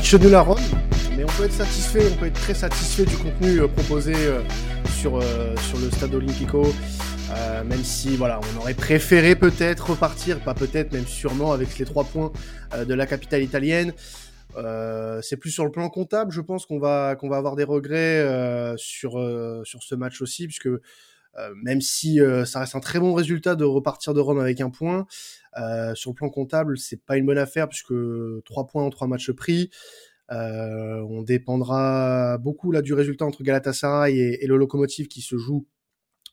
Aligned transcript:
Match 0.00 0.14
nul 0.14 0.34
à 0.34 0.40
Rome, 0.40 0.58
mais 1.14 1.24
on 1.24 1.26
peut 1.26 1.44
être 1.44 1.52
satisfait, 1.52 2.00
on 2.10 2.16
peut 2.16 2.24
être 2.24 2.40
très 2.40 2.54
satisfait 2.54 3.04
du 3.04 3.18
contenu 3.18 3.68
proposé 3.68 4.14
sur, 4.94 5.22
sur 5.22 5.78
le 5.78 5.90
Stade 5.90 6.14
Olimpico. 6.14 6.72
même 7.66 7.84
si 7.84 8.16
voilà, 8.16 8.40
on 8.40 8.60
aurait 8.60 8.72
préféré 8.72 9.36
peut-être 9.36 9.90
repartir, 9.90 10.40
pas 10.40 10.54
peut-être, 10.54 10.94
même 10.94 11.06
sûrement 11.06 11.52
avec 11.52 11.78
les 11.78 11.84
trois 11.84 12.04
points 12.04 12.32
de 12.82 12.94
la 12.94 13.04
capitale 13.04 13.42
italienne. 13.42 13.92
Euh, 14.56 15.20
c'est 15.22 15.36
plus 15.36 15.50
sur 15.50 15.64
le 15.64 15.70
plan 15.70 15.88
comptable, 15.90 16.32
je 16.32 16.40
pense 16.40 16.64
qu'on 16.64 16.78
va 16.78 17.14
qu'on 17.16 17.28
va 17.28 17.36
avoir 17.36 17.54
des 17.54 17.64
regrets 17.64 18.20
euh, 18.20 18.74
sur 18.78 19.18
euh, 19.18 19.62
sur 19.64 19.82
ce 19.82 19.94
match 19.94 20.22
aussi, 20.22 20.46
puisque 20.46 20.68
même 21.62 21.80
si 21.80 22.18
ça 22.44 22.60
reste 22.60 22.74
un 22.74 22.80
très 22.80 22.98
bon 22.98 23.14
résultat 23.14 23.54
de 23.54 23.64
repartir 23.64 24.14
de 24.14 24.20
Rome 24.20 24.40
avec 24.40 24.60
un 24.60 24.70
point, 24.70 25.06
sur 25.94 26.10
le 26.10 26.14
plan 26.14 26.28
comptable, 26.28 26.78
c'est 26.78 27.04
pas 27.04 27.16
une 27.16 27.26
bonne 27.26 27.38
affaire 27.38 27.68
puisque 27.68 27.94
trois 28.44 28.66
points 28.66 28.84
en 28.84 28.90
trois 28.90 29.06
matchs 29.06 29.30
pris. 29.32 29.70
on 30.28 31.22
dépendra 31.22 32.38
beaucoup 32.38 32.72
là 32.72 32.82
du 32.82 32.94
résultat 32.94 33.24
entre 33.24 33.42
Galatasaray 33.42 34.18
et, 34.18 34.46
le 34.46 34.56
Locomotive 34.56 35.08
qui 35.08 35.20
se 35.20 35.36
joue 35.36 35.66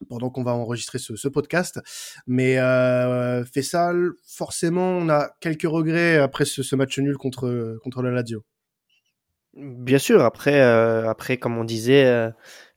pendant 0.09 0.29
qu'on 0.29 0.43
va 0.43 0.53
enregistrer 0.53 0.99
ce, 0.99 1.27
podcast. 1.27 1.79
Mais 2.27 2.59
euh, 2.59 3.43
Fessal, 3.45 4.11
forcément, 4.25 4.89
on 4.89 5.09
a 5.09 5.31
quelques 5.39 5.63
regrets 5.63 6.17
après 6.17 6.45
ce, 6.45 6.75
match 6.75 6.98
nul 6.99 7.17
contre, 7.17 7.77
contre 7.84 8.01
la 8.01 8.11
Lazio. 8.11 8.43
Bien 9.53 9.98
sûr, 9.98 10.23
après, 10.23 10.61
euh, 10.61 11.09
après 11.09 11.37
comme 11.37 11.57
on 11.57 11.63
disait, 11.63 12.05
euh, 12.05 12.29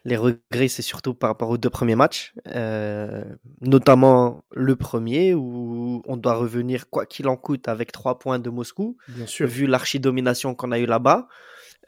les 0.04 0.16
regrets, 0.16 0.68
c'est 0.68 0.82
surtout 0.82 1.14
par 1.14 1.30
rapport 1.30 1.50
aux 1.50 1.58
deux 1.58 1.70
premiers 1.70 1.94
matchs, 1.96 2.32
euh, 2.48 3.24
notamment 3.60 4.44
le 4.52 4.76
premier 4.76 5.34
où 5.34 6.02
on 6.06 6.16
doit 6.16 6.34
revenir, 6.34 6.88
quoi 6.88 7.06
qu'il 7.06 7.28
en 7.28 7.36
coûte, 7.36 7.68
avec 7.68 7.92
trois 7.92 8.18
points 8.18 8.38
de 8.38 8.50
Moscou, 8.50 8.96
Bien 9.08 9.26
sûr. 9.26 9.46
vu 9.46 9.66
l'archidomination 9.66 10.54
qu'on 10.54 10.72
a 10.72 10.78
eu 10.78 10.86
là-bas. 10.86 11.28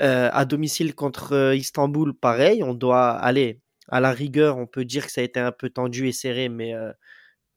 à 0.00 0.44
domicile 0.44 0.94
contre 0.94 1.54
Istanbul, 1.54 2.12
pareil, 2.14 2.62
on 2.62 2.74
doit 2.74 3.10
aller 3.10 3.60
à 3.88 4.00
la 4.00 4.12
rigueur, 4.12 4.56
on 4.58 4.66
peut 4.66 4.84
dire 4.84 5.06
que 5.06 5.12
ça 5.12 5.20
a 5.20 5.24
été 5.24 5.38
un 5.40 5.52
peu 5.52 5.68
tendu 5.70 6.08
et 6.08 6.12
serré, 6.12 6.48
mais 6.48 6.74
euh, 6.74 6.92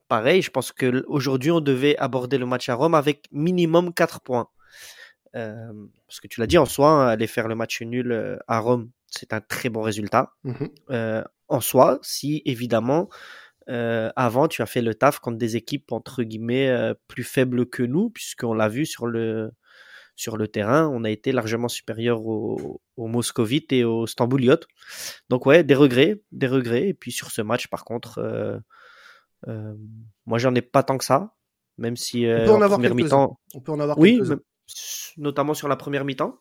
pareil, 0.07 0.41
je 0.41 0.51
pense 0.51 0.71
qu'aujourd'hui, 0.71 1.51
on 1.51 1.61
devait 1.61 1.97
aborder 1.97 2.37
le 2.37 2.45
match 2.45 2.69
à 2.69 2.75
Rome 2.75 2.93
avec 2.95 3.27
minimum 3.31 3.93
4 3.93 4.21
points. 4.21 4.49
Euh, 5.35 5.71
parce 6.07 6.19
que 6.19 6.27
tu 6.27 6.39
l'as 6.39 6.47
dit 6.47 6.57
en 6.57 6.65
soi, 6.65 6.89
hein, 6.89 7.07
aller 7.07 7.27
faire 7.27 7.47
le 7.47 7.55
match 7.55 7.81
nul 7.81 8.11
euh, 8.11 8.37
à 8.47 8.59
Rome, 8.59 8.89
c'est 9.17 9.33
un 9.33 9.41
très 9.41 9.69
bon 9.69 9.81
résultat. 9.81 10.33
Mmh 10.43 11.21
en 11.47 11.61
soi, 11.61 11.99
si 12.01 12.41
évidemment, 12.45 13.07
avant, 13.67 14.47
tu 14.47 14.63
as 14.63 14.65
fait 14.65 14.81
le 14.81 14.95
taf 14.95 15.19
contre 15.19 15.37
des 15.37 15.55
équipes 15.55 15.91
entre 15.91 16.23
guillemets 16.23 16.93
plus 17.07 17.23
faibles 17.23 17.67
que 17.67 17.83
nous, 17.83 18.09
puisqu'on 18.09 18.55
l'a 18.55 18.67
vu 18.67 18.87
sur 18.87 19.05
le, 19.05 19.51
sur 20.15 20.37
le 20.37 20.47
terrain, 20.47 20.87
on 20.87 21.03
a 21.03 21.11
été 21.11 21.31
largement 21.31 21.67
supérieur 21.67 22.25
aux 22.25 22.81
au 22.97 23.07
Moscovites 23.07 23.73
et 23.73 23.83
aux 23.83 24.07
Stambouliotes. 24.07 24.67
Donc 25.29 25.45
ouais, 25.45 25.63
des 25.63 25.75
regrets, 25.75 26.21
des 26.31 26.47
regrets. 26.47 26.87
Et 26.87 26.93
puis 26.93 27.11
sur 27.11 27.31
ce 27.31 27.41
match, 27.41 27.67
par 27.67 27.83
contre, 27.83 28.19
euh, 28.19 28.57
euh, 29.47 29.75
moi 30.25 30.37
j'en 30.37 30.55
ai 30.55 30.61
pas 30.61 30.83
tant 30.83 30.97
que 30.97 31.03
ça, 31.03 31.35
même 31.77 31.97
si 31.97 32.25
euh, 32.25 32.43
on 32.43 32.57
peut 32.59 32.65
en, 32.65 32.69
première 32.69 32.95
mi-temps, 32.95 33.39
on 33.53 33.61
peut 33.61 33.71
en 33.71 33.79
avoir 33.79 33.97
oui, 33.97 34.19
notamment 35.17 35.53
sur 35.53 35.67
la 35.67 35.75
première 35.75 36.05
mi-temps. 36.05 36.39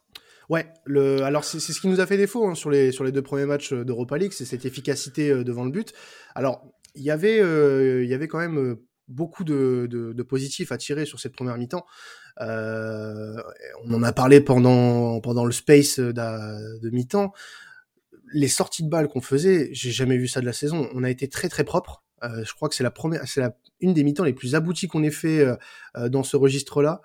Ouais, 0.51 0.67
le, 0.85 1.23
alors 1.23 1.45
c'est 1.45 1.59
ce 1.61 1.81
qui 1.81 1.89
nous 1.89 2.01
a 2.01 2.07
fait 2.07 2.17
défaut 2.17 2.47
hein, 2.47 2.55
sur, 2.55 2.71
les, 2.71 2.93
sur 2.93 3.05
les 3.05 3.13
deux 3.13 3.23
premiers 3.23 3.47
matchs 3.47 3.73
d'Europa 3.73 4.19
League, 4.19 4.33
c'est 4.33 4.45
cette 4.45 4.65
efficacité 4.65 5.45
devant 5.45 5.65
le 5.65 5.71
but. 5.71 5.93
Alors, 6.35 6.67
il 6.95 7.03
y 7.03 7.11
avait, 7.11 7.39
il 7.39 8.09
y 8.09 8.15
avait 8.15 8.29
quand 8.29 8.39
même 8.39 8.77
beaucoup 9.09 9.45
de, 9.45 9.87
de, 9.91 10.13
de 10.13 10.23
positifs 10.23 10.73
à 10.73 10.79
tirer 10.79 11.07
sur 11.07 11.21
cette 11.21 11.35
première 11.35 11.59
mi-temps. 11.59 11.85
Euh, 12.41 13.37
on 13.85 13.95
en 13.95 14.03
a 14.03 14.13
parlé 14.13 14.41
pendant 14.41 15.21
pendant 15.21 15.45
le 15.45 15.53
space 15.53 15.99
de 15.99 16.91
mi-temps. 16.91 17.33
Les 18.33 18.49
sorties 18.49 18.83
de 18.83 18.89
balles 18.89 19.09
qu'on 19.09 19.21
faisait, 19.21 19.71
j'ai 19.73 19.93
jamais 19.93 20.17
vu 20.17 20.27
ça 20.27 20.41
de 20.41 20.47
la 20.47 20.53
saison. 20.53 20.89
On 20.95 21.05
a 21.05 21.11
été 21.11 21.29
très 21.29 21.49
très 21.49 21.65
propre. 21.65 22.04
Euh, 22.25 22.45
je 22.45 22.55
crois 22.55 22.69
que 22.69 22.75
c'est 22.75 22.83
la 22.85 22.91
première, 22.91 23.27
c'est 23.27 23.43
une 23.81 23.95
des 23.95 24.05
mi-temps 24.05 24.25
les 24.25 24.33
plus 24.33 24.55
abouties 24.55 24.89
qu'on 24.89 25.03
ait 25.03 25.11
fait 25.11 25.41
euh, 25.41 25.57
euh 25.97 26.09
dans 26.09 26.23
ce 26.23 26.37
registre-là. 26.37 27.03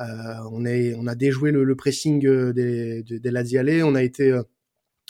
Euh, 0.00 0.04
on 0.50 0.64
est, 0.64 0.94
on 0.96 1.06
a 1.06 1.14
déjoué 1.14 1.52
le, 1.52 1.64
le 1.64 1.76
pressing 1.76 2.26
euh, 2.26 2.52
des, 2.52 3.02
des, 3.02 3.20
des 3.20 3.82
On 3.82 3.94
a 3.94 4.02
été, 4.02 4.40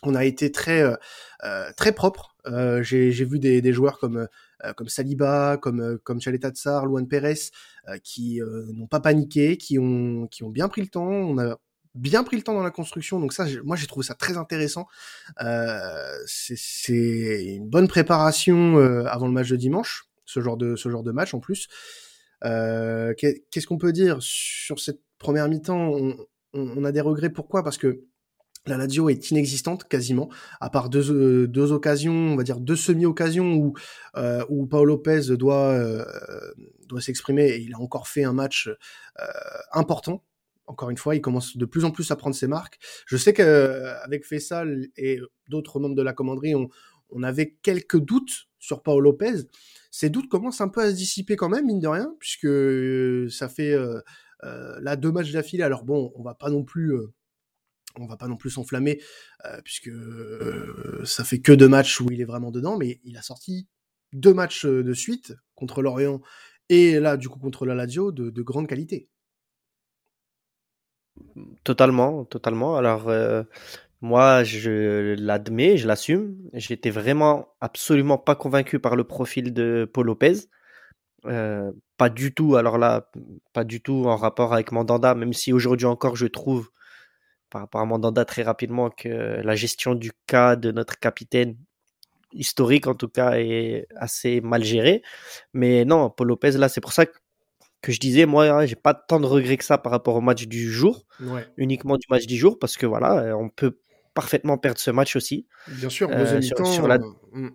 on 0.02 0.14
a 0.14 0.24
été 0.24 0.50
très, 0.50 0.84
très 1.76 1.92
propre. 1.92 2.36
j'ai, 2.82 3.12
j'ai 3.12 3.24
vu 3.24 3.38
des, 3.38 3.62
des 3.62 3.72
joueurs 3.72 3.98
comme 3.98 4.26
euh, 4.64 4.72
comme 4.74 4.88
Saliba, 4.88 5.56
comme 5.60 5.80
euh, 5.80 5.98
comme 6.04 6.20
Chaleta 6.20 6.50
Tsar, 6.50 6.86
Luan 6.86 7.08
Perez, 7.08 7.50
euh, 7.88 7.98
qui 8.02 8.40
n'ont 8.74 8.86
pas 8.86 9.00
paniqué, 9.00 9.56
qui 9.56 9.78
ont 9.78 10.26
qui 10.28 10.44
ont 10.44 10.50
bien 10.50 10.68
pris 10.68 10.82
le 10.82 10.88
temps. 10.88 11.08
On 11.08 11.38
a 11.38 11.56
bien 11.94 12.24
pris 12.24 12.36
le 12.36 12.42
temps 12.42 12.54
dans 12.54 12.62
la 12.62 12.70
construction. 12.70 13.20
Donc 13.20 13.32
ça, 13.32 13.46
moi, 13.64 13.76
j'ai 13.76 13.86
trouvé 13.86 14.06
ça 14.06 14.14
très 14.14 14.36
intéressant. 14.36 14.86
Euh, 15.42 16.16
c'est 16.26 17.54
une 17.56 17.68
bonne 17.68 17.88
préparation 17.88 18.76
avant 19.06 19.26
le 19.26 19.32
match 19.32 19.48
de 19.48 19.56
dimanche, 19.56 20.04
ce 20.24 20.40
genre 20.40 20.56
de 20.56 20.76
ce 20.76 20.88
genre 20.88 21.02
de 21.02 21.12
match 21.12 21.34
en 21.34 21.40
plus. 21.40 21.68
Euh, 22.44 23.14
Qu'est-ce 23.16 23.66
qu'on 23.66 23.78
peut 23.78 23.92
dire 23.92 24.18
sur 24.20 24.78
cette 24.80 25.00
première 25.18 25.48
mi-temps? 25.48 25.96
On, 26.54 26.84
a 26.84 26.92
des 26.92 27.00
regrets. 27.00 27.30
Pourquoi? 27.30 27.62
Parce 27.62 27.78
que 27.78 28.04
la 28.66 28.76
Lazio 28.76 29.08
est 29.08 29.30
inexistante 29.30 29.88
quasiment, 29.88 30.28
à 30.60 30.70
part 30.70 30.88
deux, 30.88 31.10
euh, 31.10 31.48
deux 31.48 31.72
occasions, 31.72 32.12
on 32.12 32.36
va 32.36 32.44
dire 32.44 32.60
deux 32.60 32.76
semi-occasions 32.76 33.54
où, 33.54 33.74
euh, 34.16 34.44
où 34.48 34.66
Paolo 34.66 34.96
Lopez 34.96 35.36
doit, 35.36 35.70
euh, 35.70 36.04
doit 36.86 37.00
s'exprimer 37.00 37.48
et 37.48 37.60
il 37.60 37.74
a 37.74 37.80
encore 37.80 38.06
fait 38.06 38.22
un 38.22 38.32
match 38.32 38.68
euh, 38.68 39.24
important. 39.72 40.22
Encore 40.72 40.90
une 40.90 40.96
fois, 40.96 41.14
il 41.14 41.20
commence 41.20 41.56
de 41.56 41.64
plus 41.64 41.84
en 41.84 41.90
plus 41.90 42.10
à 42.10 42.16
prendre 42.16 42.34
ses 42.34 42.46
marques. 42.46 42.78
Je 43.06 43.16
sais 43.16 43.32
qu'avec 43.32 44.24
Fessal 44.26 44.88
et 44.96 45.20
d'autres 45.48 45.78
membres 45.80 45.94
de 45.94 46.02
la 46.02 46.12
commanderie, 46.12 46.54
on, 46.54 47.22
avait 47.22 47.58
quelques 47.62 48.00
doutes 48.00 48.48
sur 48.58 48.82
Paolo 48.82 49.00
Lopez. 49.00 49.42
Ces 49.90 50.08
doutes 50.08 50.30
commencent 50.30 50.62
un 50.62 50.68
peu 50.68 50.80
à 50.80 50.90
se 50.90 50.96
dissiper 50.96 51.36
quand 51.36 51.50
même, 51.50 51.66
mine 51.66 51.78
de 51.78 51.88
rien, 51.88 52.14
puisque 52.18 52.48
ça 53.30 53.50
fait 53.50 53.76
là 54.42 54.96
deux 54.96 55.12
matchs 55.12 55.30
d'affilée. 55.30 55.62
Alors 55.62 55.84
bon, 55.84 56.10
on 56.16 56.22
va 56.22 56.34
pas 56.34 56.48
non 56.48 56.64
plus 56.64 56.96
on 57.98 58.06
va 58.06 58.16
pas 58.16 58.28
non 58.28 58.36
plus 58.36 58.50
s'enflammer 58.50 59.00
euh, 59.44 59.60
puisque 59.62 59.88
euh, 59.88 61.02
ça 61.04 61.24
fait 61.24 61.40
que 61.40 61.52
deux 61.52 61.68
matchs 61.68 62.00
où 62.00 62.10
il 62.10 62.20
est 62.20 62.26
vraiment 62.26 62.50
dedans, 62.50 62.76
mais 62.78 63.00
il 63.04 63.16
a 63.16 63.22
sorti 63.22 63.68
deux 64.12 64.34
matchs 64.34 64.66
euh, 64.66 64.82
de 64.82 64.94
suite 64.94 65.34
contre 65.54 65.82
l'Orient 65.82 66.20
et 66.68 67.00
là 67.00 67.16
du 67.16 67.28
coup 67.28 67.38
contre 67.38 67.66
la 67.66 67.74
Lazio 67.74 68.12
de, 68.12 68.30
de 68.30 68.42
grande 68.42 68.66
qualité. 68.66 69.08
Totalement, 71.64 72.24
totalement. 72.24 72.76
Alors 72.76 73.10
moi, 74.00 74.44
je 74.44 75.14
l'admets, 75.18 75.76
je 75.76 75.86
l'assume. 75.86 76.36
J'étais 76.54 76.90
vraiment 76.90 77.54
absolument 77.60 78.18
pas 78.18 78.34
convaincu 78.34 78.78
par 78.80 78.96
le 78.96 79.04
profil 79.04 79.52
de 79.52 79.88
Paul 79.92 80.06
Lopez. 80.06 80.48
pas 81.96 82.08
du 82.10 82.34
tout. 82.34 82.56
Alors 82.56 82.78
là, 82.78 83.10
pas 83.52 83.64
du 83.64 83.80
tout 83.80 84.04
en 84.06 84.16
rapport 84.16 84.52
avec 84.52 84.72
Mandanda, 84.72 85.14
même 85.14 85.32
si 85.32 85.52
aujourd'hui 85.52 85.86
encore 85.86 86.16
je 86.16 86.26
trouve 86.26 86.70
par 87.50 87.62
rapport 87.62 87.80
à 87.82 87.84
Mandanda 87.84 88.24
très 88.24 88.42
rapidement 88.42 88.90
que 88.90 89.08
la 89.08 89.54
gestion 89.54 89.94
du 89.94 90.12
cas 90.26 90.56
de 90.56 90.72
notre 90.72 90.98
capitaine 90.98 91.56
historique 92.32 92.86
en 92.86 92.94
tout 92.94 93.08
cas 93.08 93.32
est 93.38 93.86
assez 93.96 94.40
mal 94.40 94.64
gérée. 94.64 95.02
Mais 95.52 95.84
non, 95.84 96.10
Paul 96.10 96.28
Lopez 96.28 96.52
là, 96.52 96.68
c'est 96.68 96.80
pour 96.80 96.92
ça 96.92 97.06
que, 97.06 97.18
je 97.90 97.98
disais 97.98 98.26
moi, 98.26 98.46
hein, 98.46 98.66
j'ai 98.66 98.76
pas 98.76 98.94
tant 98.94 99.18
de 99.18 99.26
regrets 99.26 99.56
que 99.56 99.64
ça 99.64 99.78
par 99.78 99.90
rapport 99.90 100.14
au 100.14 100.20
match 100.20 100.46
du 100.46 100.70
jour, 100.70 101.04
uniquement 101.56 101.96
du 101.96 102.06
match 102.10 102.26
du 102.26 102.36
jour, 102.36 102.58
parce 102.60 102.76
que 102.76 102.86
voilà, 102.86 103.36
on 103.36 103.48
peut 103.48 103.78
parfaitement 104.14 104.58
perdre 104.58 104.78
ce 104.78 104.90
match 104.90 105.16
aussi. 105.16 105.46
Bien 105.68 105.88
sûr, 105.88 106.08
euh, 106.10 106.40
sur, 106.40 106.86
la, 106.86 106.98
hmm. 107.32 107.50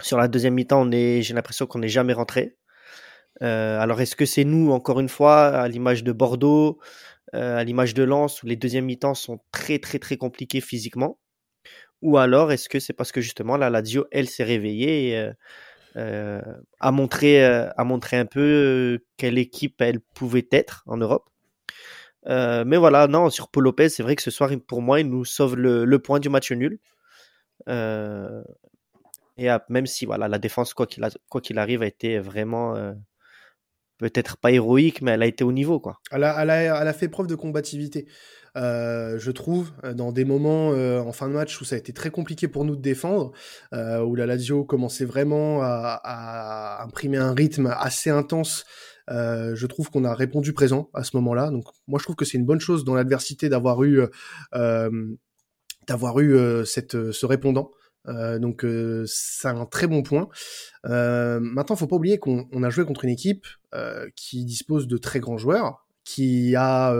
sur 0.00 0.18
la 0.18 0.28
deuxième 0.28 0.54
mi-temps, 0.54 0.82
on 0.82 0.90
est, 0.92 1.22
j'ai 1.22 1.34
l'impression 1.34 1.66
qu'on 1.66 1.78
n'est 1.78 1.88
jamais 1.88 2.12
rentré. 2.12 2.56
Euh, 3.42 3.78
alors 3.78 4.00
est-ce 4.00 4.16
que 4.16 4.26
c'est 4.26 4.44
nous, 4.44 4.70
encore 4.70 5.00
une 5.00 5.08
fois, 5.08 5.46
à 5.46 5.68
l'image 5.68 6.04
de 6.04 6.12
Bordeaux, 6.12 6.78
euh, 7.34 7.56
à 7.56 7.64
l'image 7.64 7.94
de 7.94 8.02
Lens, 8.02 8.42
où 8.42 8.46
les 8.46 8.56
deuxièmes 8.56 8.86
mi-temps 8.86 9.14
sont 9.14 9.40
très 9.52 9.78
très 9.78 9.98
très 9.98 10.16
compliqués 10.16 10.60
physiquement? 10.60 11.18
Ou 12.02 12.16
alors 12.16 12.52
est-ce 12.52 12.68
que 12.68 12.78
c'est 12.78 12.92
parce 12.92 13.10
que 13.10 13.20
justement 13.20 13.56
la 13.56 13.70
Lazio, 13.70 14.06
elle 14.12 14.28
s'est 14.28 14.44
réveillée 14.44 15.10
et 15.10 15.30
euh, 15.98 16.40
euh, 16.40 17.70
a 17.76 17.84
montré 17.84 18.16
un 18.16 18.26
peu 18.26 19.00
quelle 19.16 19.38
équipe 19.38 19.80
elle 19.80 20.00
pouvait 20.00 20.48
être 20.50 20.84
en 20.86 20.96
Europe 20.96 21.28
mais 22.26 22.76
voilà, 22.76 23.06
non, 23.06 23.30
sur 23.30 23.48
Paul 23.48 23.64
Lopez, 23.64 23.88
c'est 23.88 24.02
vrai 24.02 24.14
que 24.14 24.20
ce 24.20 24.30
soir, 24.30 24.50
pour 24.66 24.82
moi, 24.82 25.00
il 25.00 25.08
nous 25.08 25.24
sauve 25.24 25.56
le, 25.56 25.98
point 25.98 26.20
du 26.20 26.28
match 26.28 26.52
nul. 26.52 26.78
et 27.66 29.48
même 29.70 29.86
si 29.86 30.04
voilà, 30.04 30.28
la 30.28 30.38
défense, 30.38 30.74
quoi 30.74 30.86
qu'il, 30.86 31.08
quoi 31.30 31.40
qu'il 31.40 31.58
arrive, 31.58 31.80
a 31.80 31.86
été 31.86 32.18
vraiment 32.18 32.94
peut-être 33.98 34.36
pas 34.36 34.50
héroïque, 34.50 35.02
mais 35.02 35.12
elle 35.12 35.22
a 35.22 35.26
été 35.26 35.44
au 35.44 35.52
niveau. 35.52 35.80
Quoi. 35.80 35.98
Elle, 36.10 36.24
a, 36.24 36.92
fait 36.92 37.08
preuve 37.08 37.26
de 37.26 37.34
combativité, 37.34 38.06
euh, 38.56 39.18
je 39.18 39.30
trouve, 39.30 39.72
dans 39.94 40.12
des 40.12 40.24
moments 40.24 40.72
euh, 40.72 41.00
en 41.00 41.12
fin 41.12 41.28
de 41.28 41.34
match 41.34 41.60
où 41.60 41.64
ça 41.64 41.74
a 41.74 41.78
été 41.78 41.92
très 41.92 42.10
compliqué 42.10 42.48
pour 42.48 42.64
nous 42.64 42.76
de 42.76 42.80
défendre, 42.80 43.32
euh, 43.74 44.00
où 44.02 44.14
la 44.14 44.26
Lazio 44.26 44.64
commençait 44.64 45.04
vraiment 45.04 45.62
à, 45.62 46.00
à, 46.02 46.84
imprimer 46.84 47.18
un 47.18 47.34
rythme 47.34 47.74
assez 47.78 48.10
intense 48.10 48.64
je 49.10 49.66
trouve 49.66 49.88
qu'on 49.90 50.04
a 50.04 50.14
répondu 50.14 50.52
présent 50.52 50.90
à 50.92 51.02
ce 51.02 51.16
moment-là. 51.16 51.50
Donc 51.50 51.64
moi, 51.86 51.98
je 51.98 52.04
trouve 52.04 52.14
que 52.14 52.26
c'est 52.26 52.36
une 52.36 52.44
bonne 52.44 52.60
chose 52.60 52.84
dans 52.84 52.94
l'adversité 52.94 53.48
d'avoir 53.48 53.82
eu 53.82 54.02
d'avoir 55.88 56.20
eu 56.20 56.66
cette 56.66 57.10
ce 57.12 57.24
répondant. 57.24 57.70
Donc 58.06 58.64
c'est 59.06 59.48
un 59.48 59.66
très 59.66 59.86
bon 59.86 60.02
point. 60.02 60.28
Euh, 60.86 61.40
maintenant, 61.40 61.76
faut 61.76 61.86
pas 61.86 61.96
oublier 61.96 62.18
qu'on 62.18 62.62
a 62.62 62.70
joué 62.70 62.84
contre 62.84 63.04
une 63.04 63.10
équipe 63.10 63.46
qui 64.16 64.44
dispose 64.44 64.86
de 64.86 64.96
très 64.96 65.20
grands 65.20 65.38
joueurs, 65.38 65.86
qui 66.04 66.56
a 66.56 66.94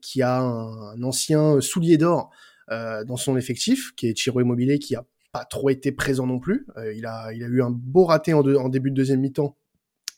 qui 0.00 0.22
a 0.22 0.40
un, 0.40 1.02
ancien 1.02 1.60
soulier 1.60 1.96
d'or 1.96 2.30
dans 2.68 3.16
son 3.16 3.36
effectif, 3.36 3.94
qui 3.96 4.08
est 4.08 4.16
Chiro 4.16 4.40
Immobilier, 4.40 4.78
qui 4.78 4.96
a 4.96 5.04
pas 5.32 5.44
trop 5.46 5.70
été 5.70 5.92
présent 5.92 6.26
non 6.26 6.38
plus. 6.38 6.66
Euh, 6.76 6.92
il, 6.92 7.06
a, 7.06 7.32
il 7.32 7.42
a 7.42 7.46
eu 7.46 7.62
un 7.62 7.70
beau 7.70 8.04
raté 8.04 8.34
en, 8.34 8.40
en 8.40 8.68
début 8.68 8.90
de 8.90 8.96
deuxième 8.96 9.20
mi-temps 9.20 9.56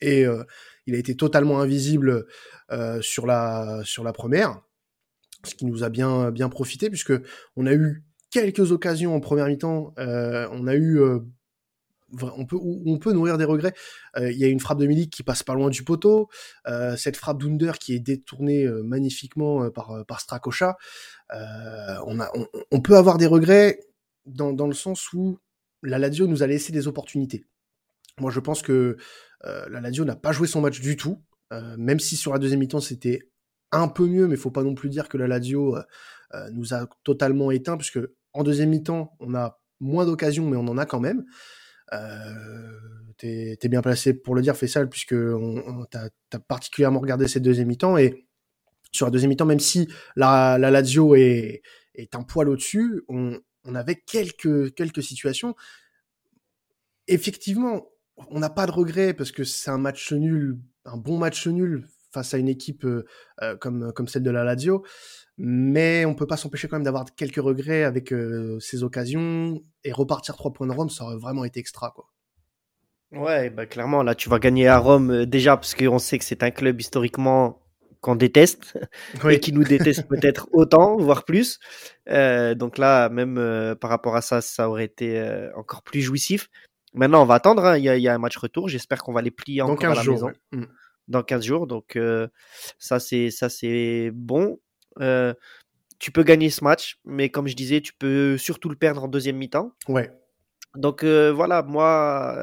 et 0.01 0.25
euh, 0.25 0.43
il 0.85 0.93
a 0.93 0.97
été 0.97 1.15
totalement 1.15 1.61
invisible 1.61 2.25
euh, 2.71 3.01
sur, 3.01 3.25
la, 3.25 3.81
sur 3.85 4.03
la 4.03 4.11
première, 4.11 4.61
ce 5.45 5.55
qui 5.55 5.65
nous 5.65 5.83
a 5.83 5.89
bien, 5.89 6.31
bien 6.31 6.49
profité 6.49 6.89
puisque 6.89 7.13
on 7.55 7.65
a 7.65 7.73
eu 7.73 8.03
quelques 8.35 8.71
occasions 8.71 9.15
en 9.15 9.19
première 9.19 9.47
mi-temps. 9.47 9.93
on 9.97 10.67
a 10.67 10.75
eu 10.75 10.99
on 12.21 12.45
peut, 12.45 12.57
on 12.61 12.97
peut 12.97 13.11
nourrir 13.11 13.37
des 13.37 13.45
regrets. 13.45 13.73
Il 14.17 14.37
y 14.37 14.45
a 14.45 14.47
une 14.47 14.59
frappe 14.59 14.79
de 14.79 14.85
Milik 14.85 15.11
qui 15.11 15.23
passe 15.23 15.43
pas 15.43 15.53
loin 15.53 15.69
du 15.69 15.83
poteau, 15.83 16.29
cette 16.97 17.17
frappe 17.17 17.41
d'Under 17.41 17.73
qui 17.79 17.93
est 17.93 17.99
détournée 17.99 18.67
magnifiquement 18.83 19.69
par, 19.71 20.05
par 20.05 20.21
Strakosha. 20.21 20.77
on, 21.31 22.19
a, 22.19 22.31
on, 22.71 22.81
peut 22.81 22.97
avoir 22.97 23.17
des 23.17 23.27
regrets 23.27 23.79
dans, 24.25 24.53
dans, 24.53 24.67
le 24.67 24.73
sens 24.73 25.13
où 25.13 25.39
la 25.81 25.97
Lazio 25.97 26.27
nous 26.27 26.43
a 26.43 26.47
laissé 26.47 26.71
des 26.71 26.87
opportunités. 26.87 27.45
Moi, 28.19 28.31
je 28.31 28.39
pense 28.39 28.61
que 28.61 28.97
euh, 29.45 29.69
la 29.69 29.81
Lazio 29.81 30.05
n'a 30.05 30.15
pas 30.15 30.31
joué 30.31 30.47
son 30.47 30.61
match 30.61 30.79
du 30.79 30.95
tout, 30.95 31.21
euh, 31.53 31.75
même 31.77 31.99
si 31.99 32.15
sur 32.15 32.33
la 32.33 32.39
deuxième 32.39 32.59
mi-temps 32.59 32.79
c'était 32.79 33.29
un 33.71 33.87
peu 33.87 34.07
mieux, 34.07 34.27
mais 34.27 34.35
il 34.35 34.39
faut 34.39 34.51
pas 34.51 34.63
non 34.63 34.73
plus 34.73 34.89
dire 34.89 35.09
que 35.09 35.17
la 35.17 35.27
Lazio 35.27 35.75
euh, 35.75 36.49
nous 36.51 36.73
a 36.73 36.87
totalement 37.03 37.51
éteint, 37.51 37.77
puisque 37.77 37.99
en 38.35 38.43
deuxième 38.43 38.69
mi-temps 38.69 39.15
on 39.19 39.33
a 39.33 39.59
moins 39.79 40.05
d'occasions, 40.05 40.47
mais 40.47 40.57
on 40.57 40.67
en 40.67 40.77
a 40.77 40.85
quand 40.85 40.99
même. 40.99 41.25
Euh, 41.93 42.71
T'es 43.17 43.57
es 43.61 43.69
bien 43.69 43.81
placé 43.81 44.13
pour 44.13 44.35
le 44.35 44.41
dire, 44.41 44.57
Fessal, 44.57 44.89
puisque 44.89 45.13
on, 45.13 45.85
as 45.93 46.39
particulièrement 46.49 46.99
regardé 46.99 47.29
cette 47.29 47.43
deuxième 47.43 47.69
mi-temps 47.69 47.97
et 47.97 48.27
sur 48.91 49.05
la 49.05 49.11
deuxième 49.11 49.29
mi-temps, 49.29 49.45
même 49.45 49.59
si 49.59 49.87
la, 50.17 50.57
la 50.57 50.69
Lazio 50.69 51.15
est, 51.15 51.61
un 52.13 52.23
poil 52.23 52.49
au-dessus, 52.49 53.03
on, 53.07 53.39
avait 53.73 53.95
quelques, 53.95 54.73
quelques 54.75 55.01
situations. 55.01 55.55
Effectivement, 57.07 57.87
on 58.17 58.39
n'a 58.39 58.49
pas 58.49 58.65
de 58.65 58.71
regrets 58.71 59.13
parce 59.13 59.31
que 59.31 59.45
c'est 59.45 59.71
un 59.71 59.77
match 59.77 60.11
nul, 60.11 60.59
un 60.83 60.97
bon 60.97 61.17
match 61.17 61.47
nul 61.47 61.87
face 62.15 62.33
à 62.33 62.37
une 62.37 62.49
équipe 62.49 62.87
comme, 63.59 63.93
comme 63.93 64.07
celle 64.07 64.23
de 64.23 64.31
la 64.31 64.43
Lazio. 64.43 64.83
Mais 65.37 66.05
on 66.05 66.15
peut 66.15 66.27
pas 66.27 66.37
s'empêcher 66.37 66.67
quand 66.67 66.77
même 66.77 66.83
d'avoir 66.83 67.05
quelques 67.15 67.35
regrets 67.41 67.83
avec 67.83 68.13
ces 68.59 68.83
occasions 68.83 69.61
et 69.83 69.91
repartir 69.91 70.35
trois 70.35 70.51
points 70.51 70.67
de 70.67 70.71
Rome, 70.71 70.89
ça 70.89 71.03
aurait 71.03 71.17
vraiment 71.17 71.45
été 71.45 71.59
extra, 71.59 71.91
quoi. 71.91 72.07
Ouais, 73.11 73.49
bah 73.49 73.65
clairement, 73.65 74.03
là, 74.03 74.15
tu 74.15 74.29
vas 74.29 74.39
gagner 74.39 74.67
à 74.67 74.77
Rome 74.77 75.25
déjà 75.25 75.55
parce 75.55 75.75
qu'on 75.75 75.99
sait 75.99 76.17
que 76.17 76.25
c'est 76.25 76.43
un 76.43 76.51
club 76.51 76.81
historiquement 76.81 77.65
qu'on 78.05 78.15
déteste 78.15 78.77
et 79.27 79.39
qui 79.39 79.51
nous 79.51 79.63
déteste 79.63 80.07
peut-être 80.07 80.47
autant, 80.51 80.95
voire 80.97 81.25
plus. 81.25 81.59
Euh, 82.07 82.53
donc 82.53 82.77
là, 82.77 83.09
même 83.09 83.39
euh, 83.39 83.73
par 83.73 83.89
rapport 83.89 84.15
à 84.15 84.21
ça, 84.21 84.41
ça 84.41 84.69
aurait 84.69 84.85
été 84.85 85.19
euh, 85.19 85.49
encore 85.55 85.81
plus 85.81 86.01
jouissif. 86.01 86.49
Maintenant, 86.93 87.23
on 87.23 87.25
va 87.25 87.35
attendre. 87.35 87.65
Hein. 87.65 87.77
Il, 87.77 87.83
y 87.83 88.07
a, 88.07 88.13
un 88.13 88.19
match 88.19 88.37
retour. 88.37 88.69
J'espère 88.69 89.01
qu'on 89.01 89.11
va 89.11 89.23
les 89.23 89.31
plier 89.31 89.63
encore 89.63 89.91
à 89.91 89.95
la 89.95 90.03
maison 90.03 90.31
mm. 90.51 90.65
Dans 91.07 91.23
15 91.23 91.43
jours. 91.43 91.67
Donc 91.67 91.97
ça, 92.79 92.99
c'est 92.99 93.31
ça, 93.31 93.49
c'est 93.49 94.11
bon. 94.13 94.59
tu 95.99 96.11
peux 96.11 96.23
gagner 96.23 96.49
ce 96.49 96.63
match, 96.63 96.99
mais 97.05 97.29
comme 97.29 97.47
je 97.47 97.55
disais, 97.55 97.81
tu 97.81 97.93
peux 97.93 98.37
surtout 98.37 98.69
le 98.69 98.75
perdre 98.75 99.03
en 99.03 99.07
deuxième 99.07 99.37
mi-temps. 99.37 99.71
Ouais. 99.87 100.11
Donc 100.75 101.03
voilà, 101.03 101.63
moi, 101.63 102.35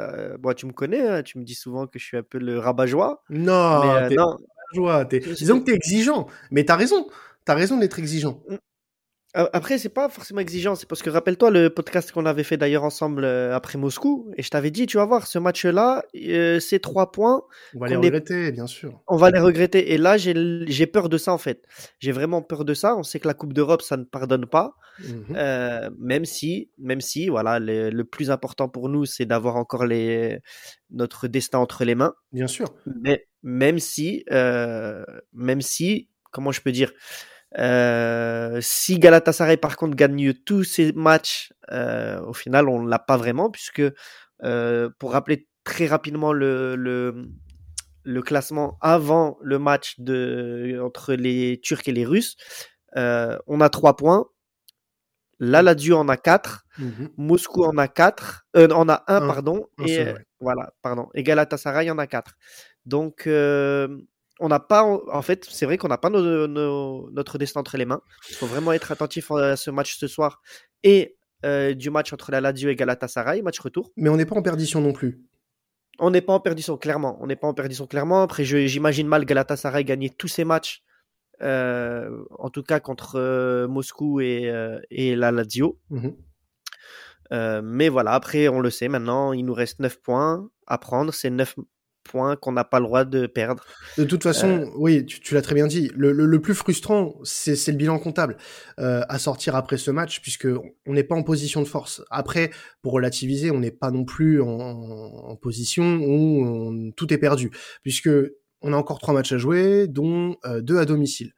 moi, 0.43 0.55
tu 0.55 0.67
me 0.67 0.73
connais, 0.73 1.07
hein. 1.07 1.23
tu 1.23 1.39
me 1.39 1.45
dis 1.45 1.55
souvent 1.55 1.87
que 1.87 1.99
je 1.99 2.05
suis 2.05 2.17
un 2.17 2.23
peu 2.23 2.39
le 2.39 2.59
rabat-joie. 2.59 3.23
Non, 3.29 4.09
non, 4.11 4.39
joie. 4.73 5.05
Disons 5.05 5.61
que 5.61 5.67
tu 5.67 5.73
es 5.73 5.75
exigeant, 5.75 6.27
mais 6.51 6.65
tu 6.65 6.73
as 6.73 6.77
raison. 6.77 7.07
Tu 7.45 7.53
as 7.53 7.55
raison 7.55 7.77
d'être 7.77 7.99
exigeant. 7.99 8.43
Mmh. 9.35 9.45
Après, 9.53 9.79
c'est 9.79 9.89
pas 9.89 10.09
forcément 10.09 10.41
exigeant, 10.41 10.75
c'est 10.75 10.87
parce 10.87 11.03
que 11.03 11.09
rappelle-toi 11.09 11.51
le 11.51 11.71
podcast 11.71 12.13
qu'on 12.13 12.27
avait 12.27 12.43
fait 12.43 12.59
d'ailleurs 12.59 12.85
ensemble 12.85 13.25
euh, 13.25 13.55
après 13.57 13.79
Moscou, 13.79 14.31
et 14.37 14.43
je 14.43 14.51
t'avais 14.51 14.71
dit, 14.71 14.87
tu 14.87 14.99
vas 14.99 15.07
voir, 15.07 15.27
ce 15.27 15.39
match-là, 15.39 16.05
euh, 16.15 16.61
ces 16.61 16.81
trois 16.81 17.13
points. 17.13 17.43
On 17.75 17.79
va 17.79 17.89
les 17.89 17.97
regretter, 17.97 18.53
bien 18.53 18.67
sûr. 18.67 19.01
On 19.09 19.17
va 19.17 19.31
les 19.31 19.39
regretter. 19.39 19.93
Et 19.93 19.99
là, 19.99 20.19
j'ai 20.19 20.87
peur 20.87 21.09
de 21.09 21.17
ça, 21.17 21.33
en 21.33 21.39
fait. 21.39 21.65
J'ai 21.99 22.13
vraiment 22.13 22.43
peur 22.43 22.65
de 22.65 22.75
ça. 22.75 22.95
On 22.97 23.03
sait 23.03 23.21
que 23.21 23.29
la 23.29 23.35
Coupe 23.35 23.55
d'Europe, 23.55 23.83
ça 23.83 23.97
ne 23.97 24.05
pardonne 24.05 24.47
pas. 24.47 24.77
Euh, 25.35 25.89
même 25.99 26.27
si, 26.27 26.71
même 26.79 27.01
si, 27.01 27.29
voilà, 27.29 27.59
le, 27.59 28.03
plus 28.03 28.31
important 28.31 28.69
pour 28.69 28.91
nous, 28.91 29.07
c'est 29.07 29.25
d'avoir 29.25 29.57
encore 29.57 29.87
les, 29.87 30.41
notre 30.91 31.27
destin 31.29 31.59
entre 31.59 31.85
les 31.85 31.95
mains. 31.95 32.15
Bien 32.33 32.47
sûr. 32.47 32.75
Mais 33.03 33.27
même 33.43 33.79
si, 33.79 34.25
même 34.31 35.63
si, 35.63 36.09
comment 36.31 36.53
je 36.53 36.61
peux 36.61 36.73
dire, 36.73 36.93
euh, 37.59 38.59
si 38.63 38.99
Galatasaray 38.99 39.57
par 39.57 39.77
contre 39.77 39.97
gagne 39.97 40.33
tous 40.33 40.65
ses 40.65 40.93
matchs, 40.93 41.53
euh, 41.71 42.21
au 42.23 42.33
final 42.33 42.69
on 42.69 42.85
l'a 42.85 42.99
pas 42.99 43.17
vraiment 43.17 43.51
puisque 43.51 43.83
euh, 44.43 44.91
pour 44.99 45.13
rappeler 45.13 45.49
très 45.65 45.87
rapidement 45.87 46.33
le, 46.33 46.77
le, 46.77 47.29
le, 48.05 48.23
classement 48.23 48.79
avant 48.81 49.39
le 49.43 49.59
match 49.59 49.95
de, 49.99 50.81
entre 50.83 51.15
les 51.15 51.61
Turcs 51.63 51.87
et 51.87 51.93
les 51.93 52.05
Russes, 52.05 52.37
on 52.95 53.61
a 53.61 53.69
trois 53.69 53.97
points. 53.97 54.27
La 55.45 55.61
Lazio 55.61 55.97
en 55.97 56.09
a 56.09 56.17
quatre, 56.17 56.65
mhm. 56.79 57.09
Moscou 57.17 57.65
en 57.65 57.77
a 57.77 57.89
quatre, 57.89 58.47
en 58.55 58.89
a 58.89 59.03
un, 59.09 59.27
pardon, 59.27 59.67
et 59.85 60.05
voilà, 60.41 60.73
pardon, 60.83 61.09
et 61.15 61.25
Galatasaray 61.25 61.91
en 61.91 61.99
a 61.99 62.07
quatre. 62.07 62.35
Donc 62.87 63.29
on 64.43 64.49
n'a 64.49 64.59
pas, 64.59 64.83
en 64.83 65.23
fait, 65.23 65.47
c'est 65.49 65.67
vrai 65.67 65.79
qu'on 65.79 65.87
n'a 65.87 65.99
pas 65.99 66.11
notre 66.11 67.39
destin 67.39 67.61
entre 67.61 67.77
les 67.77 67.85
mains. 67.85 68.03
Il 68.29 68.35
faut 68.35 68.47
vraiment 68.47 68.73
être 68.73 68.91
attentif 68.91 69.31
à 69.31 69.57
ce 69.57 69.71
match 69.71 69.97
ce 69.97 70.09
soir 70.09 70.43
et 70.83 71.17
euh, 71.45 71.75
du 71.75 71.91
match 71.91 72.13
entre 72.13 72.33
la 72.33 72.41
Lazio 72.41 72.69
et 72.69 72.75
Galatasaray, 72.75 73.41
match 73.43 73.61
retour. 73.61 73.93
Mais 73.97 74.09
on 74.09 74.17
n'est 74.17 74.27
pas 74.27 74.35
en 74.35 74.43
perdition 74.43 74.81
non 74.81 74.93
plus. 74.93 75.23
On 76.01 76.11
n'est 76.11 76.23
pas 76.23 76.33
en 76.33 76.41
perdition, 76.41 76.77
clairement. 76.77 77.19
On 77.21 77.29
n'est 77.29 77.37
pas 77.37 77.47
en 77.47 77.55
perdition, 77.55 77.87
clairement. 77.87 78.23
Après, 78.23 78.45
j'imagine 78.45 79.07
mal 79.07 79.25
Galatasaray 79.25 79.85
gagner 79.85 80.11
tous 80.11 80.29
ses 80.29 80.45
matchs, 80.45 80.83
euh, 81.41 82.11
en 82.39 82.51
tout 82.51 82.65
cas 82.65 82.81
contre 82.81 83.21
euh, 83.21 83.69
Moscou 83.69 84.21
et, 84.21 84.51
la 84.91 85.31
Lazio. 85.31 85.79
Mhm. 85.91 86.17
mais 87.63 87.89
voilà, 87.89 88.11
après, 88.15 88.49
on 88.49 88.59
le 88.59 88.71
sait 88.71 88.89
maintenant, 88.89 89.33
il 89.33 89.45
nous 89.45 89.55
reste 89.55 89.79
9 89.79 90.01
points 90.01 90.49
à 90.67 90.79
prendre. 90.79 91.15
C'est 91.15 91.31
9, 91.31 91.55
point 92.03 92.37
qu'on 92.37 92.53
n'a 92.53 92.65
pas 92.65 92.81
le 92.81 92.87
droit 92.87 93.05
de 93.05 93.27
perdre. 93.27 93.65
De 93.99 94.05
toute 94.05 94.23
façon, 94.23 94.49
euh, 94.49 94.71
oui, 94.77 95.05
tu, 95.07 95.35
l'as 95.35 95.43
très 95.43 95.55
bien 95.55 95.67
dit. 95.67 95.91
Le, 95.95 96.41
plus 96.41 96.55
frustrant, 96.55 97.15
c'est 97.25 97.69
le 97.69 97.77
bilan 97.77 97.99
comptable 97.99 98.37
euh, 98.79 99.03
à 99.09 99.19
sortir 99.19 99.57
après 99.57 99.79
ce 99.79 99.91
match, 99.91 100.21
puisque 100.21 100.49
on 100.87 100.93
n'est 100.93 101.05
pas 101.05 101.15
en 101.15 101.23
position 101.23 101.61
de 101.61 101.67
force. 101.67 102.03
Après, 102.11 102.51
pour 102.83 102.93
relativiser, 102.93 103.51
on 103.51 103.61
n'est 103.61 103.71
pas 103.71 103.91
non 103.91 104.05
plus 104.05 104.41
en, 104.41 105.37
position 105.41 105.97
où 106.03 106.93
tout 106.97 107.13
est 107.13 107.19
perdu, 107.19 107.51
puisque 107.83 108.11
on 108.61 108.73
a 108.73 108.77
encore 108.77 109.01
trois 109.01 109.15
matchs 109.15 109.33
à 109.33 109.39
jouer, 109.39 109.87
dont 109.89 110.37
euh, 110.45 110.61
deux 110.61 110.79
à 110.79 110.85
domicile 110.85 111.33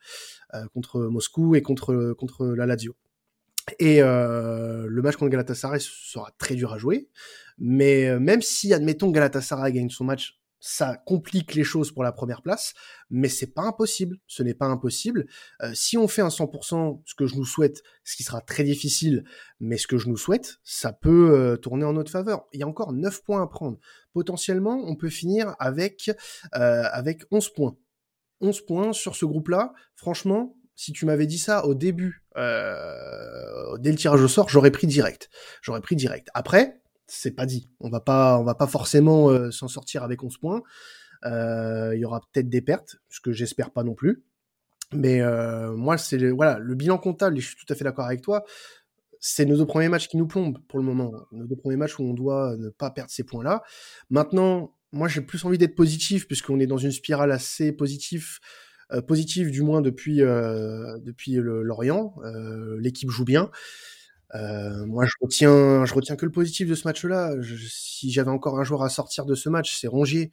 contre 0.73 1.00
Moscou 1.00 1.56
et 1.56 1.62
contre 1.62 2.14
contre 2.16 2.47
la 2.47 2.64
Lazio. 2.64 2.94
Et 3.80 4.00
le 4.00 5.00
match 5.02 5.16
contre 5.16 5.33
Galatasaray 5.33 5.80
sera 5.80 6.30
très 6.38 6.54
dur 6.54 6.73
à 6.73 6.78
jouer, 6.78 7.09
mais 7.59 8.21
même 8.21 8.40
si, 8.40 8.73
admettons, 8.73 9.11
Galatasaray 9.11 9.73
gagne 9.73 9.90
son 9.90 10.04
match 10.04 10.38
ça 10.66 10.97
complique 10.97 11.54
les 11.54 11.62
choses 11.62 11.92
pour 11.92 12.02
la 12.02 12.11
première 12.11 12.40
place, 12.40 12.73
mais 13.11 13.28
c'est 13.28 13.52
pas 13.52 13.64
impossible. 13.64 14.16
Ce 14.26 14.42
n'est 14.42 14.54
pas 14.54 14.64
impossible. 14.64 15.26
Euh, 15.62 15.73
si 15.75 15.99
on 15.99 16.09
fait 16.09 16.23
un 16.23 16.28
100%, 16.28 17.02
ce 17.04 17.14
que 17.14 17.26
je 17.26 17.37
nous 17.37 17.44
souhaite, 17.44 17.83
ce 18.02 18.16
qui 18.16 18.23
sera 18.23 18.40
très 18.40 18.64
difficile, 18.64 19.25
mais 19.61 19.76
ce 19.76 19.87
que 19.87 19.99
je 19.99 20.09
nous 20.09 20.16
souhaite, 20.16 20.56
ça 20.64 20.94
peut 20.94 21.33
euh, 21.35 21.56
tourner 21.59 21.85
en 21.85 21.92
notre 21.92 22.11
faveur. 22.11 22.47
Il 22.54 22.61
y 22.61 22.62
a 22.62 22.66
encore 22.66 22.94
9 22.94 23.25
points 23.25 23.42
à 23.42 23.47
prendre. 23.47 23.78
Potentiellement, 24.14 24.83
on 24.87 24.97
peut 24.97 25.11
finir 25.11 25.54
avec, 25.59 26.11
euh, 26.54 26.85
avec 26.92 27.25
11 27.30 27.50
points. 27.50 27.76
11 28.40 28.62
points 28.62 28.92
sur 28.94 29.16
ce 29.16 29.26
groupe-là. 29.26 29.75
Franchement, 29.97 30.56
si 30.76 30.92
tu 30.92 31.04
m'avais 31.04 31.26
dit 31.26 31.38
ça 31.38 31.66
au 31.66 31.75
début, 31.75 32.25
dès 32.37 32.40
le 32.40 33.97
tirage 33.97 34.23
au 34.23 34.28
sort, 34.28 34.49
j'aurais 34.49 34.71
pris 34.71 34.87
direct. 34.87 35.28
J'aurais 35.61 35.83
pris 35.83 35.94
direct. 35.94 36.28
Après, 36.33 36.80
c'est 37.07 37.33
pas 37.33 37.47
dit. 37.47 37.69
On 37.81 37.89
va 37.89 38.01
pas, 38.01 38.39
on 38.39 38.45
va 38.45 38.55
pas 38.55 38.67
forcément 38.67 39.29
euh, 39.31 39.51
s'en 39.51 39.69
sortir 39.69 40.03
avec 40.03 40.23
11 40.23 40.39
points. 40.39 40.63
Euh, 41.25 41.93
il 41.95 42.01
y 42.01 42.05
aura 42.05 42.21
peut-être 42.21 42.49
des 42.49 42.61
pertes, 42.61 42.97
ce 43.09 43.21
que 43.21 43.33
j'espère 43.33 43.71
pas 43.71 43.83
non 43.83 43.95
plus. 43.95 44.25
Mais 44.93 45.21
euh, 45.21 45.73
moi, 45.75 45.99
c'est 45.99 46.31
voilà, 46.31 46.59
le 46.59 46.75
bilan 46.75 46.99
comptable. 46.99 47.39
Et 47.39 47.41
je 47.41 47.49
suis 47.49 47.57
tout 47.57 47.71
à 47.73 47.77
fait 47.77 47.85
d'accord 47.85 48.07
avec 48.07 48.23
toi. 48.23 48.45
C'est 49.21 49.47
nos 49.47 49.57
deux 49.57 49.67
premiers 49.67 49.89
matchs 49.89 50.09
qui 50.09 50.17
nous 50.17 50.27
plombent 50.27 50.59
pour 50.69 50.79
le 50.79 50.85
moment. 50.85 51.13
Nos 51.33 51.47
deux 51.47 51.57
premiers 51.57 51.77
matchs 51.77 51.99
où 51.99 52.03
on 52.03 52.13
doit 52.13 52.57
ne 52.59 52.69
pas 52.69 52.91
perdre 52.91 53.11
ces 53.11 53.25
points-là. 53.25 53.63
Maintenant, 54.11 54.75
moi 54.93 55.09
j'ai 55.09 55.23
plus 55.23 55.45
envie 55.47 55.57
d'être 55.57 55.75
positif 55.75 56.27
puisqu'on 56.27 56.61
est 56.61 56.67
dans 56.67 56.77
une 56.77 56.93
spirale 56.93 57.33
assez 57.33 57.73
positive, 57.73 58.39
positive 59.09 59.51
du 59.51 59.63
moins 59.63 59.81
depuis 59.81 60.19
depuis 60.19 61.33
le, 61.37 61.63
Lorient. 61.63 62.15
L'équipe 62.79 63.09
joue 63.09 63.25
bien. 63.25 63.51
Moi, 64.35 65.05
je 65.07 65.12
retiens, 65.21 65.85
je 65.85 65.95
retiens 65.95 66.17
que 66.17 66.25
le 66.25 66.33
positif 66.33 66.69
de 66.69 66.75
ce 66.75 66.87
match-là. 66.87 67.35
Si 67.69 68.11
j'avais 68.11 68.31
encore 68.31 68.59
un 68.59 68.64
joueur 68.64 68.83
à 68.83 68.88
sortir 68.88 69.26
de 69.26 69.35
ce 69.35 69.49
match, 69.49 69.79
c'est 69.79 69.87
Rongier. 69.87 70.33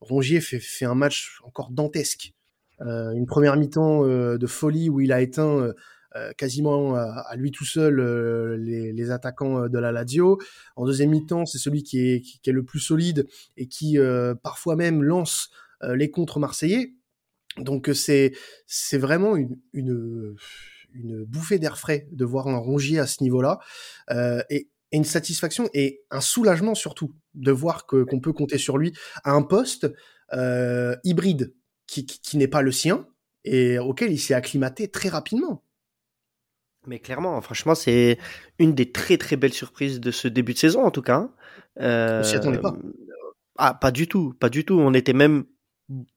Rongier 0.00 0.40
fait, 0.40 0.60
fait 0.60 0.86
un 0.86 0.94
match 0.94 1.40
encore 1.44 1.70
dantesque. 1.70 2.32
une 2.80 3.26
première 3.26 3.56
mi-temps 3.56 4.04
de 4.04 4.46
folie 4.46 4.88
où 4.88 5.00
il 5.00 5.12
a 5.12 5.20
éteint 5.20 5.72
euh, 6.16 6.32
quasiment 6.32 6.96
à, 6.96 7.36
lui 7.36 7.52
tout 7.52 7.64
seul 7.64 8.00
euh, 8.00 8.56
les, 8.56 9.10
attaquants 9.12 9.64
euh, 9.64 9.68
de 9.68 9.78
la 9.78 9.92
Lazio. 9.92 10.40
En 10.74 10.84
deuxième 10.84 11.10
mi-temps, 11.10 11.46
c'est 11.46 11.58
celui 11.58 11.84
qui 11.84 12.00
est, 12.00 12.20
qui, 12.20 12.40
est, 12.50 12.52
le 12.52 12.64
plus 12.64 12.80
solide 12.80 13.28
et 13.56 13.68
qui 13.68 13.96
parfois 14.42 14.74
même 14.76 15.02
lance 15.02 15.50
les 15.82 16.10
contre 16.10 16.40
marseillais. 16.40 16.94
Donc 17.58 17.90
c'est 17.94 18.32
c'est 18.66 18.98
vraiment 18.98 19.36
une, 19.36 19.58
une, 19.72 20.36
une 20.94 21.24
bouffée 21.24 21.58
d'air 21.58 21.78
frais 21.78 22.08
de 22.10 22.24
voir 22.24 22.48
un 22.48 22.56
Rongier 22.56 22.98
à 22.98 23.06
ce 23.06 23.22
niveau-là 23.22 23.58
euh, 24.10 24.42
et, 24.50 24.68
et, 24.92 24.96
une 24.96 25.04
satisfaction 25.04 25.68
et 25.72 26.02
un 26.10 26.20
soulagement 26.20 26.74
surtout 26.74 27.14
de 27.34 27.52
voir 27.52 27.86
que 27.86 28.02
qu'on 28.02 28.20
peut 28.20 28.32
compter 28.32 28.58
sur 28.58 28.76
lui 28.76 28.92
à 29.24 29.32
un 29.32 29.42
poste 29.42 29.86
euh, 30.32 30.96
hybride 31.04 31.54
qui, 31.86 32.06
qui, 32.06 32.20
qui 32.20 32.36
n'est 32.36 32.48
pas 32.48 32.62
le 32.62 32.72
sien 32.72 33.06
et 33.44 33.78
auquel 33.78 34.12
il 34.12 34.18
s'est 34.18 34.34
acclimaté 34.34 34.88
très 34.88 35.08
rapidement. 35.08 35.64
Mais 36.86 36.98
clairement, 36.98 37.40
franchement, 37.40 37.74
c'est 37.74 38.18
une 38.58 38.74
des 38.74 38.90
très 38.90 39.18
très 39.18 39.36
belles 39.36 39.52
surprises 39.52 40.00
de 40.00 40.10
ce 40.10 40.28
début 40.28 40.54
de 40.54 40.58
saison, 40.58 40.82
en 40.82 40.90
tout 40.90 41.02
cas. 41.02 41.28
Euh, 41.80 42.20
On 42.20 42.24
s'y 42.24 42.36
attendait 42.36 42.60
pas. 42.60 42.74
Ah, 43.58 43.74
pas 43.74 43.90
du 43.90 44.08
tout, 44.08 44.34
pas 44.40 44.48
du 44.48 44.64
tout. 44.64 44.78
On 44.78 44.94
était 44.94 45.12
même 45.12 45.44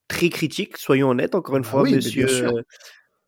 très 0.08 0.30
critique, 0.30 0.78
soyons 0.78 1.10
honnêtes, 1.10 1.36
encore 1.36 1.58
une 1.58 1.66
ah 1.66 1.70
fois, 1.70 1.84
monsieur 1.84 2.28
euh, 2.46 2.62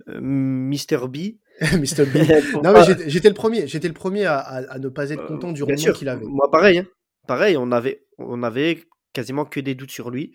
Mister 0.08 1.00
B. 1.08 1.38
Mr. 1.62 2.06
B. 2.06 2.18
non, 2.64 2.74
mais 2.74 2.82
j'étais 3.08 3.30
le 3.30 3.34
premier, 3.34 3.68
j'étais 3.68 3.88
le 3.88 3.94
premier 3.94 4.26
à, 4.26 4.40
à, 4.40 4.78
ne 4.78 4.90
pas 4.90 5.10
être 5.10 5.24
euh, 5.24 5.28
content 5.28 5.52
du 5.52 5.64
rendement 5.64 5.94
qu'il 5.94 6.10
avait. 6.10 6.26
Moi, 6.26 6.52
pareil, 6.52 6.80
hein. 6.80 6.86
pareil, 7.28 7.56
on 7.56 7.72
avait, 7.72 8.06
on 8.18 8.44
avait 8.44 8.84
quasiment 9.14 9.46
que 9.46 9.62
des 9.62 9.74
doutes 9.74 9.92
sur 9.92 10.12
lui, 10.12 10.34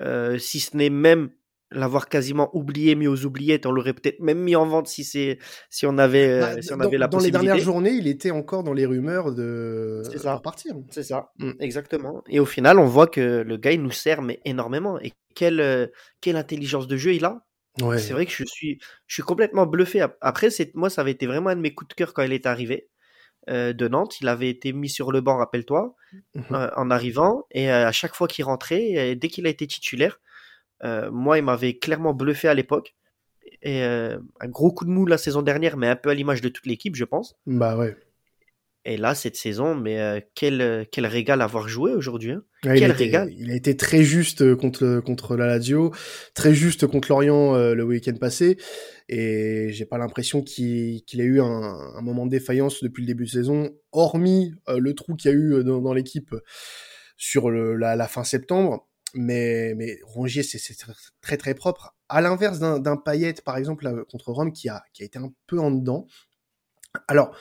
euh, 0.00 0.38
si 0.38 0.60
ce 0.60 0.76
n'est 0.76 0.90
même 0.90 1.30
l'avoir 1.72 2.08
quasiment 2.08 2.50
oublié, 2.56 2.94
mis 2.94 3.08
aux 3.08 3.24
oubliettes, 3.24 3.66
on 3.66 3.72
l'aurait 3.72 3.94
peut-être 3.94 4.20
même 4.20 4.38
mis 4.38 4.56
en 4.56 4.66
vente 4.66 4.86
si 4.88 5.04
c'est 5.04 5.38
si 5.70 5.86
on 5.86 5.98
avait 5.98 6.40
bah, 6.40 6.62
si 6.62 6.72
on 6.72 6.76
dans, 6.76 6.84
avait 6.84 6.98
la 6.98 7.08
dans 7.08 7.18
les 7.18 7.30
dernières 7.30 7.58
journées, 7.58 7.92
il 7.92 8.06
était 8.06 8.30
encore 8.30 8.62
dans 8.62 8.72
les 8.72 8.86
rumeurs 8.86 9.32
de 9.32 10.02
ça. 10.16 10.40
partir. 10.42 10.74
C'est 10.90 11.02
ça, 11.02 11.32
mm. 11.38 11.52
exactement. 11.58 12.22
Et 12.28 12.38
au 12.38 12.46
final, 12.46 12.78
on 12.78 12.86
voit 12.86 13.06
que 13.08 13.42
le 13.42 13.56
gars 13.56 13.72
il 13.72 13.82
nous 13.82 13.90
sert 13.90 14.22
mais 14.22 14.40
énormément 14.44 15.00
et 15.00 15.12
quelle 15.34 15.60
euh, 15.60 15.86
quelle 16.20 16.36
intelligence 16.36 16.86
de 16.86 16.96
jeu 16.96 17.14
il 17.14 17.24
a. 17.24 17.44
Ouais. 17.80 17.98
C'est 17.98 18.12
vrai 18.12 18.26
que 18.26 18.32
je 18.32 18.44
suis 18.44 18.78
je 19.06 19.14
suis 19.14 19.22
complètement 19.22 19.66
bluffé. 19.66 20.04
Après, 20.20 20.50
c'est 20.50 20.74
moi 20.74 20.90
ça 20.90 21.02
avait 21.02 21.12
été 21.12 21.26
vraiment 21.26 21.50
un 21.50 21.56
de 21.56 21.60
mes 21.60 21.74
coups 21.74 21.88
de 21.88 21.94
cœur 21.94 22.12
quand 22.14 22.22
il 22.22 22.32
est 22.32 22.46
arrivé. 22.46 22.88
Euh, 23.48 23.72
de 23.72 23.88
Nantes, 23.88 24.20
il 24.20 24.28
avait 24.28 24.50
été 24.50 24.72
mis 24.72 24.90
sur 24.90 25.12
le 25.12 25.22
banc, 25.22 25.38
rappelle-toi, 25.38 25.94
mmh 26.34 26.40
euh, 26.52 26.70
en 26.76 26.90
arrivant, 26.90 27.46
et 27.50 27.70
à 27.70 27.90
chaque 27.90 28.14
fois 28.14 28.28
qu'il 28.28 28.44
rentrait, 28.44 29.16
dès 29.16 29.28
qu'il 29.28 29.46
a 29.46 29.50
été 29.50 29.66
titulaire, 29.66 30.20
euh, 30.84 31.10
moi, 31.10 31.38
il 31.38 31.44
m'avait 31.44 31.78
clairement 31.78 32.14
bluffé 32.14 32.48
à 32.48 32.54
l'époque. 32.54 32.94
Et 33.62 33.82
euh, 33.82 34.18
un 34.40 34.48
gros 34.48 34.72
coup 34.72 34.84
de 34.84 34.90
mou 34.90 35.06
la 35.06 35.18
saison 35.18 35.42
dernière, 35.42 35.76
mais 35.76 35.88
un 35.88 35.96
peu 35.96 36.10
à 36.10 36.14
l'image 36.14 36.40
de 36.40 36.48
toute 36.48 36.66
l'équipe, 36.66 36.96
je 36.96 37.04
pense. 37.04 37.36
Bah 37.46 37.76
ouais. 37.76 37.96
Et 38.84 38.96
là, 38.96 39.14
cette 39.14 39.36
saison, 39.36 39.74
mais 39.74 40.00
euh, 40.00 40.20
quel, 40.34 40.86
quel 40.90 41.06
régal 41.06 41.42
avoir 41.42 41.68
joué 41.68 41.92
aujourd'hui. 41.92 42.32
Hein. 42.32 42.42
quel 42.62 42.78
il 42.78 42.90
régal. 42.92 43.30
il 43.36 43.50
a 43.50 43.54
été 43.54 43.76
très 43.76 44.02
juste 44.02 44.54
contre, 44.54 45.00
contre 45.00 45.36
la 45.36 45.46
Lazio, 45.46 45.92
très 46.34 46.54
juste 46.54 46.86
contre 46.86 47.08
Lorient 47.10 47.56
le 47.56 47.84
week-end 47.84 48.16
passé. 48.18 48.56
Et 49.08 49.68
j'ai 49.70 49.84
pas 49.84 49.98
l'impression 49.98 50.42
qu'il 50.42 51.02
qu'il 51.04 51.20
ait 51.20 51.24
eu 51.24 51.40
un, 51.40 51.44
un, 51.44 52.00
moment 52.00 52.24
de 52.24 52.30
défaillance 52.30 52.82
depuis 52.82 53.02
le 53.02 53.08
début 53.08 53.24
de 53.24 53.30
saison, 53.30 53.70
hormis 53.92 54.54
le 54.68 54.94
trou 54.94 55.14
qu'il 55.14 55.30
y 55.30 55.34
a 55.34 55.36
eu 55.36 55.64
dans, 55.64 55.80
dans 55.80 55.92
l'équipe 55.92 56.34
sur 57.16 57.50
le, 57.50 57.74
la, 57.76 57.96
la, 57.96 58.08
fin 58.08 58.24
septembre 58.24 58.88
mais, 59.14 59.74
mais 59.76 59.98
Rongier, 60.04 60.42
c'est 60.42 60.76
très 61.20 61.36
très 61.36 61.54
propre. 61.54 61.94
À 62.08 62.20
l'inverse 62.20 62.58
d'un 62.58 62.96
Payet, 62.96 63.34
par 63.44 63.56
exemple, 63.56 64.04
contre 64.10 64.32
Rome, 64.32 64.52
qui 64.52 64.68
a, 64.68 64.82
qui 64.92 65.02
a 65.02 65.06
été 65.06 65.18
un 65.18 65.32
peu 65.46 65.58
en 65.58 65.70
dedans. 65.70 66.06
Alors, 67.08 67.36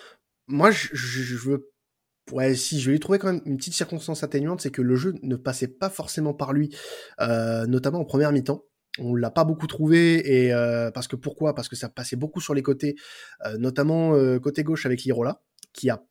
moi, 0.49 0.71
je, 0.71 0.89
je, 0.93 1.37
veux. 1.37 1.71
Ouais, 2.31 2.55
si, 2.55 2.79
je 2.79 2.91
lui 2.91 2.99
trouver 2.99 3.19
quand 3.19 3.31
même 3.31 3.41
une 3.45 3.57
petite 3.57 3.73
circonstance 3.73 4.23
atténuante, 4.23 4.61
c'est 4.61 4.71
que 4.71 4.81
le 4.81 4.95
jeu 4.95 5.15
ne 5.21 5.35
passait 5.35 5.67
pas 5.67 5.89
forcément 5.89 6.33
par 6.33 6.53
lui, 6.53 6.75
euh, 7.21 7.65
notamment 7.67 7.99
en 7.99 8.05
première 8.05 8.31
mi-temps. 8.31 8.65
On 8.99 9.15
l'a 9.15 9.31
pas 9.31 9.45
beaucoup 9.45 9.67
trouvé 9.67 10.45
et 10.45 10.53
euh, 10.53 10.91
parce 10.91 11.07
que 11.07 11.15
pourquoi? 11.15 11.55
Parce 11.55 11.69
que 11.69 11.75
ça 11.75 11.87
passait 11.87 12.15
beaucoup 12.15 12.41
sur 12.41 12.53
les 12.53 12.63
côtés, 12.63 12.95
euh, 13.45 13.57
notamment 13.57 14.15
euh, 14.15 14.39
côté 14.39 14.63
gauche 14.63 14.85
avec 14.85 15.03
Lirola, 15.03 15.41
qui 15.73 15.89
a 15.89 16.03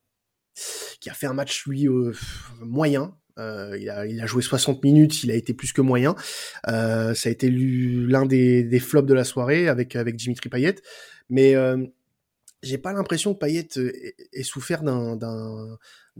qui 1.01 1.11
a 1.11 1.13
fait 1.13 1.27
un 1.27 1.35
match 1.35 1.67
lui 1.67 1.87
euh, 1.87 2.13
moyen, 2.61 3.17
euh, 3.39 3.77
il, 3.79 3.89
a, 3.91 4.07
il, 4.07 4.21
a, 4.21 4.27
joué 4.27 4.43
60 4.43 4.83
minutes, 4.83 5.23
il 5.23 5.31
a 5.31 5.35
été 5.35 5.55
plus 5.55 5.73
que 5.73 5.81
moyen. 5.81 6.17
Ça 6.67 7.13
a 7.13 7.29
été 7.29 7.51
l'un 7.51 8.27
des, 8.27 8.65
des, 8.65 8.81
flops 8.81 9.07
de 9.09 9.15
la 9.15 9.23
soirée 9.23 9.69
avec 9.69 9.95
avec 9.95 10.17
Dimitri 10.17 10.49
Payet, 10.49 10.77
mais 11.29 11.55
j'ai 12.63 12.79
pas 12.79 12.93
l'impression 12.93 13.35
que 13.35 13.39
Payet 13.39 13.69
ait 14.33 14.43
souffert 14.43 14.83
d'un 14.83 15.79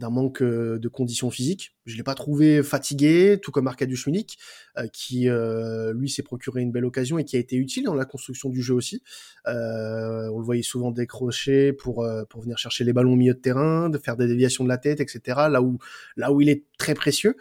manque 0.09 0.41
euh, 0.41 0.79
de 0.79 0.87
conditions 0.87 1.29
physiques. 1.29 1.75
Je 1.85 1.97
l'ai 1.97 2.03
pas 2.03 2.15
trouvé 2.15 2.63
fatigué, 2.63 3.39
tout 3.41 3.51
comme 3.51 3.67
Arkadiusz 3.67 4.07
Milik, 4.07 4.37
euh, 4.77 4.87
qui 4.87 5.27
euh, 5.27 5.93
lui 5.93 6.09
s'est 6.09 6.23
procuré 6.23 6.61
une 6.61 6.71
belle 6.71 6.85
occasion 6.85 7.17
et 7.17 7.25
qui 7.25 7.35
a 7.35 7.39
été 7.39 7.57
utile 7.57 7.83
dans 7.83 7.93
la 7.93 8.05
construction 8.05 8.49
du 8.49 8.61
jeu 8.61 8.73
aussi. 8.73 9.03
on 9.45 10.37
le 10.37 10.43
voyait 10.43 10.63
souvent 10.63 10.91
décrocher 10.91 11.73
pour 11.73 12.07
pour 12.29 12.41
venir 12.41 12.57
chercher 12.57 12.83
les 12.85 12.93
ballons 12.93 13.13
au 13.13 13.17
milieu 13.17 13.33
de 13.33 13.39
terrain, 13.39 13.89
de 13.89 13.97
faire 13.97 14.15
des 14.15 14.27
déviations 14.27 14.63
de 14.63 14.69
la 14.69 14.77
tête, 14.77 15.01
etc. 15.01 15.21
Là 15.49 15.61
où 15.61 15.77
là 16.15 16.31
où 16.31 16.39
il 16.41 16.49
est 16.49 16.63
très 16.77 16.93
précieux. 16.93 17.35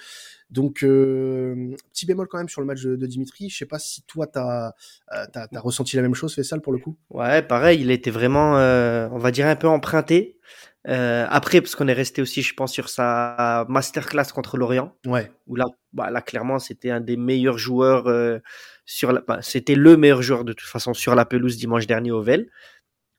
Donc, 0.50 0.83
euh, 0.83 1.75
petit 1.93 2.07
bémol 2.07 2.26
quand 2.28 2.38
même 2.38 2.49
sur 2.49 2.61
le 2.61 2.67
match 2.67 2.83
de, 2.83 2.97
de 2.97 3.07
Dimitri. 3.07 3.50
Je 3.50 3.57
sais 3.59 3.67
pas 3.67 3.78
si 3.78 4.02
toi, 4.02 4.26
tu 4.26 4.38
as, 4.38 4.75
as, 5.09 5.61
ressenti 5.61 5.97
la 5.97 6.02
même 6.02 6.14
chose, 6.14 6.35
Fessal, 6.35 6.61
pour 6.62 6.73
le 6.73 6.78
coup? 6.78 6.97
Ouais, 7.11 7.43
pareil, 7.43 7.81
il 7.81 7.90
était 7.90 8.11
vraiment, 8.11 8.57
euh, 8.57 9.09
on 9.12 9.19
va 9.19 9.31
dire, 9.31 9.47
un 9.47 9.57
peu 9.57 9.69
emprunté. 9.69 10.38
Euh, 10.87 11.26
après, 11.28 11.61
parce 11.61 11.75
qu'on 11.75 11.88
est 11.88 11.93
resté 11.93 12.23
aussi, 12.23 12.43
je 12.43 12.55
pense, 12.55 12.73
sur 12.73 12.88
sa 12.88 13.67
masterclass 13.69 14.33
contre 14.33 14.57
Lorient. 14.57 14.97
Ouais. 15.07 15.31
Où 15.47 15.57
là, 15.57 15.67
bah, 15.93 16.11
là 16.11 16.23
clairement, 16.23 16.59
c'était 16.59 16.90
un 16.90 17.00
des 17.00 17.17
meilleurs 17.17 17.59
joueurs 17.59 18.07
euh, 18.07 18.38
sur 18.87 19.12
la. 19.12 19.21
Bah, 19.21 19.40
c'était 19.43 19.75
le 19.75 19.97
meilleur 19.97 20.23
joueur 20.23 20.45
de 20.45 20.52
toute 20.52 20.69
façon 20.69 20.95
sur 20.95 21.14
la 21.14 21.26
pelouse 21.26 21.59
dimanche 21.59 21.87
dernier 21.87 22.11
au 22.11 22.23
Vel. 22.23 22.49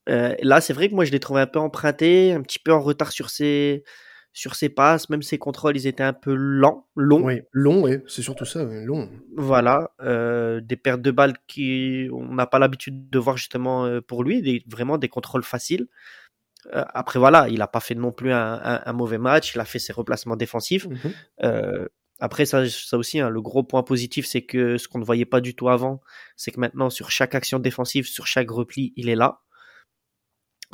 Euh, 0.10 0.34
là, 0.42 0.62
c'est 0.62 0.74
vrai 0.74 0.90
que 0.90 0.96
moi, 0.96 1.06
je 1.06 1.12
l'ai 1.12 1.20
trouvé 1.20 1.42
un 1.42 1.48
peu 1.48 1.60
emprunté, 1.60 2.34
un 2.34 2.42
petit 2.42 2.60
peu 2.60 2.74
en 2.74 2.82
retard 2.82 3.12
sur 3.12 3.30
ses 3.30 3.84
sur 4.40 4.56
ses 4.56 4.70
passes, 4.70 5.10
même 5.10 5.22
ses 5.22 5.38
contrôles, 5.38 5.76
ils 5.76 5.86
étaient 5.86 6.02
un 6.02 6.14
peu 6.14 6.34
lents, 6.34 6.88
longs. 6.96 7.26
Oui, 7.26 7.42
longs, 7.52 7.84
oui, 7.84 7.98
c'est 8.08 8.22
surtout 8.22 8.46
ça, 8.46 8.64
long. 8.64 9.10
Voilà, 9.36 9.92
euh, 10.02 10.62
des 10.62 10.78
pertes 10.78 11.02
de 11.02 11.12
balles 11.12 11.34
qui 11.46 12.08
on 12.14 12.36
n'a 12.36 12.48
pas 12.48 12.58
l'habitude 12.58 13.10
de 13.10 13.20
voir 13.20 13.36
justement 13.36 13.86
euh, 13.86 14.00
pour 14.00 14.24
lui, 14.24 14.42
des, 14.42 14.64
vraiment 14.66 14.98
des 14.98 15.10
contrôles 15.10 15.44
faciles. 15.44 15.88
Euh, 16.74 16.86
après 16.94 17.20
voilà, 17.20 17.50
il 17.50 17.58
n'a 17.58 17.68
pas 17.68 17.82
fait 17.82 17.96
non 17.96 18.14
plus 18.14 18.32
un, 18.32 18.54
un, 18.64 18.82
un, 18.86 18.94
mauvais 18.94 19.18
match, 19.18 19.56
il 19.56 19.60
a 19.60 19.66
fait 19.66 19.80
ses 19.80 19.92
replacements 19.92 20.38
défensifs. 20.38 20.88
Mmh 20.88 20.96
euh, 21.44 21.88
après 22.22 22.46
ça, 22.46 22.68
ça 22.68 22.98
aussi, 22.98 23.20
hein, 23.20 23.30
le 23.30 23.42
gros 23.42 23.64
point 23.64 23.84
positif, 23.84 24.26
c'est 24.26 24.42
que 24.42 24.78
ce 24.78 24.90
qu'on 24.90 25.00
ne 25.00 25.06
voyait 25.06 25.26
pas 25.26 25.40
du 25.40 25.56
tout 25.56 25.70
avant, 25.70 26.02
c'est 26.36 26.52
que 26.52 26.60
maintenant 26.60 26.90
sur 26.90 27.12
chaque 27.12 27.34
action 27.36 27.60
défensive, 27.60 28.06
sur 28.08 28.28
chaque 28.28 28.52
repli, 28.52 28.94
il 28.98 29.08
est 29.08 29.16
là. 29.16 29.42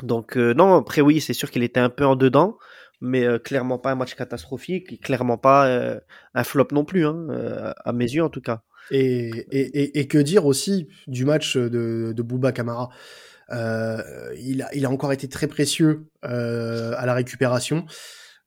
Donc 0.03 0.37
euh, 0.37 0.53
non, 0.53 0.75
après 0.75 1.01
oui, 1.01 1.21
c'est 1.21 1.33
sûr 1.33 1.49
qu'il 1.49 1.63
était 1.63 1.79
un 1.79 1.89
peu 1.89 2.05
en 2.05 2.15
dedans, 2.15 2.57
mais 3.01 3.25
euh, 3.25 3.39
clairement 3.39 3.77
pas 3.77 3.91
un 3.91 3.95
match 3.95 4.15
catastrophique, 4.15 5.01
clairement 5.01 5.37
pas 5.37 5.67
euh, 5.67 5.99
un 6.33 6.43
flop 6.43 6.67
non 6.71 6.85
plus, 6.85 7.05
hein, 7.05 7.27
euh, 7.29 7.73
à 7.83 7.93
mes 7.93 8.05
yeux 8.05 8.23
en 8.23 8.29
tout 8.29 8.41
cas. 8.41 8.61
Et, 8.91 9.29
et, 9.51 9.99
et, 9.99 10.07
que 10.07 10.19
dire 10.19 10.45
aussi 10.45 10.87
du 11.07 11.25
match 11.25 11.57
de, 11.57 12.13
de 12.15 12.21
Bouba 12.21 12.51
Camara 12.51 12.89
il, 13.49 14.61
a, 14.61 14.75
il 14.75 14.85
a 14.85 14.91
encore 14.91 15.11
été 15.11 15.27
très 15.27 15.47
précieux 15.47 16.05
à 16.21 17.03
la 17.05 17.13
récupération. 17.15 17.87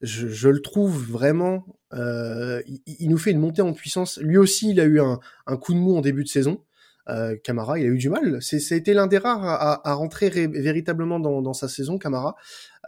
Je, 0.00 0.48
le 0.48 0.62
trouve 0.62 0.96
vraiment. 1.10 1.66
Il, 1.92 2.80
il, 2.86 3.08
nous 3.08 3.18
fait 3.18 3.32
une 3.32 3.40
montée 3.40 3.62
en 3.62 3.72
puissance. 3.72 4.20
Lui 4.22 4.36
aussi, 4.36 4.70
il 4.70 4.78
a 4.78 4.84
eu 4.84 5.00
un, 5.00 5.18
un 5.48 5.56
coup 5.56 5.74
de 5.74 5.78
mou 5.80 5.96
en 5.96 6.02
début 6.02 6.22
de 6.22 6.28
saison. 6.28 6.62
Euh, 7.08 7.36
Camara, 7.42 7.78
il 7.78 7.86
a 7.86 7.88
eu 7.88 7.98
du 7.98 8.10
mal. 8.10 8.38
C'est, 8.42 8.76
été 8.76 8.92
l'un 8.92 9.06
des 9.06 9.18
rares 9.18 9.44
à, 9.44 9.88
à, 9.88 9.94
rentrer 9.94 10.28
véritablement 10.28 11.18
dans, 11.20 11.42
dans, 11.42 11.54
sa 11.54 11.68
saison, 11.68 11.98
Camara. 11.98 12.36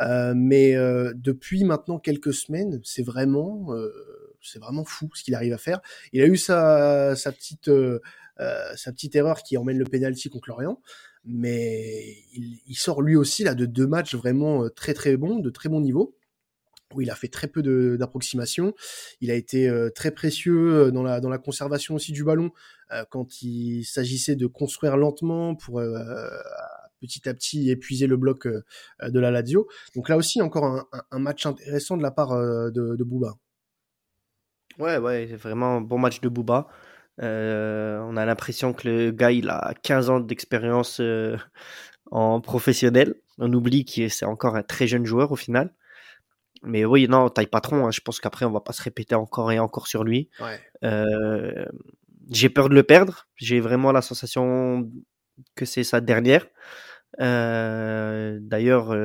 Euh, 0.03 0.35
mais 0.37 0.77
euh, 0.77 1.13
depuis 1.15 1.65
maintenant 1.65 1.99
quelques 1.99 2.35
semaines, 2.35 2.81
c'est 2.85 3.03
vraiment, 3.03 3.73
euh, 3.75 3.91
c'est 4.43 4.59
vraiment 4.59 4.85
fou 4.85 5.09
ce 5.15 5.23
qu'il 5.23 5.35
arrive 5.35 5.53
à 5.53 5.59
faire. 5.59 5.81
Il 6.13 6.23
a 6.23 6.27
eu 6.27 6.37
sa, 6.37 7.17
sa 7.17 7.33
petite, 7.33 7.69
euh, 7.69 7.99
sa 8.77 8.93
petite 8.93 9.15
erreur 9.17 9.43
qui 9.43 9.57
emmène 9.57 9.79
le 9.79 9.85
penalty 9.85 10.29
contre 10.31 10.49
Lorient, 10.49 10.81
mais 11.25 12.17
il, 12.35 12.61
il, 12.67 12.77
sort 12.77 13.03
lui 13.03 13.17
aussi 13.17 13.45
là 13.45 13.55
de 13.55 13.67
deux 13.67 13.87
matchs 13.87 14.15
vraiment 14.15 14.69
très 14.71 14.95
très 14.95 15.17
bons, 15.17 15.39
de 15.39 15.51
très 15.51 15.69
bon 15.69 15.81
niveau. 15.81 16.15
Où 16.95 17.01
il 17.01 17.11
a 17.11 17.15
fait 17.15 17.29
très 17.29 17.47
peu 17.49 17.63
d'approximations. 17.97 18.75
Il 19.21 19.31
a 19.31 19.35
été 19.35 19.71
très 19.95 20.11
précieux 20.11 20.91
dans 20.93 21.03
la, 21.03 21.21
dans 21.21 21.29
la 21.29 21.39
conservation 21.39 21.95
aussi 21.95 22.13
du 22.13 22.25
ballon 22.25 22.51
quand 23.11 23.43
il 23.43 23.85
s'agissait 23.85 24.37
de 24.37 24.47
construire 24.47 24.97
lentement 24.97 25.55
pour 25.55 25.81
petit 27.01 27.29
à 27.29 27.35
petit 27.35 27.71
épuiser 27.71 28.07
le 28.07 28.17
bloc 28.17 28.47
de 28.47 29.21
la 29.21 29.31
Lazio. 29.31 29.69
Donc 29.95 30.09
là 30.09 30.17
aussi, 30.17 30.43
encore 30.43 30.89
un, 31.11 31.19
match 31.19 31.47
intéressant 31.47 31.97
de 31.97 32.03
la 32.03 32.11
part 32.11 32.31
de, 32.31 32.97
de 32.97 33.05
Bouba. 33.05 33.35
Ouais, 34.79 34.97
ouais, 34.99 35.27
vraiment 35.27 35.77
un 35.77 35.81
bon 35.81 35.99
match 35.99 36.21
de 36.21 36.29
Bouba. 36.29 36.69
Euh, 37.23 37.99
on 38.01 38.17
a 38.17 38.25
l'impression 38.25 38.73
que 38.73 38.89
le 38.89 39.11
gars, 39.11 39.33
il 39.33 39.49
a 39.51 39.75
15 39.83 40.11
ans 40.11 40.21
d'expérience 40.21 41.01
euh, 41.01 41.37
en 42.11 42.41
professionnel. 42.41 43.15
On 43.39 43.53
oublie 43.53 43.85
que 43.85 44.09
c'est 44.09 44.25
encore 44.25 44.57
un 44.57 44.63
très 44.63 44.87
jeune 44.87 45.05
joueur 45.07 45.33
au 45.33 45.37
final. 45.37 45.75
Mais 46.63 46.85
oui, 46.85 47.09
non, 47.09 47.29
taille 47.29 47.47
patron. 47.47 47.87
Hein. 47.87 47.91
Je 47.91 48.01
pense 48.01 48.21
qu'après, 48.21 48.45
on 48.45 48.51
va 48.51 48.61
pas 48.61 48.73
se 48.73 48.83
répéter 48.83 49.15
encore 49.15 49.51
et 49.53 49.59
encore 49.59 49.87
sur 49.87 50.05
lui. 50.05 50.29
Euh, 50.85 51.65
j'ai 52.31 52.49
peur 52.49 52.69
de 52.69 52.75
le 52.75 52.83
perdre. 52.83 53.27
J'ai 53.37 53.61
vraiment 53.61 53.93
la 53.93 54.03
sensation 54.03 54.91
que 55.55 55.65
c'est 55.65 55.85
sa 55.85 56.01
dernière. 56.01 56.47
D'ailleurs, 57.19 58.97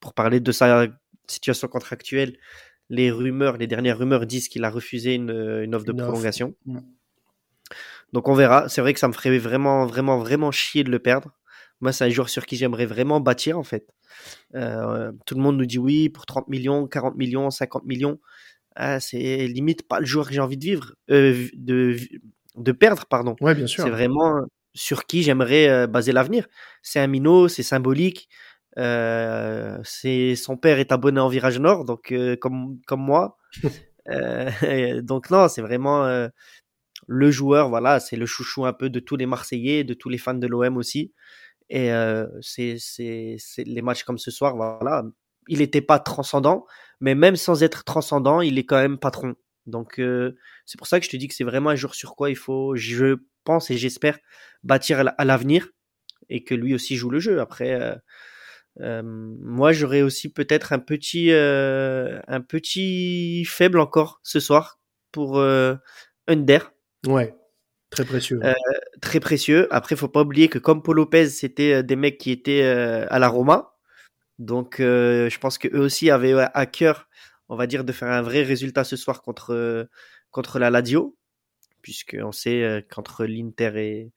pour 0.00 0.14
parler 0.14 0.40
de 0.40 0.52
sa 0.52 0.86
situation 1.28 1.68
contractuelle, 1.68 2.36
les 2.88 3.10
rumeurs, 3.10 3.56
les 3.56 3.66
dernières 3.68 3.98
rumeurs 3.98 4.26
disent 4.26 4.48
qu'il 4.48 4.64
a 4.64 4.70
refusé 4.70 5.14
une, 5.14 5.74
offre 5.74 5.86
de 5.86 5.92
prolongation. 5.92 6.54
Donc 8.12 8.28
on 8.28 8.34
verra. 8.34 8.68
C'est 8.68 8.80
vrai 8.80 8.92
que 8.92 9.00
ça 9.00 9.08
me 9.08 9.12
ferait 9.12 9.38
vraiment, 9.38 9.86
vraiment, 9.86 10.18
vraiment 10.18 10.50
chier 10.50 10.84
de 10.84 10.90
le 10.90 10.98
perdre. 10.98 11.30
Moi, 11.80 11.92
c'est 11.92 12.04
un 12.04 12.10
joueur 12.10 12.28
sur 12.28 12.46
qui 12.46 12.56
j'aimerais 12.56 12.86
vraiment 12.86 13.20
bâtir, 13.20 13.58
en 13.58 13.62
fait. 13.62 13.86
Euh, 14.54 15.12
tout 15.26 15.34
le 15.34 15.40
monde 15.40 15.56
nous 15.56 15.66
dit 15.66 15.78
oui, 15.78 16.08
pour 16.08 16.26
30 16.26 16.48
millions, 16.48 16.86
40 16.86 17.16
millions, 17.16 17.50
50 17.50 17.84
millions. 17.84 18.20
Ah, 18.76 19.00
c'est 19.00 19.46
limite 19.46 19.86
pas 19.88 20.00
le 20.00 20.06
joueur 20.06 20.28
que 20.28 20.34
j'ai 20.34 20.40
envie 20.40 20.56
de 20.56 20.64
vivre, 20.64 20.94
euh, 21.10 21.48
de, 21.54 21.96
de 22.56 22.72
perdre, 22.72 23.06
pardon. 23.06 23.36
Ouais, 23.40 23.54
bien 23.54 23.66
sûr. 23.66 23.84
C'est 23.84 23.90
vraiment 23.90 24.40
sur 24.74 25.06
qui 25.06 25.22
j'aimerais 25.22 25.68
euh, 25.68 25.86
baser 25.86 26.12
l'avenir. 26.12 26.46
C'est 26.82 27.00
un 27.00 27.06
minot, 27.06 27.48
c'est 27.48 27.62
symbolique. 27.62 28.28
c'est 28.76 30.34
son 30.36 30.56
père 30.56 30.78
est 30.78 30.92
abonné 30.92 31.20
en 31.20 31.28
Virage 31.28 31.58
Nord, 31.58 31.84
donc 31.84 32.14
comme 32.40 32.78
comme 32.86 33.00
moi. 33.00 33.36
donc 35.02 35.30
non, 35.30 35.48
c'est 35.48 35.62
vraiment 35.62 36.28
le 37.06 37.30
joueur, 37.30 37.68
voilà, 37.68 37.98
c'est 37.98 38.16
le 38.16 38.26
chouchou 38.26 38.66
un 38.66 38.72
peu 38.72 38.88
de 38.88 39.00
tous 39.00 39.16
les 39.16 39.26
Marseillais, 39.26 39.82
de 39.82 39.94
tous 39.94 40.08
les 40.08 40.18
fans 40.18 40.34
de 40.34 40.46
l'OM 40.46 40.76
aussi. 40.76 41.12
Et 41.70 41.92
euh, 41.92 42.26
c'est 42.42 42.76
les 43.58 43.80
matchs 43.80 44.02
comme 44.02 44.18
ce 44.18 44.32
soir, 44.32 44.56
voilà, 44.56 45.04
il 45.48 45.60
n'était 45.60 45.80
pas 45.80 46.00
transcendant, 46.00 46.66
mais 47.00 47.14
même 47.14 47.36
sans 47.36 47.62
être 47.62 47.84
transcendant, 47.84 48.40
il 48.40 48.58
est 48.58 48.66
quand 48.66 48.80
même 48.80 48.98
patron. 48.98 49.36
Donc 49.66 50.00
euh, 50.00 50.36
c'est 50.66 50.78
pour 50.78 50.88
ça 50.88 50.98
que 50.98 51.06
je 51.06 51.10
te 51.10 51.16
dis 51.16 51.28
que 51.28 51.34
c'est 51.34 51.44
vraiment 51.44 51.70
un 51.70 51.76
jour 51.76 51.94
sur 51.94 52.16
quoi 52.16 52.28
il 52.28 52.36
faut, 52.36 52.74
je 52.74 53.18
pense 53.44 53.70
et 53.70 53.76
j'espère, 53.76 54.18
bâtir 54.64 55.04
à 55.16 55.24
l'avenir 55.24 55.68
et 56.28 56.42
que 56.42 56.56
lui 56.56 56.74
aussi 56.74 56.96
joue 56.96 57.10
le 57.10 57.20
jeu. 57.20 57.40
Après, 57.40 57.80
euh, 57.80 57.94
euh 58.80 59.02
moi 59.04 59.72
j'aurais 59.72 60.02
aussi 60.02 60.32
peut-être 60.32 60.72
un 60.72 60.80
petit, 60.80 61.30
un 61.30 62.40
petit 62.40 63.44
faible 63.44 63.78
encore 63.78 64.20
ce 64.24 64.40
soir 64.40 64.80
pour 65.12 65.40
Under 66.26 66.72
Ouais, 67.06 67.34
très 67.90 68.04
précieux. 68.04 68.40
Euh, 68.44 68.52
très 69.00 69.20
précieux. 69.20 69.68
Après, 69.70 69.96
faut 69.96 70.08
pas 70.08 70.22
oublier 70.22 70.48
que 70.48 70.58
comme 70.58 70.82
Paul 70.82 70.96
Lopez, 70.96 71.28
c'était 71.28 71.74
euh, 71.74 71.82
des 71.82 71.96
mecs 71.96 72.18
qui 72.18 72.30
étaient 72.30 72.62
euh, 72.62 73.06
à 73.10 73.18
la 73.18 73.28
Roma. 73.28 73.74
Donc, 74.38 74.76
je 74.78 75.38
pense 75.38 75.58
que 75.58 75.68
eux 75.68 75.80
aussi 75.80 76.10
avaient 76.10 76.32
à 76.32 76.64
cœur, 76.64 77.08
on 77.50 77.56
va 77.56 77.66
dire, 77.66 77.84
de 77.84 77.92
faire 77.92 78.08
un 78.08 78.22
vrai 78.22 78.42
résultat 78.42 78.84
ce 78.84 78.96
soir 78.96 79.20
contre 79.20 79.86
contre 80.30 80.58
la 80.58 80.70
Lazio, 80.70 81.14
puisque 81.82 82.16
on 82.18 82.32
sait 82.32 82.86
qu'entre 82.90 83.26
l'Inter 83.26 83.72
et 83.76 84.12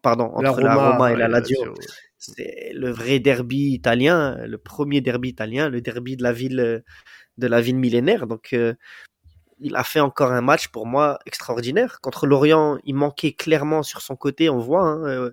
pardon 0.00 0.30
entre 0.32 0.62
la 0.62 0.74
Roma, 0.76 1.12
et 1.12 1.16
la 1.16 1.28
Lazio, 1.28 1.74
c'est 2.16 2.72
le 2.72 2.90
vrai 2.90 3.18
derby 3.18 3.74
italien, 3.74 4.38
le 4.46 4.56
premier 4.56 5.02
derby 5.02 5.28
italien, 5.28 5.68
le 5.68 5.82
derby 5.82 6.16
de 6.16 6.22
la 6.22 6.32
ville 6.32 6.82
de 7.36 7.46
la 7.46 7.60
ville 7.60 7.76
millénaire. 7.76 8.26
Donc 8.26 8.56
il 9.58 9.76
a 9.76 9.84
fait 9.84 10.00
encore 10.00 10.32
un 10.32 10.40
match 10.40 10.68
pour 10.68 10.86
moi 10.86 11.18
extraordinaire. 11.26 12.00
Contre 12.00 12.26
Lorient, 12.26 12.78
il 12.84 12.94
manquait 12.94 13.32
clairement 13.32 13.82
sur 13.82 14.02
son 14.02 14.16
côté, 14.16 14.50
on 14.50 14.58
voit. 14.58 14.82
Hein, 14.82 15.06
euh, 15.06 15.30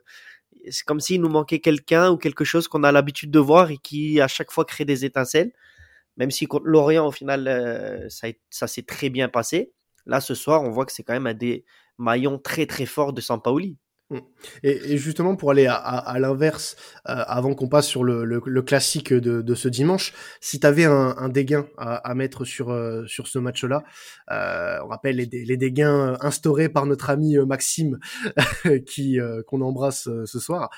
c'est 0.69 0.85
comme 0.85 0.99
s'il 0.99 1.21
nous 1.21 1.29
manquait 1.29 1.59
quelqu'un 1.59 2.11
ou 2.11 2.17
quelque 2.17 2.45
chose 2.45 2.67
qu'on 2.67 2.83
a 2.83 2.91
l'habitude 2.91 3.31
de 3.31 3.39
voir 3.39 3.71
et 3.71 3.77
qui 3.77 4.21
à 4.21 4.27
chaque 4.27 4.51
fois 4.51 4.65
crée 4.65 4.85
des 4.85 5.05
étincelles. 5.05 5.51
Même 6.17 6.31
si 6.31 6.45
contre 6.45 6.65
Lorient, 6.67 7.07
au 7.07 7.11
final, 7.11 7.47
euh, 7.47 8.07
ça, 8.09 8.67
s'est 8.67 8.83
très 8.83 9.09
bien 9.09 9.29
passé. 9.29 9.73
Là, 10.05 10.21
ce 10.21 10.35
soir, 10.35 10.61
on 10.63 10.69
voit 10.69 10.85
que 10.85 10.91
c'est 10.91 11.03
quand 11.03 11.13
même 11.13 11.27
un 11.27 11.33
des 11.33 11.65
maillons 11.97 12.39
très 12.39 12.65
très 12.65 12.85
forts 12.85 13.13
de 13.13 13.21
Sampaoli. 13.21 13.77
Mm. 14.13 14.19
Et, 14.63 14.97
justement, 14.97 15.35
pour 15.35 15.51
aller 15.51 15.67
à, 15.67 16.15
l'inverse, 16.19 16.75
euh, 17.09 17.23
avant 17.27 17.55
qu'on 17.55 17.67
passe 17.67 17.87
sur 17.87 18.03
le, 18.03 18.61
classique 18.61 19.13
de, 19.13 19.55
ce 19.55 19.67
dimanche, 19.67 20.13
si 20.39 20.59
tu 20.59 20.67
avais 20.67 20.85
un, 20.85 21.29
dégain 21.29 21.65
à, 21.77 22.13
mettre 22.15 22.45
sur, 22.45 22.71
euh, 22.71 23.05
sur 23.07 23.27
ce 23.27 23.39
match-là, 23.39 23.83
euh, 24.31 24.79
on 24.83 24.87
rappelle 24.87 25.15
les, 25.17 25.25
les, 25.25 25.57
dégains 25.57 26.17
instaurés 26.21 26.69
par 26.69 26.85
notre 26.85 27.09
ami 27.09 27.37
Maxime, 27.37 27.99
qui 28.85 29.19
qu'on 29.47 29.61
embrasse 29.61 30.09
ce 30.25 30.39
soir, 30.39 30.69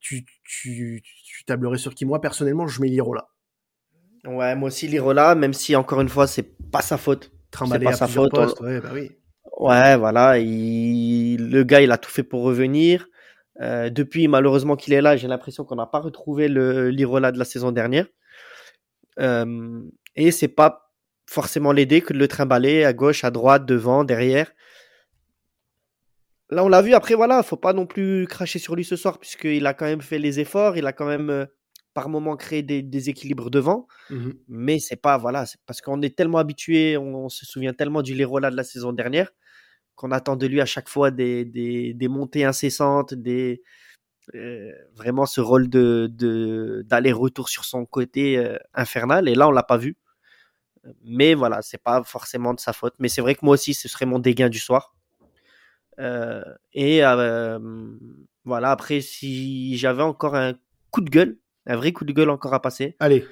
tu, 0.00 0.24
tu, 0.44 1.02
tu, 1.02 1.44
tablerais 1.44 1.78
sur 1.78 1.94
qui? 1.94 2.04
Moi, 2.04 2.20
personnellement, 2.20 2.66
je 2.66 2.80
mets 2.80 2.88
Lirola. 2.88 3.28
Ouais, 4.26 4.56
moi 4.56 4.68
aussi 4.68 4.88
Lirola, 4.88 5.34
même 5.34 5.52
si, 5.52 5.76
encore 5.76 6.00
une 6.00 6.08
fois, 6.08 6.26
c'est 6.26 6.56
pas 6.70 6.80
sa 6.80 6.96
faute. 6.96 7.30
C'est 7.52 7.84
pas 7.84 7.92
sa 7.92 8.08
faute. 8.08 8.32
ouais, 8.60 8.80
bah 8.80 8.90
oui. 8.92 9.12
Ouais, 9.56 9.96
voilà, 9.96 10.38
il... 10.38 11.50
le 11.50 11.62
gars, 11.62 11.80
il 11.80 11.92
a 11.92 11.98
tout 11.98 12.10
fait 12.10 12.24
pour 12.24 12.42
revenir. 12.42 13.06
Euh, 13.60 13.88
depuis, 13.88 14.26
malheureusement 14.26 14.74
qu'il 14.76 14.92
est 14.94 15.00
là, 15.00 15.16
j'ai 15.16 15.28
l'impression 15.28 15.64
qu'on 15.64 15.76
n'a 15.76 15.86
pas 15.86 16.00
retrouvé 16.00 16.48
le 16.48 16.90
l'Irola 16.90 17.30
de 17.30 17.38
la 17.38 17.44
saison 17.44 17.70
dernière. 17.70 18.06
Euh, 19.20 19.80
et 20.16 20.32
c'est 20.32 20.48
pas 20.48 20.92
forcément 21.26 21.72
l'aider 21.72 22.00
que 22.00 22.12
de 22.12 22.18
le 22.18 22.28
trimballer 22.28 22.84
à 22.84 22.92
gauche, 22.92 23.22
à 23.24 23.30
droite, 23.30 23.64
devant, 23.64 24.04
derrière. 24.04 24.52
Là, 26.50 26.64
on 26.64 26.68
l'a 26.68 26.82
vu. 26.82 26.94
Après, 26.94 27.14
voilà, 27.14 27.42
faut 27.42 27.56
pas 27.56 27.72
non 27.72 27.86
plus 27.86 28.26
cracher 28.26 28.58
sur 28.58 28.74
lui 28.74 28.84
ce 28.84 28.96
soir, 28.96 29.18
puisqu'il 29.18 29.66
a 29.66 29.74
quand 29.74 29.86
même 29.86 30.02
fait 30.02 30.18
les 30.18 30.40
efforts. 30.40 30.76
Il 30.76 30.86
a 30.86 30.92
quand 30.92 31.06
même 31.06 31.30
euh, 31.30 31.46
par 31.94 32.08
moment 32.08 32.36
créé 32.36 32.62
des 32.62 32.82
déséquilibres 32.82 33.50
devant. 33.50 33.86
Mmh 34.10 34.30
Mais 34.48 34.78
c'est 34.80 34.96
pas, 34.96 35.16
voilà, 35.16 35.44
parce 35.66 35.80
qu'on 35.80 36.02
est 36.02 36.16
tellement 36.16 36.38
habitué, 36.38 36.98
on, 36.98 37.28
se 37.28 37.46
souvient 37.46 37.72
tellement 37.72 38.02
du 38.02 38.14
Lirola 38.14 38.50
de 38.50 38.56
la 38.56 38.64
saison 38.64 38.92
dernière 38.92 39.30
qu'on 39.96 40.10
attend 40.10 40.36
de 40.36 40.46
lui 40.46 40.60
à 40.60 40.66
chaque 40.66 40.88
fois 40.88 41.10
des, 41.10 41.44
des, 41.44 41.94
des 41.94 42.08
montées 42.08 42.44
incessantes, 42.44 43.14
des, 43.14 43.62
euh, 44.34 44.72
vraiment 44.96 45.26
ce 45.26 45.40
rôle 45.40 45.68
de 45.68 46.82
d'aller-retour 46.86 47.48
sur 47.48 47.64
son 47.64 47.84
côté 47.84 48.38
euh, 48.38 48.56
infernal. 48.72 49.28
Et 49.28 49.34
là, 49.34 49.48
on 49.48 49.50
l'a 49.50 49.62
pas 49.62 49.76
vu. 49.76 49.96
Mais 51.04 51.34
voilà, 51.34 51.62
c'est 51.62 51.82
pas 51.82 52.02
forcément 52.04 52.54
de 52.54 52.60
sa 52.60 52.72
faute. 52.72 52.94
Mais 52.98 53.08
c'est 53.08 53.20
vrai 53.20 53.34
que 53.34 53.44
moi 53.44 53.54
aussi, 53.54 53.74
ce 53.74 53.88
serait 53.88 54.06
mon 54.06 54.18
dégain 54.18 54.48
du 54.48 54.58
soir. 54.58 54.94
Euh, 55.98 56.42
et 56.72 57.00
voilà, 58.46 58.70
après, 58.70 59.00
si 59.00 59.76
j'avais 59.78 60.02
encore 60.02 60.34
un 60.34 60.54
coup 60.90 61.00
de 61.00 61.08
gueule, 61.08 61.38
un 61.66 61.76
vrai 61.76 61.92
coup 61.92 62.04
de 62.04 62.12
gueule 62.12 62.30
encore 62.30 62.52
à 62.52 62.60
passer. 62.60 62.96
Allez. 63.00 63.26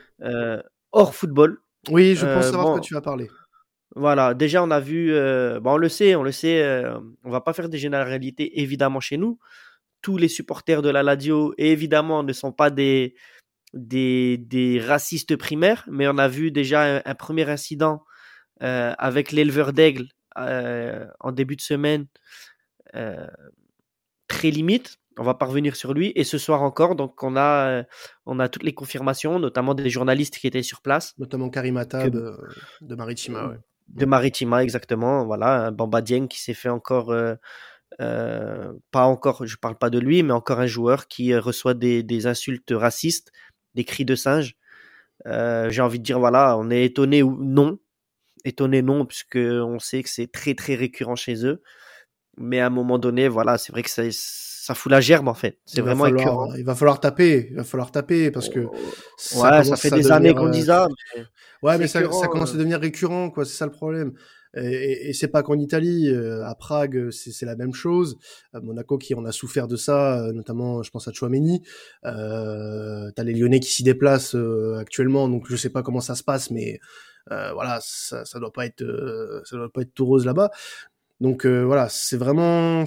hors 0.93 1.15
football. 1.15 1.59
Oui, 1.91 2.15
je 2.15 2.27
pense 2.27 2.45
savoir 2.45 2.67
de 2.67 2.73
quoi 2.73 2.81
tu 2.81 2.95
vas 2.95 3.01
parler. 3.01 3.29
Voilà, 3.95 4.33
déjà 4.33 4.63
on 4.63 4.71
a 4.71 4.81
vu, 4.81 5.13
euh, 5.13 5.61
on 5.65 5.77
le 5.77 5.89
sait, 5.89 6.15
on 6.15 6.23
le 6.23 6.33
sait, 6.33 6.63
euh, 6.63 6.99
on 7.25 7.31
va 7.31 7.43
pas 7.43 7.53
faire 7.53 7.69
des 7.69 7.79
généralités 7.79 8.61
évidemment 8.61 9.01
chez 9.01 9.19
nous. 9.19 9.39
Tous 10.01 10.17
les 10.17 10.29
supporters 10.29 10.81
de 10.81 10.89
la 10.89 11.03
Ladio, 11.03 11.55
évidemment, 11.59 12.23
ne 12.23 12.33
sont 12.33 12.53
pas 12.53 12.71
des, 12.71 13.15
des, 13.75 14.39
des 14.39 14.81
racistes 14.81 15.37
primaires, 15.37 15.85
mais 15.91 16.09
on 16.09 16.17
a 16.17 16.27
vu 16.27 16.51
déjà 16.51 17.03
un, 17.05 17.15
premier 17.15 17.49
incident 17.49 18.03
euh, 18.63 18.95
avec 18.99 19.31
l'éleveur 19.31 19.73
d'aigle 19.73 20.09
en 20.35 21.31
début 21.31 21.57
de 21.57 21.61
semaine, 21.61 22.07
très 24.27 24.51
limite. 24.51 24.97
On 25.19 25.25
va 25.25 25.35
pas 25.35 25.45
revenir 25.45 25.77
sur 25.77 25.93
lui. 25.93 26.11
Et 26.17 26.25
ce 26.25 26.39
soir 26.39 26.63
encore, 26.63 26.97
donc 26.97 27.23
on 27.23 27.37
a, 27.37 27.85
on 28.25 28.41
a 28.41 28.49
toutes 28.49 28.63
les 28.63 28.73
confirmations, 28.73 29.39
notamment 29.39 29.75
des 29.75 29.91
journalistes 29.91 30.39
qui 30.39 30.47
étaient 30.47 30.63
sur 30.63 30.81
place. 30.81 31.13
Notamment 31.19 31.51
Karimata 31.51 32.09
de, 32.09 32.35
de 32.81 32.95
Maritima. 32.95 33.49
Ouais 33.49 33.59
de 33.93 34.07
Maritima 34.07 34.63
exactement. 34.63 35.25
Voilà, 35.27 35.71
Bamba 35.71 36.01
Dieng 36.03 36.27
qui 36.29 36.41
s'est 36.41 36.55
fait 36.55 36.69
encore, 36.69 37.11
euh, 37.11 37.35
euh, 38.01 38.73
pas 38.91 39.05
encore, 39.05 39.47
je 39.47 39.57
parle 39.57 39.77
pas 39.79 39.91
de 39.91 39.99
lui, 39.99 40.23
mais 40.23 40.33
encore 40.33 40.61
un 40.61 40.67
joueur 40.67 41.09
qui 41.09 41.33
euh, 41.33 41.41
reçoit 41.41 41.75
des, 41.75 42.03
des 42.03 42.27
insultes 42.27 42.73
racistes, 42.73 43.33
des 43.75 43.85
cris 43.85 44.05
de 44.05 44.15
singe. 44.15 44.57
J'ai 45.27 45.83
envie 45.83 45.99
de 45.99 46.05
dire 46.05 46.19
voilà, 46.19 46.59
on 46.59 46.71
est 46.71 46.85
étonné 46.85 47.23
ou 47.23 47.37
non, 47.43 47.79
étonné 48.45 48.83
non, 48.83 49.07
puisque 49.07 49.37
on 49.37 49.79
sait 49.79 50.03
que 50.03 50.09
c'est 50.11 50.31
très 50.33 50.55
très 50.55 50.75
récurrent 50.75 51.17
chez 51.17 51.47
eux. 51.47 51.63
Mais 52.39 52.61
à 52.61 52.67
un 52.67 52.71
moment 52.71 52.99
donné, 52.99 53.29
voilà, 53.29 53.59
c'est 53.59 53.73
vrai 53.73 53.83
que 53.83 53.91
ça 53.91 54.05
fout 54.75 54.91
la 54.91 55.01
gerbe 55.01 55.29
en 55.29 55.35
fait. 55.35 55.59
C'est 55.67 55.81
vraiment 55.81 56.07
écœurant. 56.07 56.55
Il 56.55 56.65
va 56.65 56.75
falloir 56.75 57.01
taper, 57.01 57.49
il 57.51 57.57
va 57.57 57.65
falloir 57.65 57.91
taper 57.91 58.31
parce 58.31 58.49
que 58.49 58.61
oh, 58.61 58.75
ça, 59.17 59.65
ça 59.65 59.77
fait 59.77 59.91
des 59.91 60.11
années 60.11 60.35
qu'on 60.35 60.49
dit 60.49 60.65
ça. 60.65 60.89
ouais, 61.63 61.79
mais 61.79 61.89
ça, 61.89 62.03
commence 62.03 62.55
à 62.55 62.57
devenir 62.57 62.81
récurrent, 62.81 63.31
quoi. 63.31 63.45
C'est 63.45 63.57
ça 63.57 63.67
le 63.67 63.73
problème. 63.73 64.13
Et, 64.55 65.09
et 65.09 65.13
c'est 65.15 65.29
pas 65.29 65.43
qu'en 65.43 65.59
Italie, 65.59 66.11
euh, 66.11 66.45
à 66.45 66.55
Prague, 66.55 67.11
c'est 67.11 67.47
la 67.47 67.57
même 67.57 67.73
chose. 67.73 68.19
Monaco 68.53 68.99
qui 68.99 69.15
en 69.15 69.25
a 69.25 69.33
souffert 69.33 69.67
de 69.67 69.77
ça, 69.77 70.21
euh, 70.21 70.33
notamment, 70.33 70.83
je 70.83 70.91
pense 70.91 71.09
à 71.09 71.13
Chouameni. 71.13 71.63
Euh, 72.05 73.11
T'as 73.17 73.25
les 73.25 73.33
Lyonnais 73.33 73.61
qui 73.61 73.73
s'y 73.73 73.83
déplacent 73.83 74.35
euh, 74.35 74.77
actuellement, 74.79 75.29
donc 75.29 75.47
je 75.49 75.57
sais 75.57 75.71
pas 75.71 75.83
comment 75.83 76.01
ça 76.01 76.15
se 76.15 76.23
passe, 76.23 76.51
mais 76.51 76.81
voilà, 77.29 77.79
ça, 77.81 78.25
ça 78.25 78.39
doit 78.41 78.53
pas 78.53 78.67
être, 78.67 78.85
ça 79.45 79.57
doit 79.57 79.73
pas 79.73 79.83
être 79.83 79.95
tout 79.95 80.05
rose 80.05 80.27
là-bas. 80.27 80.51
Donc 81.21 81.47
voilà, 81.47 81.89
c'est 81.89 82.17
vraiment, 82.17 82.85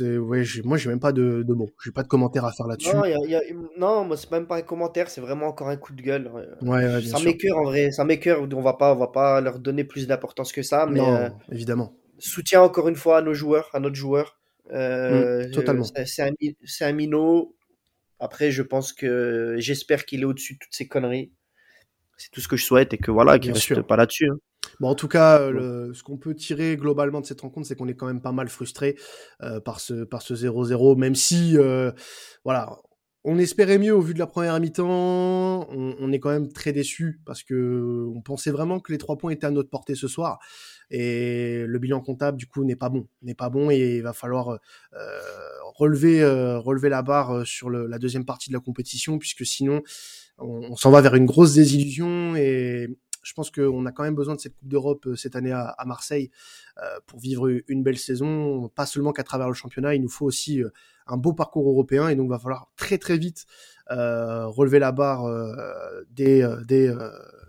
ouais, 0.00 0.44
moi 0.64 0.76
j'ai 0.76 0.88
même 0.88 1.00
pas 1.00 1.12
de, 1.12 1.42
de 1.42 1.54
mots, 1.54 1.70
j'ai 1.84 1.92
pas 1.92 2.02
de 2.02 2.08
commentaires 2.08 2.44
à 2.44 2.52
faire 2.52 2.66
là-dessus. 2.66 2.94
Non, 2.94 3.04
y 3.04 3.34
a, 3.34 3.40
non, 3.78 4.04
moi 4.04 4.16
c'est 4.16 4.30
même 4.30 4.46
pas 4.46 4.56
un 4.56 4.62
commentaire, 4.62 5.08
c'est 5.08 5.20
vraiment 5.20 5.46
encore 5.46 5.68
un 5.68 5.76
coup 5.76 5.92
de 5.92 6.02
gueule. 6.02 6.30
Ouais, 6.62 6.68
ouais 6.68 7.02
ça 7.02 7.18
m'écœure 7.20 7.58
en 7.58 7.64
vrai, 7.64 7.90
ça 7.90 8.04
m'écœure. 8.04 8.42
On 8.52 8.62
va 8.62 8.74
pas, 8.74 8.94
on 8.94 8.98
va 8.98 9.08
pas 9.08 9.40
leur 9.40 9.58
donner 9.58 9.84
plus 9.84 10.06
d'importance 10.06 10.52
que 10.52 10.62
ça, 10.62 10.86
mais 10.86 11.00
non, 11.00 11.14
euh, 11.14 11.28
évidemment. 11.50 11.94
Soutien 12.18 12.62
encore 12.62 12.88
une 12.88 12.96
fois 12.96 13.18
à 13.18 13.22
nos 13.22 13.34
joueurs, 13.34 13.70
à 13.72 13.80
notre 13.80 13.96
joueur. 13.96 14.38
Euh, 14.72 15.48
mmh, 15.48 15.50
totalement. 15.50 15.84
C'est 15.84 16.22
un, 16.22 16.32
c'est 16.64 16.84
un 16.84 16.92
minot. 16.92 17.56
Après, 18.20 18.50
je 18.50 18.62
pense 18.62 18.92
que 18.92 19.56
j'espère 19.58 20.04
qu'il 20.04 20.20
est 20.20 20.24
au-dessus 20.24 20.54
de 20.54 20.58
toutes 20.58 20.74
ces 20.74 20.86
conneries. 20.86 21.32
C'est 22.20 22.30
tout 22.30 22.42
ce 22.42 22.48
que 22.48 22.56
je 22.56 22.64
souhaite 22.64 22.92
et 22.92 22.98
que 22.98 23.10
voilà, 23.10 23.38
qu'il 23.38 23.52
reste 23.52 23.80
pas 23.82 23.96
là-dessus. 23.96 24.28
Hein. 24.28 24.36
Bon, 24.78 24.88
en 24.88 24.94
tout 24.94 25.08
cas, 25.08 25.50
le, 25.50 25.92
ce 25.94 26.02
qu'on 26.02 26.18
peut 26.18 26.34
tirer 26.34 26.76
globalement 26.76 27.20
de 27.22 27.26
cette 27.26 27.40
rencontre, 27.40 27.66
c'est 27.66 27.76
qu'on 27.76 27.88
est 27.88 27.94
quand 27.94 28.06
même 28.06 28.20
pas 28.20 28.32
mal 28.32 28.48
frustré 28.48 28.96
euh, 29.42 29.58
par 29.58 29.80
ce 29.80 30.04
par 30.04 30.20
ce 30.20 30.34
0-0, 30.34 30.98
même 30.98 31.14
si 31.14 31.56
euh, 31.56 31.92
voilà, 32.44 32.78
on 33.24 33.38
espérait 33.38 33.78
mieux 33.78 33.94
au 33.94 34.00
vu 34.00 34.12
de 34.14 34.18
la 34.18 34.26
première 34.26 34.58
mi-temps. 34.60 34.86
On, 35.70 35.96
on, 35.98 36.12
est 36.12 36.18
quand 36.18 36.30
même 36.30 36.52
très 36.52 36.72
déçu 36.72 37.20
parce 37.24 37.42
que 37.42 38.06
on 38.14 38.20
pensait 38.20 38.50
vraiment 38.50 38.80
que 38.80 38.92
les 38.92 38.98
trois 38.98 39.16
points 39.16 39.30
étaient 39.30 39.46
à 39.46 39.50
notre 39.50 39.70
portée 39.70 39.94
ce 39.94 40.08
soir. 40.08 40.38
Et 40.90 41.64
le 41.66 41.78
bilan 41.78 42.00
comptable, 42.00 42.36
du 42.36 42.46
coup, 42.46 42.64
n'est 42.64 42.76
pas 42.76 42.88
bon, 42.88 43.06
n'est 43.22 43.34
pas 43.34 43.48
bon, 43.48 43.70
et 43.70 43.96
il 43.96 44.02
va 44.02 44.12
falloir 44.12 44.48
euh, 44.48 44.58
relever 45.76 46.20
euh, 46.20 46.58
relever 46.58 46.88
la 46.88 47.02
barre 47.02 47.46
sur 47.46 47.70
le, 47.70 47.86
la 47.86 47.98
deuxième 47.98 48.24
partie 48.24 48.50
de 48.50 48.54
la 48.54 48.60
compétition, 48.60 49.18
puisque 49.18 49.46
sinon, 49.46 49.82
on, 50.40 50.76
s'en 50.76 50.90
va 50.90 51.00
vers 51.00 51.14
une 51.14 51.26
grosse 51.26 51.54
désillusion 51.54 52.34
et 52.36 52.88
je 53.22 53.32
pense 53.34 53.50
qu'on 53.50 53.84
a 53.86 53.92
quand 53.92 54.02
même 54.02 54.14
besoin 54.14 54.34
de 54.34 54.40
cette 54.40 54.56
Coupe 54.56 54.68
d'Europe 54.68 55.06
euh, 55.06 55.16
cette 55.16 55.36
année 55.36 55.52
à, 55.52 55.76
Marseille 55.86 56.30
euh, 56.78 56.98
pour 57.06 57.20
vivre 57.20 57.48
une 57.68 57.82
belle 57.82 57.98
saison, 57.98 58.68
pas 58.68 58.86
seulement 58.86 59.12
qu'à 59.12 59.24
travers 59.24 59.48
le 59.48 59.54
championnat, 59.54 59.94
il 59.94 60.02
nous 60.02 60.08
faut 60.08 60.24
aussi 60.24 60.62
euh, 60.62 60.70
un 61.06 61.16
beau 61.16 61.32
parcours 61.32 61.68
européen 61.68 62.08
et 62.08 62.16
donc 62.16 62.30
va 62.30 62.38
falloir 62.38 62.70
très 62.76 62.98
très 62.98 63.18
vite 63.18 63.46
relever 63.88 64.78
la 64.78 64.92
barre 64.92 65.28
dès, 66.10 66.44
dès, 66.64 66.94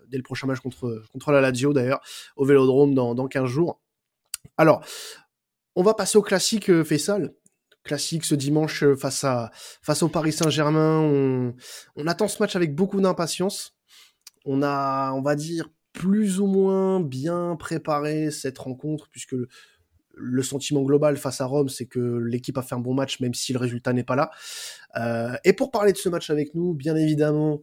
dès, 0.07 0.17
le 0.17 0.23
prochain 0.23 0.47
match 0.47 0.59
contre, 0.59 1.03
contre 1.11 1.31
la 1.31 1.39
Lazio 1.39 1.71
d'ailleurs, 1.71 2.01
au 2.35 2.45
Vélodrome 2.45 2.95
dans, 2.95 3.13
dans 3.13 3.27
15 3.27 3.45
jours. 3.45 3.79
Alors, 4.57 4.83
on 5.75 5.83
va 5.83 5.93
passer 5.93 6.17
au 6.17 6.23
classique 6.23 6.81
Faisal 6.81 7.35
classique 7.83 8.25
ce 8.25 8.35
dimanche 8.35 8.83
face 8.95 9.23
à 9.23 9.51
face 9.81 10.03
au 10.03 10.09
Paris 10.09 10.33
Saint-Germain. 10.33 10.99
On, 10.99 11.55
on, 11.95 12.07
attend 12.07 12.27
ce 12.27 12.41
match 12.41 12.55
avec 12.55 12.75
beaucoup 12.75 13.01
d'impatience 13.01 13.75
on 14.45 14.63
a, 14.63 15.11
on 15.13 15.21
va 15.21 15.35
dire, 15.35 15.69
plus 15.93 16.39
ou 16.39 16.47
moins 16.47 16.99
bien 16.99 17.55
préparé 17.57 18.31
cette 18.31 18.57
rencontre, 18.57 19.09
puisque 19.11 19.35
le, 20.13 20.43
sentiment 20.43 20.83
global 20.83 21.17
face 21.17 21.41
à 21.41 21.45
Rome, 21.45 21.69
c'est 21.69 21.85
que 21.85 21.99
l'équipe 21.99 22.57
a 22.57 22.61
fait 22.61 22.75
un 22.75 22.79
bon 22.79 22.93
match, 22.93 23.19
même 23.19 23.33
si 23.33 23.53
le 23.53 23.59
résultat 23.59 23.93
n'est 23.93 24.03
pas 24.03 24.15
là. 24.15 24.31
Euh, 24.97 25.35
et 25.43 25.53
pour 25.53 25.71
parler 25.71 25.91
de 25.91 25.97
ce 25.97 26.09
match 26.09 26.29
avec 26.29 26.53
nous, 26.55 26.73
bien 26.73 26.95
évidemment, 26.95 27.61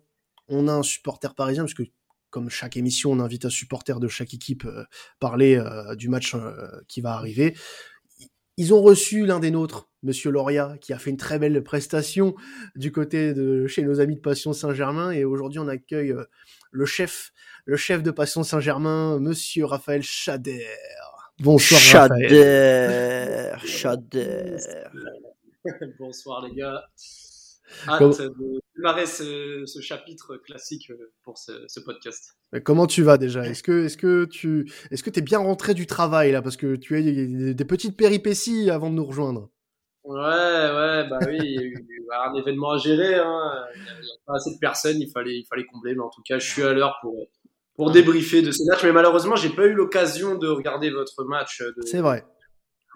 on 0.49 0.69
a 0.69 0.73
un 0.73 0.83
supporter 0.83 1.35
parisien, 1.35 1.65
puisque 1.65 1.91
comme 2.31 2.51
chaque 2.51 2.77
émission, 2.77 3.11
on 3.11 3.21
invite 3.21 3.47
un 3.47 3.51
supporter 3.51 4.01
de 4.01 4.09
chaque 4.09 4.35
équipe 4.35 4.67
euh, 4.67 4.85
parler 5.19 5.57
euh, 5.57 5.95
du 5.95 6.09
match 6.09 6.37
qui 6.87 7.01
va 7.01 7.15
arriver. 7.15 7.57
Ils 8.57 8.75
ont 8.75 8.83
reçu 8.83 9.25
l'un 9.25 9.41
des 9.41 9.51
nôtres, 9.51 9.88
Monsieur 10.03 10.31
Loria, 10.31 10.77
qui 10.81 10.93
a 10.93 10.99
fait 10.99 11.11
une 11.11 11.17
très 11.17 11.39
belle 11.39 11.63
prestation 11.65 12.35
du 12.77 12.93
côté 12.93 13.35
de 13.35 13.67
chez 13.67 13.83
nos 13.83 14.01
amis 14.01 14.17
de 14.17 14.21
Passion 14.21 14.53
Saint-Germain, 14.53 15.11
et 15.11 15.25
aujourd'hui 15.25 15.59
on 15.59 15.69
accueille 15.69 16.15
le 16.71 16.87
chef, 16.87 17.33
le 17.65 17.77
chef 17.77 18.03
de 18.03 18.11
Passion 18.11 18.45
Saint-Germain, 18.45 19.19
Monsieur 19.19 19.65
Raphaël 19.65 20.03
Chader. 20.03 20.67
Bonsoir 21.41 21.81
Chader, 21.81 23.53
Chader. 23.65 24.57
Bonsoir 25.99 26.47
les 26.47 26.55
gars. 26.55 26.85
Hâte 27.87 28.21
de 28.21 28.61
démarrer 28.77 29.07
ce, 29.07 29.65
chapitre 29.81 30.37
classique 30.37 30.91
pour 31.23 31.39
ce, 31.39 31.81
podcast. 31.81 32.37
comment 32.65 32.87
tu 32.87 33.03
vas 33.03 33.19
déjà? 33.19 33.45
Est-ce 33.45 33.63
que, 33.63 33.85
est-ce 33.85 33.97
que 33.97 34.25
tu, 34.25 34.71
est-ce 34.91 35.03
que 35.03 35.11
t'es 35.11 35.21
bien 35.21 35.39
rentré 35.39 35.75
du 35.75 35.87
travail 35.87 36.33
là? 36.33 36.41
Parce 36.41 36.57
que 36.57 36.77
tu 36.77 36.97
as 36.97 37.03
des, 37.03 37.55
des 37.55 37.65
petites 37.65 37.97
péripéties 37.97 38.71
avant 38.71 38.91
de 38.91 38.95
nous 38.95 39.05
rejoindre 39.05 39.51
Ouais, 40.09 40.16
ouais, 40.16 41.07
bah 41.07 41.18
oui, 41.27 41.37
il 41.38 41.53
y 41.53 41.59
a 41.59 41.62
eu 41.62 41.87
un 42.11 42.35
événement 42.35 42.71
à 42.71 42.79
gérer. 42.79 43.16
Hein. 43.16 43.66
Il 43.75 43.83
n'y 43.83 44.11
a, 44.11 44.16
pas 44.27 44.37
assez 44.37 44.55
de 44.55 44.59
personnes, 44.59 44.97
il 45.03 45.11
fallait, 45.11 45.37
il 45.37 45.44
fallait 45.44 45.66
combler. 45.66 45.94
Mais 45.94 46.01
en 46.01 46.09
tout 46.09 46.23
cas, 46.25 46.38
je 46.38 46.51
suis 46.51 46.62
à 46.62 46.73
l'heure 46.73 46.97
pour, 47.03 47.29
pour 47.77 47.90
débriefer 47.90 48.40
de 48.40 48.51
ce 48.51 48.62
match. 48.71 48.83
Mais 48.85 48.92
malheureusement, 48.92 49.37
j'ai 49.37 49.51
pas 49.51 49.66
eu 49.66 49.75
l'occasion 49.75 50.37
de 50.37 50.49
regarder 50.49 50.88
votre 50.88 51.25
match. 51.25 51.62
C'est 51.85 52.01
vrai. 52.01 52.25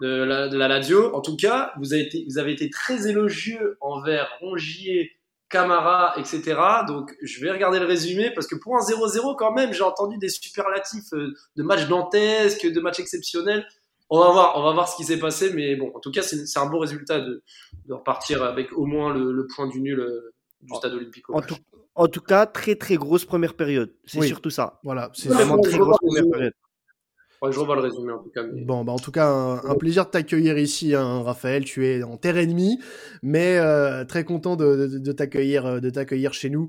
De 0.01 0.23
la, 0.23 0.47
de 0.47 0.57
la 0.57 0.67
Lazio. 0.67 1.15
En 1.15 1.21
tout 1.21 1.35
cas, 1.35 1.71
vous 1.77 1.93
avez 1.93 2.01
été, 2.01 2.25
vous 2.27 2.39
avez 2.39 2.51
été 2.51 2.71
très 2.71 3.07
élogieux 3.07 3.77
envers 3.79 4.27
Rongier, 4.39 5.11
Camara, 5.49 6.15
etc. 6.17 6.59
Donc, 6.87 7.15
je 7.21 7.39
vais 7.41 7.51
regarder 7.51 7.77
le 7.77 7.85
résumé 7.85 8.31
parce 8.31 8.47
que 8.47 8.55
pour 8.55 8.75
un 8.75 8.81
0-0, 8.81 9.35
quand 9.37 9.53
même, 9.53 9.71
j'ai 9.71 9.83
entendu 9.83 10.17
des 10.17 10.29
superlatifs 10.29 11.13
euh, 11.13 11.31
de 11.57 11.61
matchs 11.61 11.87
dantesques, 11.87 12.65
de 12.65 12.79
matchs 12.79 13.01
exceptionnels 13.01 13.67
on 14.13 14.19
va 14.19 14.31
voir, 14.31 14.53
on 14.57 14.63
va 14.63 14.73
voir 14.73 14.87
ce 14.87 14.95
qui 14.95 15.03
s'est 15.03 15.17
passé, 15.17 15.51
mais 15.55 15.75
bon, 15.75 15.91
en 15.95 15.99
tout 15.99 16.11
cas, 16.11 16.21
c'est 16.21 16.59
un 16.59 16.67
bon 16.67 16.77
résultat 16.77 17.19
de, 17.19 17.43
repartir 17.89 18.43
avec 18.43 18.71
au 18.73 18.85
moins 18.85 19.11
le, 19.11 19.47
point 19.55 19.67
du 19.67 19.81
nul 19.81 19.99
euh, 19.99 20.33
du 20.61 20.73
stade 20.75 20.93
olympique. 20.93 21.25
En 21.95 22.07
tout, 22.07 22.21
cas, 22.21 22.45
très 22.45 22.75
très 22.75 22.95
grosse 22.95 23.25
première 23.25 23.55
période. 23.55 23.91
C'est 24.05 24.21
surtout 24.21 24.51
ça. 24.51 24.79
Voilà, 24.83 25.09
c'est 25.13 25.29
vraiment 25.29 25.59
très 25.59 25.79
grosse 25.79 25.97
première 25.97 26.29
période. 26.29 26.53
je 27.49 27.59
revois 27.59 27.75
le 27.75 27.81
résumé 27.81 28.13
en 28.13 28.19
tout 28.19 28.29
cas. 28.29 28.43
Bon, 28.43 28.83
bah 28.83 28.93
en 28.93 28.99
tout 28.99 29.11
cas, 29.11 29.27
un, 29.27 29.75
plaisir 29.75 30.05
de 30.05 30.11
t'accueillir 30.11 30.59
ici, 30.59 30.93
hein, 30.93 31.23
Raphaël. 31.23 31.65
Tu 31.65 31.87
es 31.87 32.03
en 32.03 32.17
terre 32.17 32.37
ennemie, 32.37 32.77
mais 33.23 33.57
euh, 33.57 34.05
très 34.05 34.23
content 34.23 34.55
de, 34.55 35.11
t'accueillir, 35.11 35.65
euh, 35.65 35.79
de 35.79 35.89
t'accueillir 35.89 36.33
chez 36.33 36.51
nous 36.51 36.67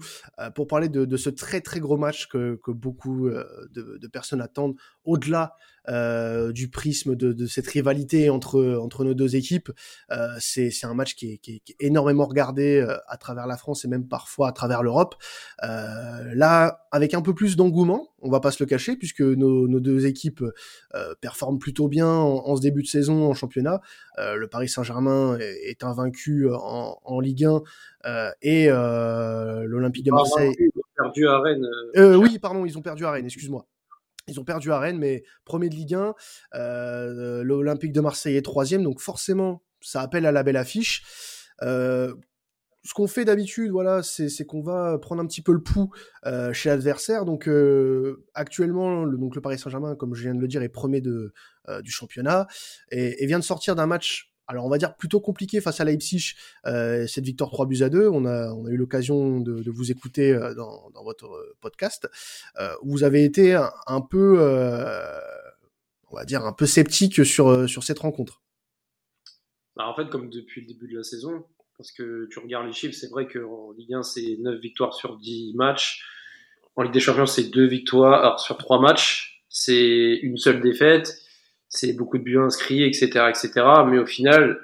pour 0.55 0.67
parler 0.67 0.89
de, 0.89 1.17
ce 1.19 1.29
très 1.29 1.61
très 1.61 1.81
gros 1.81 1.99
match 1.99 2.27
que, 2.29 2.59
beaucoup 2.69 3.29
de, 3.29 4.09
personnes 4.09 4.41
attendent. 4.41 4.77
Au-delà 5.05 5.57
euh, 5.89 6.53
du 6.53 6.69
prisme 6.69 7.15
de, 7.15 7.33
de, 7.33 7.47
cette 7.47 7.67
rivalité 7.67 8.31
entre 8.31 8.79
entre 8.81 9.05
nos 9.05 9.13
deux 9.13 9.37
équipes. 9.37 9.71
Euh, 10.11 10.29
c'est 10.39 10.71
c'est 10.71 10.87
un 10.87 10.95
match 10.95 11.15
qui 11.15 11.33
est, 11.33 11.39
qui 11.39 11.63
est, 11.67 11.77
énormément 11.79 12.25
regardé 12.25 12.81
euh, 12.81 12.97
à 13.07 13.19
travers 13.19 13.47
la 13.47 13.59
France 13.59 13.85
et 13.85 13.89
même 13.89 14.09
parfois 14.09 14.49
à 14.49 14.53
travers 14.53 14.83
l'Europe. 14.83 15.15
Euh, 15.63 16.33
là, 16.35 16.87
avec 16.91 17.13
un 17.13 17.21
peu 17.21 17.35
plus 17.35 17.57
d'engouement, 17.57 18.09
on 18.21 18.31
va 18.31 18.41
pas 18.41 18.51
se 18.51 18.63
le 18.63 18.67
cacher, 18.67 18.97
puisque 18.97 19.21
nos, 19.21 19.69
nos 19.69 19.81
deux 19.81 20.07
équipes 20.07 20.43
euh, 20.95 21.15
performent 21.21 21.59
plutôt 21.59 21.89
bien 21.89 22.09
en, 22.09 22.57
ce 22.57 22.63
début 22.63 22.83
de 22.83 22.89
saison 22.89 23.29
en 23.29 23.35
championnat. 23.35 23.81
le 24.17 24.47
Paris 24.47 24.69
Saint-Germain 24.69 25.37
est, 25.39 25.71
est, 25.71 25.85
invaincu 25.85 26.49
en, 26.51 26.99
en 27.03 27.21
Ligue 27.21 27.45
1 27.45 27.63
et 28.41 28.69
l'Olympique 28.69 30.07
de 30.07 30.13
Marseille. 30.13 30.55
Ils 30.59 30.69
ont 30.69 30.83
perdu 30.97 31.29
à 31.29 31.41
Rennes. 31.41 31.67
oui, 32.17 32.39
pardon, 32.39 32.65
ils 32.65 32.79
ont 32.79 32.83
perdu 32.83 33.05
à 33.05 33.11
Rennes. 33.11 33.27
Excuse-moi. 33.27 33.67
Ils 34.27 34.41
ont 34.41 34.45
perdu 34.45 34.73
à 34.73 34.79
Rennes, 34.79 34.99
mais 34.99 35.23
premier 35.45 35.69
de 35.69 35.75
Ligue 35.75 35.95
1. 35.95 36.15
Euh, 36.55 37.43
L'Olympique 37.43 37.93
de 37.93 38.01
Marseille 38.01 38.37
est 38.37 38.43
troisième, 38.43 38.83
donc 38.83 39.01
forcément, 39.01 39.63
ça 39.81 40.01
appelle 40.01 40.27
à 40.27 40.33
la 40.33 40.43
belle 40.43 40.57
affiche. 40.57 41.05
Euh, 41.63 42.15
ce 42.85 42.93
qu'on 42.93 43.07
fait 43.07 43.25
d'habitude, 43.25 43.71
voilà, 43.71 44.03
c'est 44.03 44.45
qu'on 44.45 44.63
va 44.63 44.99
prendre 44.99 45.23
un 45.23 45.27
petit 45.27 45.41
peu 45.41 45.53
le 45.53 45.63
pouls 45.63 45.91
euh, 46.27 46.53
chez 46.53 46.69
l'adversaire. 46.69 47.25
Donc 47.25 47.49
actuellement, 48.35 49.05
le, 49.05 49.17
donc 49.17 49.35
le 49.35 49.41
Paris 49.41 49.59
Saint-Germain, 49.59 49.95
comme 49.95 50.15
je 50.15 50.23
viens 50.23 50.35
de 50.35 50.41
le 50.41 50.49
dire, 50.49 50.63
est 50.63 50.69
premier 50.69 51.01
du 51.01 51.91
championnat 51.91 52.47
et, 52.91 53.25
vient 53.27 53.39
de 53.39 53.45
sortir 53.45 53.75
d'un 53.75 53.87
match 53.87 54.34
alors 54.47 54.67
on 54.67 54.69
va 54.69 54.79
dire 54.79 54.95
plutôt 54.97 55.21
compliqué 55.21 55.61
face 55.61 55.81
à 55.81 55.85
Leipzig, 55.85 56.35
euh, 56.67 57.07
cette 57.07 57.25
victoire 57.25 57.51
3 57.51 57.67
buts 57.67 57.83
à 57.83 57.89
2. 57.89 58.09
On 58.09 58.25
a, 58.27 58.53
on 58.53 58.67
a 58.67 58.71
eu 58.71 58.77
l'occasion 58.77 59.41
de, 59.41 59.71
vous 59.71 59.91
écouter 59.91 60.33
euh, 60.33 60.55
dans, 60.55 60.91
dans 60.91 61.03
votre 61.03 61.33
euh, 61.33 61.57
podcast. 61.61 62.09
Euh, 62.61 62.73
vous 62.83 63.05
avez 63.05 63.25
été 63.25 63.55
un, 63.55 64.01
peu, 64.01 64.39
on 66.11 66.17
va 66.17 66.25
dire, 66.25 66.45
un 66.45 66.53
peu 66.53 66.67
sceptique 66.67 67.25
sur, 67.25 67.69
sur 67.69 67.83
cette 67.83 67.99
rencontre. 67.99 68.43
Bah 69.77 69.89
en 69.89 69.95
fait, 69.95 70.09
comme 70.09 70.31
depuis 70.31 70.61
le 70.61 70.69
début 70.69 70.89
de 70.89 70.99
la 70.99 71.03
saison, 71.03 71.45
parce 71.77 71.91
que 71.91 72.29
tu 72.31 72.39
regardes 72.39 72.67
les 72.67 72.73
chiffres, 72.73 72.95
c'est 72.95 73.11
vrai 73.11 73.27
qu'en 73.27 73.73
Ligue 73.73 73.95
1, 73.95 74.03
c'est 74.03 74.37
9 74.39 74.61
victoires 74.61 74.95
sur 74.95 75.17
10 75.17 75.55
matchs. 75.55 76.05
En 76.77 76.83
Ligue 76.83 76.93
des 76.93 77.01
Champions, 77.01 77.27
c'est 77.27 77.51
2 77.51 77.67
victoires 77.67 78.39
sur 78.39 78.57
3 78.57 78.81
matchs. 78.81 79.43
C'est 79.49 80.21
une 80.23 80.37
seule 80.37 80.61
défaite 80.61 81.24
c'est 81.75 81.93
beaucoup 81.93 82.19
de 82.19 82.23
buts 82.23 82.39
inscrits, 82.39 82.85
etc., 82.85 83.07
etc. 83.29 83.51
Mais 83.87 83.99
au 83.99 84.07
final, 84.07 84.59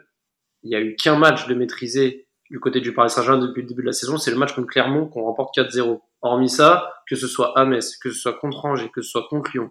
il 0.62 0.70
y 0.70 0.76
a 0.76 0.80
eu 0.80 0.94
qu'un 0.94 1.16
match 1.16 1.46
de 1.46 1.54
maîtriser 1.54 2.26
du 2.50 2.58
côté 2.58 2.80
du 2.80 2.92
Paris 2.92 3.10
Saint-Germain 3.10 3.46
depuis 3.46 3.62
le 3.62 3.68
début 3.68 3.82
de 3.82 3.86
la 3.86 3.92
saison, 3.92 4.16
c'est 4.16 4.30
le 4.30 4.36
match 4.36 4.54
contre 4.54 4.68
Clermont 4.68 5.06
qu'on 5.06 5.22
remporte 5.22 5.56
4-0. 5.56 6.00
Hormis 6.22 6.48
ça, 6.48 6.92
que 7.08 7.16
ce 7.16 7.26
soit 7.26 7.58
à 7.58 7.64
Metz, 7.64 7.96
que 7.96 8.10
ce 8.10 8.18
soit 8.18 8.34
contre 8.34 8.64
Angers, 8.64 8.90
que 8.92 9.02
ce 9.02 9.10
soit 9.10 9.26
contre 9.30 9.50
Lyon, 9.54 9.70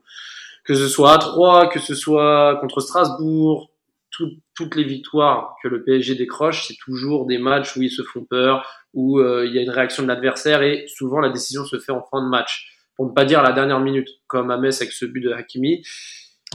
que 0.64 0.74
ce 0.74 0.88
soit 0.88 1.14
à 1.14 1.18
3, 1.18 1.70
que 1.70 1.80
ce 1.80 1.94
soit 1.94 2.58
contre 2.62 2.80
Strasbourg, 2.80 3.72
toutes 4.56 4.76
les 4.76 4.84
victoires 4.84 5.56
que 5.62 5.68
le 5.68 5.84
PSG 5.84 6.16
décroche, 6.16 6.68
c'est 6.68 6.78
toujours 6.84 7.26
des 7.26 7.38
matchs 7.38 7.76
où 7.76 7.82
ils 7.82 7.92
se 7.92 8.02
font 8.02 8.24
peur, 8.24 8.68
où 8.94 9.20
euh, 9.20 9.46
il 9.46 9.54
y 9.54 9.60
a 9.60 9.62
une 9.62 9.70
réaction 9.70 10.04
de 10.04 10.08
l'adversaire 10.08 10.62
et 10.64 10.86
souvent 10.88 11.20
la 11.20 11.30
décision 11.30 11.64
se 11.66 11.80
fait 11.80 11.92
en 11.92 12.02
fin 12.02 12.24
de 12.24 12.30
match, 12.30 12.68
pour 12.96 13.06
ne 13.08 13.12
pas 13.12 13.24
dire 13.26 13.42
la 13.44 13.52
dernière 13.52 13.80
minute, 13.80 14.10
comme 14.28 14.52
à 14.52 14.58
Metz 14.58 14.82
avec 14.82 14.92
ce 14.92 15.06
but 15.06 15.22
de 15.22 15.32
Hakimi. 15.32 15.84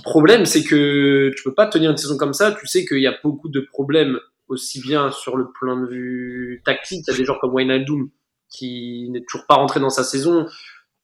Problème, 0.02 0.44
c'est 0.44 0.64
que 0.64 1.30
tu 1.37 1.42
peux 1.44 1.54
pas 1.54 1.66
tenir 1.66 1.90
une 1.90 1.96
saison 1.96 2.16
comme 2.16 2.35
ça. 2.35 2.52
Tu 2.52 2.66
sais 2.66 2.85
qu'il 2.85 3.00
y 3.00 3.07
a 3.07 3.14
beaucoup 3.22 3.48
de 3.48 3.61
problèmes 3.61 4.18
aussi 4.48 4.80
bien 4.80 5.11
sur 5.11 5.37
le 5.37 5.50
plan 5.52 5.80
de 5.80 5.87
vue 5.87 6.62
tactique. 6.64 7.04
Il 7.07 7.12
y 7.12 7.14
a 7.14 7.18
des 7.18 7.24
joueurs 7.24 7.40
comme 7.40 7.54
Wijnaldum 7.54 8.11
qui 8.48 9.09
n'est 9.11 9.24
toujours 9.24 9.46
pas 9.46 9.54
rentré 9.54 9.80
dans 9.80 9.90
sa 9.90 10.04
saison. 10.04 10.46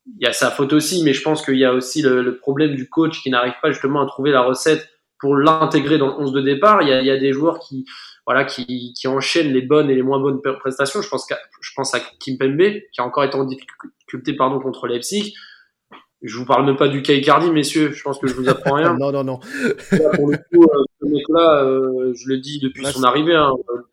Il 0.06 0.24
y 0.24 0.26
a 0.26 0.32
sa 0.32 0.50
faute 0.50 0.72
aussi, 0.72 1.02
mais 1.04 1.12
je 1.12 1.22
pense 1.22 1.44
qu'il 1.44 1.56
y 1.56 1.64
a 1.64 1.72
aussi 1.72 2.02
le, 2.02 2.36
problème 2.38 2.74
du 2.74 2.88
coach 2.88 3.22
qui 3.22 3.30
n'arrive 3.30 3.54
pas 3.62 3.70
justement 3.70 4.00
à 4.02 4.06
trouver 4.06 4.30
la 4.32 4.42
recette 4.42 4.88
pour 5.18 5.36
l'intégrer 5.36 5.98
dans 5.98 6.08
le 6.08 6.14
11 6.14 6.32
de 6.32 6.40
départ. 6.40 6.82
Il 6.82 6.88
y 6.88 7.10
a, 7.10 7.16
des 7.16 7.32
joueurs 7.32 7.60
qui, 7.60 7.84
voilà, 8.26 8.44
qui, 8.44 8.94
enchaînent 9.06 9.52
les 9.52 9.62
bonnes 9.62 9.90
et 9.90 9.94
les 9.94 10.02
moins 10.02 10.18
bonnes 10.18 10.40
prestations. 10.40 11.02
Je 11.02 11.08
pense, 11.08 11.26
qu'à, 11.26 11.38
je 11.60 11.70
pense 11.76 11.94
à 11.94 12.00
Kimpembe, 12.00 12.80
qui 12.92 13.00
a 13.00 13.04
encore 13.04 13.24
été 13.24 13.36
en 13.36 13.44
difficulté 13.44 14.32
pardon, 14.34 14.58
contre 14.58 14.86
Leipzig. 14.86 15.34
Je 16.22 16.36
vous 16.36 16.44
parle 16.44 16.66
même 16.66 16.76
pas 16.76 16.88
du 16.88 17.02
cas 17.02 17.14
Icardi, 17.14 17.50
messieurs. 17.50 17.92
Je 17.92 18.02
pense 18.02 18.18
que 18.18 18.26
je 18.26 18.34
vous 18.34 18.48
apprends 18.48 18.74
rien. 18.74 18.94
non, 18.98 19.10
non, 19.10 19.24
non. 19.24 19.38
pour 20.14 20.28
le 20.28 20.36
coup, 20.36 20.62
euh, 20.64 20.84
ce 21.00 21.06
mec-là, 21.06 21.64
euh, 21.64 22.12
je 22.14 22.28
le 22.28 22.38
dis 22.38 22.58
depuis 22.60 22.84
son 22.86 23.02
arrivée, 23.04 23.34
hein, 23.34 23.52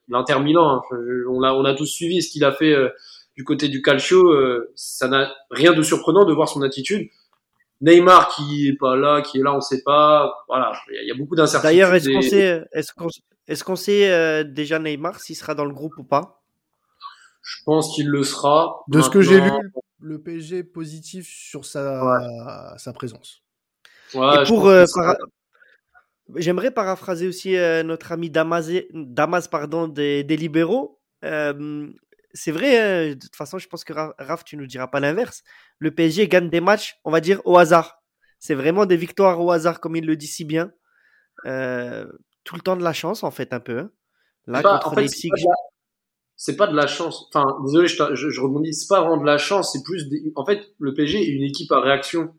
l'Inter 0.10 0.40
Milan, 0.40 0.82
hein, 0.92 0.98
on, 1.30 1.44
a, 1.44 1.54
on 1.54 1.66
a 1.66 1.74
tous 1.74 1.86
suivi 1.86 2.22
ce 2.22 2.30
qu'il 2.30 2.44
a 2.44 2.52
fait 2.52 2.74
euh, 2.74 2.90
du 3.36 3.44
côté 3.44 3.70
du 3.70 3.82
Calcio. 3.82 4.32
Euh, 4.32 4.72
ça 4.76 5.08
n'a 5.08 5.32
rien 5.52 5.74
de 5.74 5.82
surprenant 5.82 6.26
de 6.26 6.34
voir 6.34 6.50
son 6.50 6.62
attitude. 6.63 7.10
Neymar 7.80 8.30
qui 8.30 8.68
est 8.68 8.78
pas 8.78 8.96
là, 8.96 9.22
qui 9.22 9.38
est 9.40 9.44
là, 9.44 9.56
on 9.56 9.62
sait 9.62 9.84
pas. 9.84 10.34
Voilà, 10.48 10.74
il 10.90 11.08
y, 11.08 11.12
a 11.12 11.16
beaucoup 11.16 11.36
d'incertitudes. 11.36 11.70
D'ailleurs, 11.70 11.94
est-ce 11.94 12.10
qu'on 12.10 12.22
sait, 12.22 12.66
est-ce 12.74 12.94
qu'on, 12.94 13.08
est-ce 13.48 13.63
qu'on 13.63 13.76
sait 13.76 14.12
euh, 14.12 14.44
déjà 14.44 14.80
Neymar 14.80 15.20
s'il 15.20 15.36
sera 15.36 15.54
dans 15.54 15.66
le 15.66 15.74
groupe 15.74 15.94
ou 15.98 16.04
pas? 16.04 16.42
Je 17.44 17.63
pense 17.66 17.96
qu'il 17.96 18.08
le 18.08 18.24
sera. 18.24 18.82
De 18.88 19.00
ce 19.00 19.10
que 19.10 19.22
j'ai 19.22 19.40
lu, 19.40 19.52
le 20.00 20.22
PSG 20.22 20.60
est 20.60 20.64
positif 20.64 21.28
sur 21.28 21.66
sa 21.66 22.20
ouais. 22.20 22.78
sa 22.78 22.94
présence. 22.94 23.44
Ouais, 24.14 24.44
Et 24.44 24.46
pour 24.46 24.68
euh, 24.68 24.86
para... 24.94 25.18
j'aimerais 26.36 26.72
paraphraser 26.72 27.28
aussi 27.28 27.56
euh, 27.56 27.84
notre 27.84 28.12
ami 28.12 28.30
Damas, 28.30 28.70
Damas 28.94 29.48
pardon 29.48 29.88
des, 29.88 30.24
des 30.24 30.38
libéraux. 30.38 31.02
Euh, 31.26 31.88
c'est 32.34 32.52
vrai, 32.52 32.78
hein, 32.78 33.10
de 33.10 33.20
toute 33.20 33.36
façon, 33.36 33.58
je 33.58 33.68
pense 33.68 33.84
que 33.84 33.94
Raph, 33.94 34.44
tu 34.44 34.58
nous 34.58 34.68
diras 34.68 34.88
pas 34.88 35.00
l'inverse. 35.00 35.44
Le 35.80 35.92
PSG 35.92 36.28
gagne 36.28 36.50
des 36.50 36.62
matchs, 36.62 37.00
on 37.04 37.12
va 37.12 37.20
dire, 37.20 37.42
au 37.46 37.58
hasard. 37.58 38.04
C'est 38.40 38.54
vraiment 38.54 38.86
des 38.86 38.98
victoires 38.98 39.42
au 39.42 39.52
hasard, 39.52 39.80
comme 39.80 39.96
il 39.96 40.06
le 40.06 40.16
dit 40.16 40.28
si 40.28 40.46
bien. 40.46 40.72
Euh, 41.46 42.06
tout 42.44 42.56
le 42.56 42.62
temps 42.62 42.78
de 42.78 42.84
la 42.84 42.94
chance, 42.94 43.24
en 43.24 43.32
fait, 43.32 43.54
un 43.54 43.60
peu. 43.60 43.80
Hein. 43.80 43.92
Là, 44.46 44.62
pas, 44.62 44.74
contre 44.74 44.90
en 44.90 44.96
fait, 44.96 45.02
Leipzig. 45.02 45.32
C'est 46.39 46.56
pas, 46.56 46.67
de 46.67 46.76
la 46.76 46.86
chance. 46.86 47.28
Enfin, 47.34 47.58
désolé, 47.65 47.88
je, 47.88 47.95
je, 48.13 48.30
je 48.30 48.41
rebondis. 48.41 48.73
C'est 48.73 48.88
pas 48.88 49.02
vraiment 49.02 49.17
de 49.17 49.26
la 49.26 49.39
chance, 49.39 49.73
c'est 49.73 49.84
plus. 49.84 50.08
Des... 50.08 50.32
En 50.36 50.45
fait, 50.45 50.62
le 50.80 50.93
PSG 50.93 51.19
est 51.19 51.30
une 51.30 51.43
équipe 51.43 51.71
à 51.71 51.82
réaction. 51.82 52.34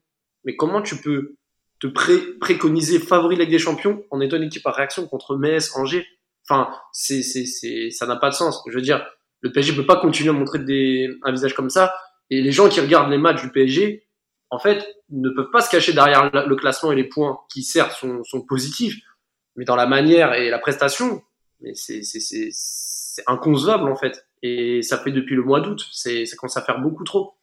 Mais 0.44 0.54
comment 0.54 0.80
tu 0.80 0.96
peux 0.96 1.36
te 1.80 1.88
pré 1.88 2.16
préconiser 2.40 3.00
favori 3.00 3.36
Ligue 3.36 3.50
des 3.50 3.58
Champions 3.58 4.04
en 4.10 4.20
étant 4.20 4.36
une 4.36 4.44
équipe 4.44 4.66
à 4.66 4.70
réaction 4.70 5.06
contre 5.08 5.36
Metz, 5.36 5.76
Angers? 5.76 6.06
Enfin, 6.48 6.70
c'est, 6.92 7.22
c'est, 7.22 7.44
c'est, 7.44 7.90
ça 7.90 8.06
n'a 8.06 8.16
pas 8.16 8.30
de 8.30 8.34
sens. 8.34 8.62
Je 8.68 8.74
veux 8.74 8.82
dire, 8.82 9.04
le 9.40 9.52
PSG 9.52 9.74
peut 9.74 9.86
pas 9.86 10.00
continuer 10.00 10.30
à 10.30 10.32
montrer 10.32 10.60
des, 10.60 11.08
un 11.24 11.32
visage 11.32 11.54
comme 11.54 11.68
ça. 11.68 11.92
Et 12.30 12.40
les 12.40 12.52
gens 12.52 12.68
qui 12.68 12.80
regardent 12.80 13.10
les 13.10 13.18
matchs 13.18 13.42
du 13.42 13.50
PSG, 13.50 14.06
en 14.50 14.58
fait, 14.58 14.86
ne 15.10 15.28
peuvent 15.30 15.50
pas 15.50 15.60
se 15.60 15.70
cacher 15.70 15.92
derrière 15.92 16.30
le 16.32 16.56
classement 16.56 16.92
et 16.92 16.96
les 16.96 17.08
points 17.08 17.38
qui 17.52 17.62
certes 17.62 17.92
sont, 17.92 18.22
sont 18.24 18.42
positifs, 18.42 18.96
mais 19.56 19.64
dans 19.64 19.76
la 19.76 19.86
manière 19.86 20.34
et 20.34 20.50
la 20.50 20.58
prestation, 20.58 21.22
mais 21.60 21.74
c'est 21.74 22.02
inconcevable 23.26 23.88
en 23.90 23.96
fait. 23.96 24.26
Et 24.42 24.82
ça 24.82 24.98
fait 24.98 25.10
depuis 25.10 25.34
le 25.34 25.42
mois 25.42 25.60
d'août, 25.60 25.84
c'est 25.92 26.26
ça 26.26 26.36
commence 26.36 26.56
à 26.56 26.62
faire 26.62 26.80
beaucoup 26.80 27.04
trop. 27.04 27.34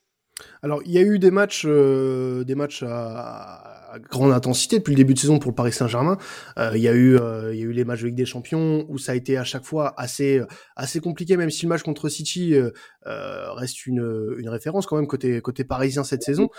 Alors, 0.61 0.81
il 0.85 0.91
y 0.91 0.97
a 0.97 1.01
eu 1.01 1.19
des 1.19 1.31
matchs, 1.31 1.63
euh, 1.65 2.43
des 2.43 2.55
matchs 2.55 2.83
à, 2.83 3.93
à, 3.93 3.99
grande 3.99 4.33
intensité 4.33 4.79
depuis 4.79 4.91
le 4.91 4.97
début 4.97 5.13
de 5.13 5.19
saison 5.19 5.39
pour 5.39 5.51
le 5.51 5.55
Paris 5.55 5.71
Saint-Germain. 5.71 6.17
Euh, 6.57 6.71
il 6.75 6.81
y 6.81 6.89
a 6.89 6.93
eu, 6.93 7.17
euh, 7.17 7.53
il 7.53 7.59
y 7.59 7.63
a 7.63 7.65
eu 7.65 7.71
les 7.71 7.85
matchs 7.85 8.01
de 8.01 8.07
Ligue 8.07 8.15
des 8.15 8.25
Champions 8.25 8.85
où 8.89 8.97
ça 8.97 9.13
a 9.13 9.15
été 9.15 9.37
à 9.37 9.45
chaque 9.45 9.63
fois 9.63 9.93
assez, 9.97 10.41
assez 10.75 10.99
compliqué, 10.99 11.37
même 11.37 11.49
si 11.49 11.65
le 11.65 11.69
match 11.69 11.83
contre 11.83 12.09
City 12.09 12.53
euh, 12.55 13.53
reste 13.53 13.85
une, 13.85 14.35
une 14.37 14.49
référence 14.49 14.85
quand 14.85 14.97
même 14.97 15.07
côté, 15.07 15.39
côté 15.41 15.63
parisien 15.63 16.03
cette 16.03 16.23
saison. 16.23 16.49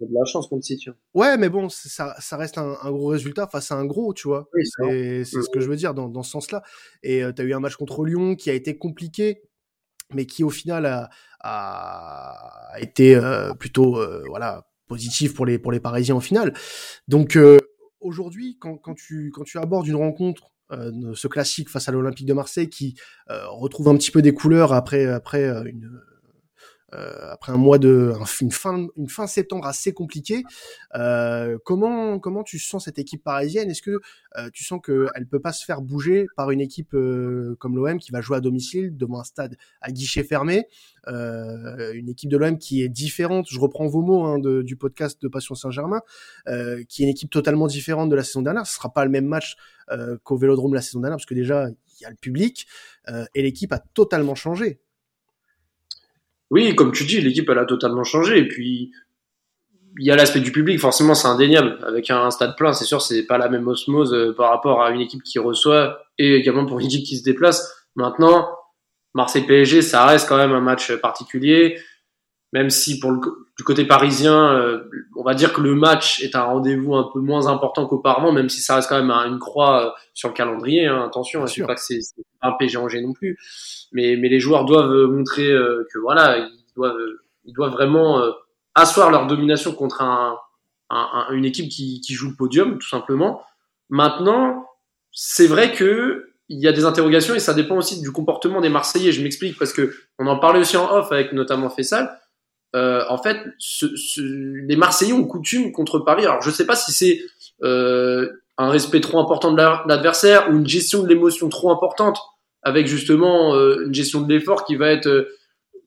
De 0.00 0.08
la 0.12 0.24
chance 0.24 0.48
contre 0.48 0.64
City. 0.64 0.90
Ouais, 1.14 1.36
mais 1.36 1.48
bon, 1.48 1.68
ça, 1.68 2.14
ça 2.18 2.36
reste 2.36 2.58
un, 2.58 2.76
un, 2.82 2.90
gros 2.90 3.08
résultat 3.08 3.46
face 3.46 3.70
à 3.70 3.76
un 3.76 3.84
gros, 3.84 4.12
tu 4.12 4.28
vois. 4.28 4.48
Oui, 4.54 4.64
c'est 4.66 5.24
ce 5.24 5.50
que 5.52 5.60
je 5.60 5.68
veux 5.68 5.76
dire 5.76 5.94
dans, 5.94 6.08
dans 6.08 6.22
ce 6.22 6.30
sens-là. 6.30 6.62
Et 7.02 7.22
tu 7.34 7.42
as 7.42 7.44
eu 7.44 7.54
un 7.54 7.60
match 7.60 7.76
contre 7.76 8.04
Lyon 8.04 8.34
qui 8.34 8.50
a 8.50 8.54
été 8.54 8.76
compliqué, 8.76 9.42
mais 10.12 10.26
qui 10.26 10.44
au 10.44 10.50
final 10.50 10.86
a, 10.86 11.10
a 11.44 12.80
été 12.80 13.14
euh, 13.14 13.52
plutôt 13.54 13.98
euh, 13.98 14.24
voilà 14.28 14.66
positif 14.86 15.34
pour 15.34 15.46
les 15.46 15.58
pour 15.58 15.72
les 15.72 15.80
Parisiens 15.80 16.16
au 16.16 16.20
final. 16.20 16.54
Donc 17.08 17.36
euh, 17.36 17.58
aujourd'hui, 18.00 18.56
quand, 18.58 18.76
quand 18.76 18.94
tu 18.94 19.30
quand 19.32 19.44
tu 19.44 19.58
abordes 19.58 19.86
une 19.86 19.96
rencontre 19.96 20.50
ce 21.14 21.28
classique 21.28 21.68
face 21.68 21.88
à 21.88 21.92
l'Olympique 21.92 22.26
de 22.26 22.32
Marseille 22.32 22.68
qui 22.68 22.96
retrouve 23.28 23.88
un 23.88 23.96
petit 23.96 24.10
peu 24.10 24.22
des 24.22 24.34
couleurs 24.34 24.72
après 24.72 25.06
après 25.06 25.44
une 25.66 25.84
euh, 25.84 26.13
après 27.30 27.52
un 27.52 27.56
mois 27.56 27.78
de 27.78 28.12
une 28.40 28.52
fin 28.52 28.86
une 28.96 29.08
fin 29.08 29.26
septembre 29.26 29.66
assez 29.66 29.92
compliquée. 29.92 30.44
Euh, 30.94 31.58
comment 31.64 32.18
comment 32.18 32.42
tu 32.42 32.58
sens 32.58 32.84
cette 32.84 32.98
équipe 32.98 33.22
parisienne? 33.22 33.70
Est-ce 33.70 33.82
que 33.82 34.00
euh, 34.36 34.50
tu 34.52 34.64
sens 34.64 34.80
qu'elle 34.84 35.26
peut 35.28 35.40
pas 35.40 35.52
se 35.52 35.64
faire 35.64 35.80
bouger 35.80 36.26
par 36.36 36.50
une 36.50 36.60
équipe 36.60 36.94
euh, 36.94 37.56
comme 37.58 37.76
l'OM 37.76 37.98
qui 37.98 38.10
va 38.10 38.20
jouer 38.20 38.36
à 38.36 38.40
domicile 38.40 38.96
devant 38.96 39.20
un 39.20 39.24
stade 39.24 39.56
à 39.80 39.92
guichet 39.92 40.24
fermé, 40.24 40.66
euh, 41.06 41.92
une 41.94 42.08
équipe 42.08 42.30
de 42.30 42.36
l'OM 42.36 42.58
qui 42.58 42.82
est 42.82 42.88
différente. 42.88 43.46
Je 43.48 43.60
reprends 43.60 43.86
vos 43.86 44.02
mots 44.02 44.24
hein, 44.24 44.38
du 44.38 44.76
podcast 44.76 45.20
de 45.22 45.28
Passion 45.28 45.54
Saint-Germain, 45.54 46.00
qui 46.88 47.02
est 47.02 47.04
une 47.04 47.10
équipe 47.10 47.30
totalement 47.30 47.66
différente 47.66 48.10
de 48.10 48.16
la 48.16 48.24
saison 48.24 48.42
dernière. 48.42 48.66
Ce 48.66 48.74
sera 48.74 48.92
pas 48.92 49.04
le 49.04 49.10
même 49.10 49.26
match 49.26 49.56
qu'au 50.22 50.36
Vélodrome 50.36 50.74
la 50.74 50.80
saison 50.80 51.00
dernière 51.00 51.16
parce 51.16 51.26
que 51.26 51.34
déjà 51.34 51.68
il 51.68 52.02
y 52.02 52.06
a 52.06 52.10
le 52.10 52.16
public 52.16 52.66
et 53.34 53.42
l'équipe 53.42 53.72
a 53.72 53.78
totalement 53.78 54.34
changé. 54.34 54.80
Oui, 56.50 56.74
comme 56.74 56.92
tu 56.92 57.04
dis, 57.04 57.20
l'équipe 57.20 57.48
elle 57.48 57.58
a 57.58 57.64
totalement 57.64 58.04
changé. 58.04 58.38
Et 58.38 58.48
puis 58.48 58.92
il 59.98 60.06
y 60.06 60.10
a 60.10 60.16
l'aspect 60.16 60.40
du 60.40 60.50
public, 60.50 60.80
forcément 60.80 61.14
c'est 61.14 61.28
indéniable. 61.28 61.78
Avec 61.86 62.10
un 62.10 62.30
stade 62.30 62.56
plein, 62.56 62.72
c'est 62.72 62.84
sûr, 62.84 63.00
c'est 63.00 63.24
pas 63.24 63.38
la 63.38 63.48
même 63.48 63.68
osmose 63.68 64.12
euh, 64.12 64.32
par 64.32 64.50
rapport 64.50 64.82
à 64.82 64.90
une 64.90 65.00
équipe 65.00 65.22
qui 65.22 65.38
reçoit 65.38 66.00
et 66.18 66.34
également 66.34 66.66
pour 66.66 66.80
une 66.80 66.86
équipe 66.86 67.04
qui 67.04 67.16
se 67.16 67.24
déplace. 67.24 67.86
Maintenant, 67.96 68.48
Marseille 69.14 69.46
PSG, 69.46 69.82
ça 69.82 70.04
reste 70.06 70.28
quand 70.28 70.36
même 70.36 70.52
un 70.52 70.60
match 70.60 70.92
particulier. 70.96 71.78
Même 72.54 72.70
si 72.70 73.00
pour 73.00 73.10
le, 73.10 73.18
du 73.58 73.64
côté 73.64 73.84
parisien, 73.84 74.54
euh, 74.54 74.88
on 75.16 75.24
va 75.24 75.34
dire 75.34 75.52
que 75.52 75.60
le 75.60 75.74
match 75.74 76.22
est 76.22 76.36
un 76.36 76.44
rendez-vous 76.44 76.94
un 76.94 77.10
peu 77.12 77.18
moins 77.18 77.48
important 77.48 77.84
qu'auparavant, 77.86 78.30
même 78.30 78.48
si 78.48 78.60
ça 78.60 78.76
reste 78.76 78.88
quand 78.88 79.02
même 79.02 79.10
une 79.10 79.40
croix 79.40 79.86
euh, 79.86 79.90
sur 80.14 80.28
le 80.28 80.34
calendrier. 80.34 80.86
Hein. 80.86 81.04
Attention, 81.04 81.44
je 81.46 81.60
ne 81.60 81.66
pas 81.66 81.74
que 81.74 81.80
c'est 81.80 81.98
un 82.42 82.52
PSG 82.52 82.78
Angers 82.78 83.02
non 83.02 83.12
plus, 83.12 83.36
mais, 83.90 84.16
mais 84.16 84.28
les 84.28 84.38
joueurs 84.38 84.64
doivent 84.66 85.10
montrer 85.10 85.50
euh, 85.50 85.84
que 85.92 85.98
voilà, 85.98 86.38
ils 86.38 86.74
doivent, 86.76 86.96
ils 87.44 87.52
doivent 87.52 87.72
vraiment 87.72 88.22
asseoir 88.76 89.10
leur 89.10 89.26
domination 89.26 89.72
contre 89.72 90.02
un, 90.02 90.36
un, 90.90 91.26
une 91.32 91.44
équipe 91.44 91.68
qui, 91.68 92.00
qui 92.02 92.14
joue 92.14 92.30
le 92.30 92.36
podium, 92.36 92.78
tout 92.78 92.88
simplement. 92.88 93.42
Maintenant, 93.90 94.64
c'est 95.10 95.48
vrai 95.48 95.72
que 95.72 96.30
il 96.48 96.60
y 96.60 96.68
a 96.68 96.72
des 96.72 96.84
interrogations 96.84 97.34
et 97.34 97.40
ça 97.40 97.54
dépend 97.54 97.76
aussi 97.76 98.00
du 98.00 98.12
comportement 98.12 98.60
des 98.60 98.68
Marseillais. 98.68 99.10
Je 99.12 99.22
m'explique 99.22 99.58
parce 99.58 99.72
que 99.72 99.92
on 100.18 100.26
en 100.28 100.38
parlait 100.38 100.60
aussi 100.60 100.76
en 100.76 100.92
off 100.94 101.10
avec 101.10 101.32
notamment 101.32 101.68
Fessal 101.68 102.16
euh, 102.74 103.04
en 103.08 103.18
fait, 103.18 103.38
les 104.16 104.76
Marseillais 104.76 105.12
ont 105.12 105.24
coutume 105.24 105.72
contre 105.72 106.00
Paris. 106.00 106.24
Alors, 106.24 106.42
je 106.42 106.50
sais 106.50 106.66
pas 106.66 106.76
si 106.76 106.92
c'est 106.92 107.20
euh, 107.62 108.28
un 108.58 108.68
respect 108.68 109.00
trop 109.00 109.18
important 109.18 109.52
de 109.52 109.56
l'adversaire 109.56 110.50
ou 110.50 110.56
une 110.56 110.66
gestion 110.66 111.02
de 111.02 111.08
l'émotion 111.08 111.48
trop 111.48 111.70
importante, 111.70 112.18
avec 112.62 112.86
justement 112.86 113.54
euh, 113.54 113.84
une 113.86 113.94
gestion 113.94 114.22
de 114.22 114.32
l'effort 114.32 114.64
qui 114.64 114.76
va 114.76 114.90
être 114.90 115.28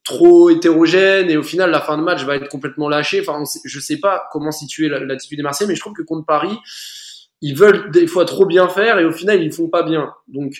trop 0.06 0.50
hétérogène 0.50 1.30
et 1.30 1.36
au 1.36 1.43
final 1.43 1.69
la 1.69 1.82
fin 1.82 1.97
de 1.97 2.02
match 2.02 2.23
va 2.23 2.38
être 2.38 2.47
complètement 2.47 2.88
lâchée. 2.88 3.19
Enfin, 3.19 3.43
je 3.65 3.80
sais 3.80 3.97
pas 3.97 4.23
comment 4.32 4.52
situer 4.52 4.88
l'attitude 4.88 5.38
des 5.38 5.43
Marseillais, 5.43 5.67
mais 5.67 5.76
je 5.76 5.82
trouve 5.82 5.93
que 5.93 6.04
contre 6.04 6.26
Paris, 6.26 6.58
ils 7.41 7.56
veulent 7.56 7.91
des 7.91 8.08
fois 8.08 8.23
trop 8.23 8.45
bien 8.45 8.69
faire 8.69 9.00
et 9.00 9.06
au 9.06 9.12
final 9.12 9.43
ils 9.43 9.52
font 9.52 9.67
pas 9.67 9.84
bien. 9.84 10.13
Donc, 10.30 10.54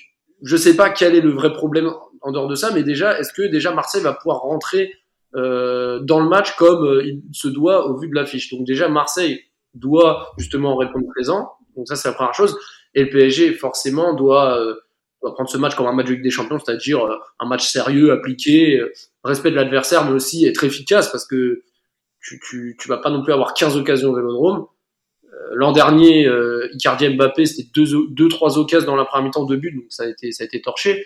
je 0.44 0.58
sais 0.58 0.76
pas 0.76 0.90
quel 0.90 1.16
est 1.16 1.22
le 1.22 1.32
vrai 1.32 1.54
problème 1.54 1.90
en 2.22 2.32
dehors 2.34 2.48
de 2.48 2.56
ça, 2.56 2.72
mais 2.74 2.84
déjà, 2.84 3.18
est-ce 3.18 3.32
que 3.32 3.44
déjà 3.44 3.74
Marseille 3.74 4.02
va 4.02 4.14
pouvoir 4.14 4.42
rentrer 4.42 4.94
euh, 5.36 6.00
dans 6.00 6.20
le 6.20 6.30
match 6.30 6.56
comme 6.56 6.86
euh, 6.86 7.06
il 7.06 7.22
se 7.34 7.48
doit 7.48 7.88
au 7.88 7.98
vu 7.98 8.08
de 8.08 8.16
l'affiche. 8.16 8.52
Donc 8.52 8.66
déjà 8.66 8.88
Marseille 8.88 9.42
doit 9.74 10.32
justement 10.38 10.76
répondre 10.78 11.06
présent. 11.14 11.52
Donc 11.76 11.88
ça 11.88 11.96
c'est 11.96 12.08
la 12.08 12.14
première 12.14 12.34
chose. 12.34 12.58
Et 12.94 13.04
le 13.04 13.10
PSG 13.10 13.54
forcément 13.54 14.14
doit 14.14 14.58
euh, 14.58 14.76
doit 15.22 15.34
prendre 15.34 15.50
ce 15.50 15.58
match 15.58 15.76
comme 15.76 15.88
un 15.88 15.94
match 15.94 16.08
de 16.08 16.14
Ligue 16.14 16.24
des 16.24 16.30
Champions, 16.30 16.60
c'est-à-dire 16.60 17.00
un 17.40 17.48
match 17.48 17.68
sérieux, 17.68 18.12
appliqué, 18.12 18.82
respect 19.24 19.52
de 19.52 19.56
l'adversaire, 19.56 20.06
mais 20.06 20.12
aussi 20.12 20.46
être 20.46 20.64
efficace 20.64 21.12
parce 21.12 21.26
que 21.26 21.64
tu, 22.22 22.40
tu, 22.78 22.88
vas 22.88 22.98
pas 22.98 23.10
non 23.10 23.24
plus 23.24 23.34
avoir 23.34 23.54
15 23.54 23.78
occasions 23.78 24.10
au 24.10 24.16
Vélodrome. 24.16 24.68
L'an 25.54 25.72
dernier, 25.72 26.30
Icardi 26.74 27.10
Mbappé, 27.10 27.46
c'était 27.46 27.70
deux, 27.74 27.88
deux, 28.10 28.28
trois 28.28 28.60
occasions 28.60 28.86
dans 28.86 28.96
la 28.96 29.06
première 29.06 29.26
mi-temps, 29.26 29.46
deux 29.46 29.56
buts, 29.56 29.74
donc 29.74 29.86
ça 29.90 30.04
a 30.04 30.08
été, 30.08 30.32
ça 30.32 30.44
a 30.44 30.46
été 30.46 30.62
torché. 30.62 31.06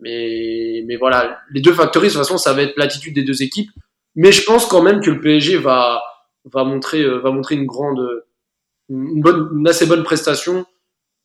Mais, 0.00 0.84
mais 0.86 0.96
voilà, 0.96 1.40
les 1.50 1.60
deux 1.60 1.72
factories, 1.72 2.08
de 2.08 2.12
toute 2.12 2.22
façon, 2.22 2.38
ça 2.38 2.52
va 2.52 2.62
être 2.62 2.76
l'attitude 2.76 3.14
des 3.14 3.22
deux 3.22 3.42
équipes. 3.42 3.70
Mais 4.14 4.32
je 4.32 4.44
pense 4.44 4.66
quand 4.66 4.82
même 4.82 5.00
que 5.00 5.10
le 5.10 5.20
PSG 5.20 5.56
va, 5.58 6.02
va 6.44 6.64
montrer, 6.64 7.02
euh, 7.02 7.18
va 7.18 7.30
montrer 7.30 7.54
une 7.54 7.66
grande, 7.66 8.24
une 8.88 9.20
bonne, 9.20 9.48
une 9.58 9.68
assez 9.68 9.86
bonne 9.86 10.04
prestation. 10.04 10.66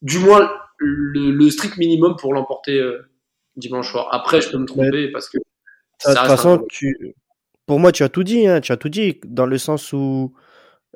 Du 0.01 0.19
moins, 0.19 0.51
le, 0.77 1.31
le 1.31 1.49
strict 1.49 1.77
minimum 1.77 2.15
pour 2.17 2.33
l'emporter 2.33 2.79
euh, 2.79 3.09
dimanche 3.55 3.91
soir. 3.91 4.07
Après, 4.11 4.41
je 4.41 4.49
peux 4.49 4.57
me 4.57 4.65
tromper 4.65 5.11
parce 5.11 5.29
que. 5.29 5.37
De 5.37 6.13
toute 6.15 6.27
façon, 6.27 6.65
tu, 6.69 7.15
pour 7.65 7.79
moi, 7.79 7.91
tu 7.91 8.03
as 8.03 8.09
tout 8.09 8.23
dit. 8.23 8.47
Hein, 8.47 8.61
tu 8.61 8.71
as 8.71 8.77
tout 8.77 8.89
dit 8.89 9.19
dans 9.25 9.45
le 9.45 9.57
sens 9.57 9.93
où 9.93 10.33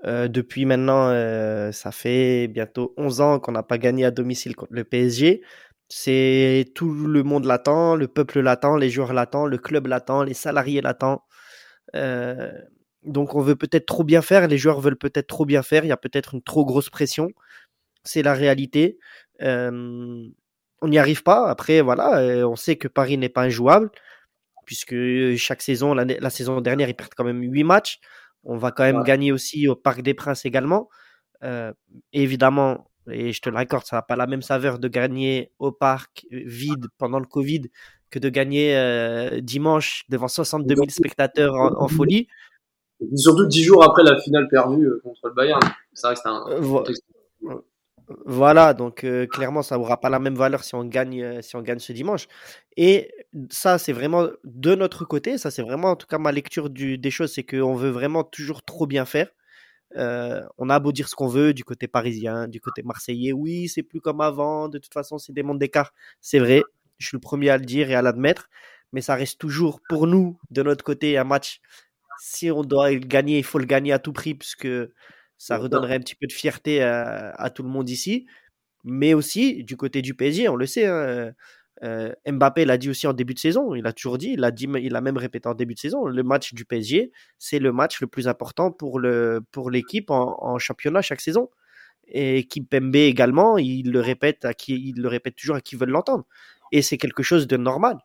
euh, 0.05 0.27
depuis 0.27 0.65
maintenant, 0.65 1.09
euh, 1.09 1.71
ça 1.71 1.91
fait 1.91 2.47
bientôt 2.47 2.93
11 2.97 3.21
ans 3.21 3.39
qu'on 3.39 3.51
n'a 3.51 3.63
pas 3.63 3.77
gagné 3.77 4.05
à 4.05 4.11
domicile 4.11 4.55
contre 4.55 4.73
le 4.73 4.83
PSG. 4.83 5.41
C'est 5.89 6.65
tout 6.75 6.91
le 6.93 7.23
monde 7.23 7.45
l'attend, 7.45 7.95
le 7.95 8.07
peuple 8.07 8.39
l'attend, 8.39 8.75
les 8.75 8.89
joueurs 8.89 9.13
l'attendent, 9.13 9.51
le 9.51 9.57
club 9.57 9.87
l'attend, 9.87 10.23
les 10.23 10.33
salariés 10.33 10.81
l'attendent. 10.81 11.19
Euh, 11.95 12.51
donc 13.03 13.35
on 13.35 13.41
veut 13.41 13.55
peut-être 13.55 13.85
trop 13.85 14.03
bien 14.03 14.21
faire, 14.21 14.47
les 14.47 14.57
joueurs 14.57 14.81
veulent 14.81 14.97
peut-être 14.97 15.27
trop 15.27 15.45
bien 15.45 15.63
faire, 15.63 15.85
il 15.85 15.89
y 15.89 15.91
a 15.91 15.97
peut-être 15.97 16.33
une 16.35 16.41
trop 16.43 16.65
grosse 16.65 16.89
pression. 16.89 17.29
C'est 18.03 18.23
la 18.23 18.33
réalité. 18.33 18.99
on 19.41 20.87
n'y 20.87 20.97
arrive 20.99 21.23
pas. 21.23 21.49
Après, 21.49 21.81
voilà, 21.81 22.47
on 22.47 22.55
sait 22.55 22.77
que 22.77 22.87
Paris 22.87 23.17
n'est 23.17 23.29
pas 23.29 23.43
injouable, 23.43 23.89
puisque 24.65 24.95
chaque 25.37 25.61
saison, 25.61 25.93
la, 25.93 26.05
la 26.05 26.29
saison 26.29 26.61
dernière, 26.61 26.89
ils 26.89 26.95
perdent 26.95 27.13
quand 27.15 27.23
même 27.23 27.41
8 27.41 27.63
matchs. 27.63 27.99
On 28.43 28.57
va 28.57 28.71
quand 28.71 28.83
même 28.83 29.03
gagner 29.03 29.31
aussi 29.31 29.67
au 29.67 29.75
Parc 29.75 30.01
des 30.01 30.13
Princes 30.13 30.45
également. 30.45 30.89
Euh, 31.43 31.73
évidemment, 32.13 32.89
et 33.11 33.33
je 33.33 33.41
te 33.41 33.49
l'accorde, 33.49 33.85
ça 33.85 33.97
n'a 33.97 34.01
pas 34.01 34.15
la 34.15 34.27
même 34.27 34.41
saveur 34.41 34.79
de 34.79 34.87
gagner 34.87 35.51
au 35.59 35.71
parc 35.71 36.25
euh, 36.31 36.41
vide 36.45 36.87
pendant 36.97 37.19
le 37.19 37.25
Covid 37.25 37.63
que 38.09 38.19
de 38.19 38.29
gagner 38.29 38.75
euh, 38.75 39.41
dimanche 39.41 40.03
devant 40.09 40.27
62 40.27 40.75
000 40.75 40.89
spectateurs 40.89 41.55
en, 41.55 41.87
folie. 41.87 42.27
surtout 43.15 43.45
dix 43.47 43.63
jours 43.63 43.83
après 43.83 44.03
la 44.03 44.19
finale 44.19 44.47
perdue 44.47 44.89
contre 45.03 45.27
le 45.27 45.33
Bayern. 45.33 45.59
C'est 45.93 46.07
vrai 46.07 46.15
que 46.15 46.19
c'était 46.19 46.29
un. 46.29 47.61
Voilà, 48.25 48.73
donc 48.75 49.03
euh, 49.03 49.25
clairement, 49.25 49.63
ça 49.63 49.77
n'aura 49.77 49.99
pas 49.99 50.09
la 50.09 50.19
même 50.19 50.35
valeur 50.35 50.63
si 50.63 50.75
on 50.75 50.83
gagne, 50.83 51.23
euh, 51.23 51.41
si 51.41 51.55
on 51.55 51.61
gagne 51.61 51.79
ce 51.79 51.91
dimanche. 51.91 52.27
Et 52.77 53.11
ça, 53.49 53.79
c'est 53.79 53.93
vraiment 53.93 54.27
de 54.43 54.75
notre 54.75 55.05
côté, 55.05 55.37
ça 55.39 55.49
c'est 55.49 55.63
vraiment 55.63 55.91
en 55.91 55.95
tout 55.95 56.05
cas 56.05 56.19
ma 56.19 56.31
lecture 56.31 56.69
du, 56.69 56.97
des 56.99 57.09
choses, 57.11 57.33
c'est 57.33 57.43
qu'on 57.43 57.73
veut 57.73 57.89
vraiment 57.89 58.23
toujours 58.23 58.63
trop 58.63 58.85
bien 58.85 59.05
faire. 59.05 59.29
Euh, 59.95 60.41
on 60.57 60.69
a 60.69 60.79
beau 60.79 60.91
dire 60.91 61.07
ce 61.07 61.15
qu'on 61.15 61.27
veut 61.27 61.53
du 61.53 61.63
côté 61.63 61.87
parisien, 61.87 62.47
du 62.47 62.59
côté 62.59 62.83
marseillais, 62.83 63.31
oui, 63.31 63.67
c'est 63.69 63.83
plus 63.83 64.01
comme 64.01 64.21
avant, 64.21 64.67
de 64.67 64.77
toute 64.77 64.93
façon, 64.93 65.17
c'est 65.17 65.33
des 65.33 65.43
mondes 65.43 65.59
d'écart. 65.59 65.93
C'est 66.21 66.39
vrai, 66.39 66.63
je 66.97 67.07
suis 67.07 67.15
le 67.15 67.21
premier 67.21 67.49
à 67.49 67.57
le 67.57 67.65
dire 67.65 67.89
et 67.89 67.95
à 67.95 68.01
l'admettre, 68.01 68.49
mais 68.91 69.01
ça 69.01 69.15
reste 69.15 69.39
toujours 69.39 69.79
pour 69.87 70.07
nous, 70.07 70.37
de 70.51 70.63
notre 70.63 70.83
côté, 70.83 71.17
un 71.17 71.23
match. 71.23 71.61
Si 72.19 72.51
on 72.51 72.63
doit 72.63 72.91
le 72.91 72.99
gagner, 72.99 73.37
il 73.37 73.43
faut 73.43 73.59
le 73.59 73.65
gagner 73.65 73.93
à 73.93 73.99
tout 73.99 74.13
prix, 74.13 74.35
puisque 74.35 74.67
ça 75.37 75.57
redonnerait 75.57 75.95
un 75.95 75.99
petit 75.99 76.15
peu 76.15 76.27
de 76.27 76.33
fierté 76.33 76.81
à, 76.81 77.49
tout 77.53 77.63
le 77.63 77.69
monde 77.69 77.89
ici. 77.89 78.25
Mais 78.83 79.13
aussi, 79.13 79.63
du 79.63 79.77
côté 79.77 80.01
du 80.01 80.13
PSG, 80.13 80.47
on 80.49 80.55
le 80.55 80.65
sait, 80.65 80.85
hein, 80.85 81.33
euh, 81.83 82.11
Mbappé 82.27 82.65
l'a 82.65 82.77
dit 82.77 82.89
aussi 82.89 83.07
en 83.07 83.13
début 83.13 83.33
de 83.33 83.39
saison, 83.39 83.75
il 83.75 83.85
a 83.85 83.93
toujours 83.93 84.17
dit, 84.17 84.31
il 84.33 84.39
l'a 84.39 84.51
dit, 84.51 84.67
il 84.81 84.95
a 84.95 85.01
même 85.01 85.17
répété 85.17 85.47
en 85.49 85.53
début 85.53 85.73
de 85.73 85.79
saison, 85.79 86.05
le 86.05 86.23
match 86.23 86.53
du 86.53 86.65
PSG, 86.65 87.11
c'est 87.37 87.59
le 87.59 87.71
match 87.71 87.99
le 88.01 88.07
plus 88.07 88.27
important 88.27 88.71
pour 88.71 88.99
le 88.99 89.41
pour 89.51 89.69
l'équipe 89.69 90.09
en, 90.09 90.57
championnat 90.57 91.01
chaque 91.01 91.21
saison. 91.21 91.49
Et 92.07 92.45
Kimpembe 92.47 92.95
également, 92.95 93.57
il 93.57 93.91
le 93.91 93.99
répète 93.99 94.45
à 94.45 94.53
qui 94.53 94.75
il 94.75 95.01
le 95.01 95.07
répète 95.07 95.35
toujours 95.35 95.55
à 95.55 95.61
qui 95.61 95.75
veulent 95.75 95.89
l'entendre. 95.89 96.25
Et 96.71 96.81
c'est 96.81 96.97
quelque 96.97 97.23
chose 97.23 97.47
de 97.47 97.57
normal. 97.57 97.97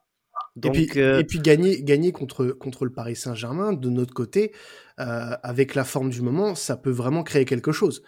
Donc, 0.55 0.75
et, 0.75 0.85
puis, 0.85 1.01
euh, 1.01 1.19
et 1.19 1.23
puis 1.23 1.39
gagner, 1.39 1.81
gagner 1.81 2.11
contre, 2.11 2.47
contre 2.47 2.85
le 2.85 2.91
Paris 2.91 3.15
Saint-Germain, 3.15 3.73
de 3.73 3.89
notre 3.89 4.13
côté, 4.13 4.51
euh, 4.99 5.35
avec 5.43 5.75
la 5.75 5.83
forme 5.83 6.09
du 6.09 6.21
moment, 6.21 6.55
ça 6.55 6.75
peut 6.75 6.91
vraiment 6.91 7.23
créer 7.23 7.45
quelque 7.45 7.71
chose. 7.71 8.03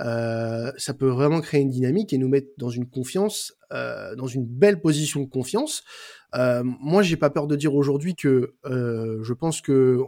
Euh, 0.00 0.72
ça 0.76 0.94
peut 0.94 1.08
vraiment 1.08 1.40
créer 1.40 1.60
une 1.60 1.70
dynamique 1.70 2.12
et 2.12 2.18
nous 2.18 2.28
mettre 2.28 2.48
dans 2.58 2.70
une 2.70 2.88
confiance, 2.88 3.54
euh, 3.72 4.14
dans 4.16 4.26
une 4.26 4.46
belle 4.46 4.80
position 4.80 5.20
de 5.20 5.28
confiance. 5.28 5.84
Euh, 6.34 6.62
moi, 6.64 7.02
j'ai 7.02 7.16
pas 7.16 7.30
peur 7.30 7.46
de 7.46 7.56
dire 7.56 7.74
aujourd'hui 7.74 8.14
que 8.14 8.54
euh, 8.64 9.22
je 9.22 9.32
pense 9.32 9.60
que 9.60 10.00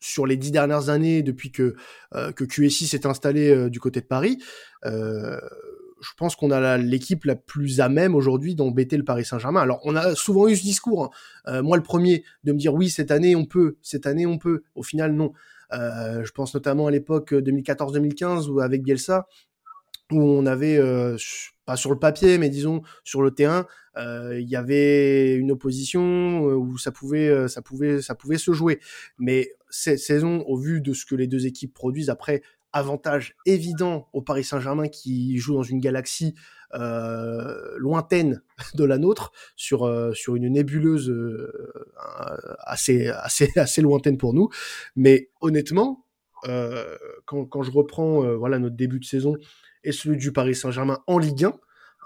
sur 0.00 0.26
les 0.26 0.36
dix 0.36 0.50
dernières 0.50 0.90
années, 0.90 1.22
depuis 1.22 1.50
que 1.50 1.76
que 2.12 2.44
QSI 2.44 2.86
s'est 2.86 3.06
installé 3.06 3.70
du 3.70 3.80
côté 3.80 4.02
de 4.02 4.06
Paris, 4.06 4.38
je 4.84 6.10
pense 6.18 6.36
qu'on 6.36 6.50
a 6.50 6.76
l'équipe 6.76 7.24
la 7.24 7.36
plus 7.36 7.80
à 7.80 7.88
même 7.88 8.14
aujourd'hui 8.14 8.54
d'embêter 8.54 8.98
le 8.98 9.04
Paris 9.04 9.24
Saint-Germain. 9.24 9.62
Alors, 9.62 9.80
on 9.84 9.96
a 9.96 10.14
souvent 10.14 10.46
eu 10.46 10.56
ce 10.56 10.62
discours, 10.62 11.10
hein. 11.46 11.62
moi 11.62 11.78
le 11.78 11.82
premier, 11.82 12.22
de 12.44 12.52
me 12.52 12.58
dire 12.58 12.74
oui, 12.74 12.90
cette 12.90 13.10
année 13.10 13.34
on 13.34 13.46
peut, 13.46 13.78
cette 13.80 14.06
année 14.06 14.26
on 14.26 14.36
peut. 14.36 14.64
Au 14.74 14.82
final, 14.82 15.14
non. 15.14 15.32
Euh, 15.72 16.24
je 16.24 16.32
pense 16.32 16.54
notamment 16.54 16.86
à 16.86 16.90
l'époque 16.90 17.32
2014-2015 17.32 18.48
où 18.48 18.60
avec 18.60 18.82
Bielsa, 18.82 19.26
où 20.12 20.20
on 20.20 20.46
avait 20.46 20.76
euh, 20.76 21.16
pas 21.64 21.76
sur 21.76 21.90
le 21.90 21.98
papier, 21.98 22.38
mais 22.38 22.48
disons 22.50 22.82
sur 23.04 23.22
le 23.22 23.30
terrain, 23.30 23.66
euh, 23.96 24.38
il 24.38 24.48
y 24.48 24.56
avait 24.56 25.34
une 25.34 25.50
opposition 25.50 26.42
où 26.44 26.76
ça 26.78 26.92
pouvait, 26.92 27.48
ça 27.48 27.62
pouvait, 27.62 28.02
ça 28.02 28.14
pouvait 28.14 28.38
se 28.38 28.52
jouer. 28.52 28.80
Mais 29.18 29.52
cette 29.70 29.98
saison, 29.98 30.44
au 30.46 30.56
vu 30.56 30.80
de 30.80 30.92
ce 30.92 31.06
que 31.06 31.14
les 31.14 31.26
deux 31.26 31.46
équipes 31.46 31.72
produisent, 31.72 32.10
après 32.10 32.42
avantage 32.74 33.36
évident 33.46 34.08
au 34.12 34.20
Paris 34.20 34.42
Saint-Germain 34.44 34.88
qui 34.88 35.38
joue 35.38 35.54
dans 35.54 35.62
une 35.62 35.78
galaxie 35.78 36.34
euh, 36.34 36.63
lointaine 37.78 38.42
de 38.74 38.84
la 38.84 38.98
nôtre 38.98 39.32
sur 39.56 39.84
euh, 39.84 40.12
sur 40.12 40.36
une 40.36 40.48
nébuleuse 40.48 41.10
euh, 41.10 41.52
assez 42.60 43.08
assez 43.08 43.50
assez 43.56 43.82
lointaine 43.82 44.18
pour 44.18 44.34
nous. 44.34 44.48
Mais 44.96 45.30
honnêtement 45.40 46.00
quand, 47.24 47.46
quand 47.46 47.62
je 47.62 47.70
reprends 47.70 48.36
voilà 48.36 48.58
notre 48.58 48.76
début 48.76 49.00
de 49.00 49.04
saison 49.06 49.34
et 49.82 49.92
celui 49.92 50.18
du 50.18 50.30
Paris 50.30 50.54
Saint-Germain 50.54 50.98
en 51.06 51.16
Ligue 51.16 51.46
1 51.46 51.54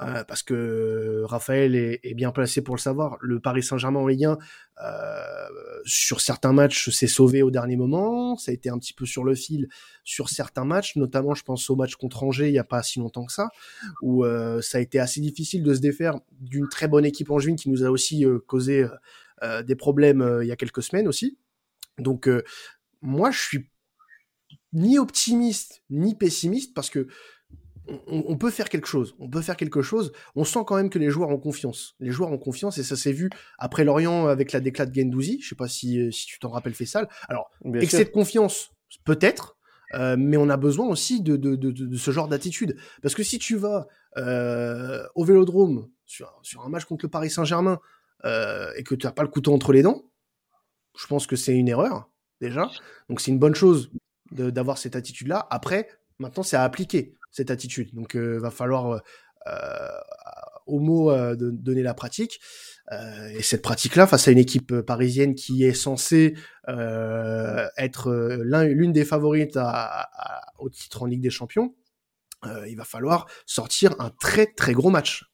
euh, 0.00 0.24
parce 0.24 0.42
que 0.42 1.22
Raphaël 1.24 1.74
est, 1.74 2.00
est, 2.04 2.14
bien 2.14 2.30
placé 2.30 2.62
pour 2.62 2.76
le 2.76 2.80
savoir. 2.80 3.16
Le 3.20 3.40
Paris 3.40 3.62
Saint-Germain 3.62 4.00
en 4.00 4.06
Ligue 4.06 4.26
1, 4.26 4.38
euh, 4.80 5.48
sur 5.84 6.20
certains 6.20 6.52
matchs, 6.52 6.90
s'est 6.90 7.08
sauvé 7.08 7.42
au 7.42 7.50
dernier 7.50 7.76
moment. 7.76 8.37
Ça 8.37 8.50
a 8.50 8.54
été 8.54 8.70
un 8.70 8.78
petit 8.78 8.92
peu 8.92 9.06
sur 9.06 9.24
le 9.24 9.34
fil 9.34 9.68
sur 10.04 10.28
certains 10.28 10.64
matchs, 10.64 10.96
notamment 10.96 11.34
je 11.34 11.42
pense 11.42 11.68
au 11.68 11.76
match 11.76 11.96
contre 11.96 12.24
Angers 12.24 12.48
il 12.48 12.52
n'y 12.52 12.58
a 12.58 12.64
pas 12.64 12.82
si 12.82 12.98
longtemps 12.98 13.26
que 13.26 13.32
ça, 13.32 13.50
où 14.00 14.24
euh, 14.24 14.62
ça 14.62 14.78
a 14.78 14.80
été 14.80 14.98
assez 14.98 15.20
difficile 15.20 15.62
de 15.62 15.74
se 15.74 15.80
défaire 15.80 16.18
d'une 16.40 16.68
très 16.68 16.88
bonne 16.88 17.04
équipe 17.04 17.30
angevine 17.30 17.56
qui 17.56 17.68
nous 17.68 17.84
a 17.84 17.90
aussi 17.90 18.24
euh, 18.24 18.38
causé 18.46 18.87
euh, 19.42 19.62
des 19.62 19.76
problèmes 19.76 20.38
il 20.42 20.48
y 20.48 20.52
a 20.52 20.56
quelques 20.56 20.82
semaines 20.82 21.08
aussi. 21.08 21.38
Donc 21.98 22.28
moi, 23.02 23.30
je 23.30 23.40
suis 23.40 23.70
ni 24.72 24.98
optimiste 24.98 25.82
ni 25.90 26.14
pessimiste 26.14 26.74
parce 26.74 26.90
que 26.90 27.08
on, 28.07 28.37
peut 28.37 28.51
faire 28.51 28.68
quelque 28.68 28.87
chose. 28.87 29.14
On 29.18 29.29
peut 29.29 29.40
faire 29.40 29.57
quelque 29.57 29.83
chose. 29.83 30.12
On 30.35 30.44
sent 30.44 30.61
quand 30.66 30.77
même 30.77 30.90
que 30.90 30.98
les 30.98 31.11
joueurs 31.11 31.31
ont 31.31 31.38
confiance. 31.38 31.94
Les 32.01 32.11
joueurs 32.11 32.31
ont 32.31 32.38
confiance 32.38 32.79
et 32.79 32.83
ça 32.83 32.96
s'est 32.96 33.12
vu 33.12 33.31
après 33.59 33.85
Lorient 33.85 34.27
avec 34.27 34.53
la 34.53 34.61
déclat 34.61 34.87
de 34.87 34.94
Gendouzi. 34.94 35.40
Je 35.40 35.48
sais 35.48 35.55
pas 35.55 35.68
si, 35.68 36.01
euh, 36.01 36.11
si 36.11 36.27
tu 36.27 36.38
t'en 36.38 36.51
rappelles 36.51 36.74
Fessal. 36.74 37.09
Alors, 37.29 37.51
excès 37.74 38.05
de 38.05 38.11
confiance, 38.11 38.70
peut-être, 39.05 39.57
euh, 39.94 40.16
mais 40.18 40.37
on 40.37 40.48
a 40.48 40.57
besoin 40.57 40.87
aussi 40.87 41.22
de, 41.22 41.37
de, 41.37 41.55
de, 41.57 41.97
ce 41.97 42.11
genre 42.11 42.28
d'attitude. 42.28 42.76
Parce 43.03 43.14
que 43.14 43.22
si 43.22 43.39
tu 43.39 43.57
vas 43.57 43.86
euh, 44.16 45.07
au 45.14 45.24
Vélodrome 45.24 45.89
sur, 46.05 46.39
sur, 46.43 46.64
un 46.64 46.68
match 46.68 46.84
contre 46.84 47.05
le 47.05 47.11
Paris 47.11 47.30
Saint-Germain 47.30 47.78
et 48.24 48.82
que 48.82 48.95
tu 48.95 49.07
n'as 49.07 49.12
pas 49.12 49.22
le 49.22 49.28
couteau 49.28 49.55
entre 49.55 49.72
les 49.72 49.82
dents, 49.82 50.03
je 50.99 51.07
pense 51.07 51.26
que 51.26 51.36
c'est 51.36 51.55
une 51.55 51.68
erreur 51.68 52.11
déjà. 52.41 52.68
Donc 53.09 53.20
c'est 53.20 53.30
une 53.30 53.39
bonne 53.39 53.55
chose 53.55 53.91
d'avoir 54.32 54.76
cette 54.76 54.97
attitude-là. 54.97 55.47
Après, 55.51 55.89
maintenant, 56.18 56.43
c'est 56.43 56.57
à 56.57 56.64
appliquer 56.64 57.14
cette 57.31 57.51
attitude. 57.51 57.95
Donc, 57.95 58.12
il 58.14 58.20
euh, 58.20 58.39
va 58.39 58.51
falloir 58.51 58.91
euh, 58.91 58.99
euh, 59.47 59.89
au 60.66 60.81
mot 60.81 61.11
de 61.14 61.51
donner 61.51 61.83
la 61.83 61.95
pratique. 61.95 62.41
et 62.91 63.43
cette 63.43 63.62
pratique-là, 63.62 64.07
face 64.07 64.29
à 64.29 64.33
une 64.33 64.39
équipe 64.39 64.81
parisienne 64.83 65.35
qui 65.35 65.64
est 65.64 65.72
censée 65.72 66.35
être 66.66 68.12
l'une 68.43 68.93
des 68.93 69.07
favorites 69.07 69.59
au 70.59 70.68
titre 70.68 71.05
en 71.05 71.07
Ligue 71.07 71.22
des 71.22 71.31
Champions, 71.31 71.74
il 72.66 72.76
va 72.76 72.85
falloir 72.85 73.26
sortir 73.47 73.95
un 73.99 74.11
très 74.20 74.45
très 74.45 74.74
gros 74.74 74.91
match. 74.91 75.24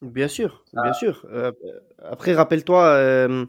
Bien 0.00 0.26
sûr, 0.26 0.64
bien 0.72 0.82
ah. 0.86 0.94
sûr. 0.94 1.24
après, 2.02 2.34
rappelle-toi, 2.34 3.46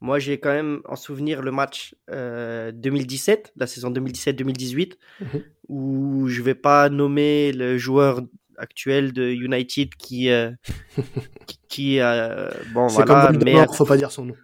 moi, 0.00 0.18
j'ai 0.18 0.38
quand 0.38 0.52
même 0.52 0.80
en 0.84 0.96
souvenir 0.96 1.42
le 1.42 1.52
match 1.52 1.94
2017, 2.08 3.46
euh, 3.46 3.50
la 3.56 3.66
saison 3.66 3.90
2017-2018, 3.90 4.94
mhm. 5.20 5.42
où 5.68 6.28
je 6.28 6.42
vais 6.42 6.54
pas 6.54 6.88
nommer 6.88 7.52
le 7.52 7.78
joueur 7.78 8.20
actuel 8.58 9.12
de 9.12 9.22
United 9.22 9.94
qui 9.96 10.30
euh, 10.30 10.50
qui, 11.46 11.58
qui, 11.68 12.00
euh, 12.00 12.50
bon 12.72 12.88
C'est 12.88 13.04
voilà 13.04 13.26
comme 13.28 13.36
mais 13.44 13.52
Voldemort, 13.52 13.76
faut 13.76 13.84
pas 13.84 13.96
dire 13.96 14.10
son 14.10 14.26
nom. 14.26 14.34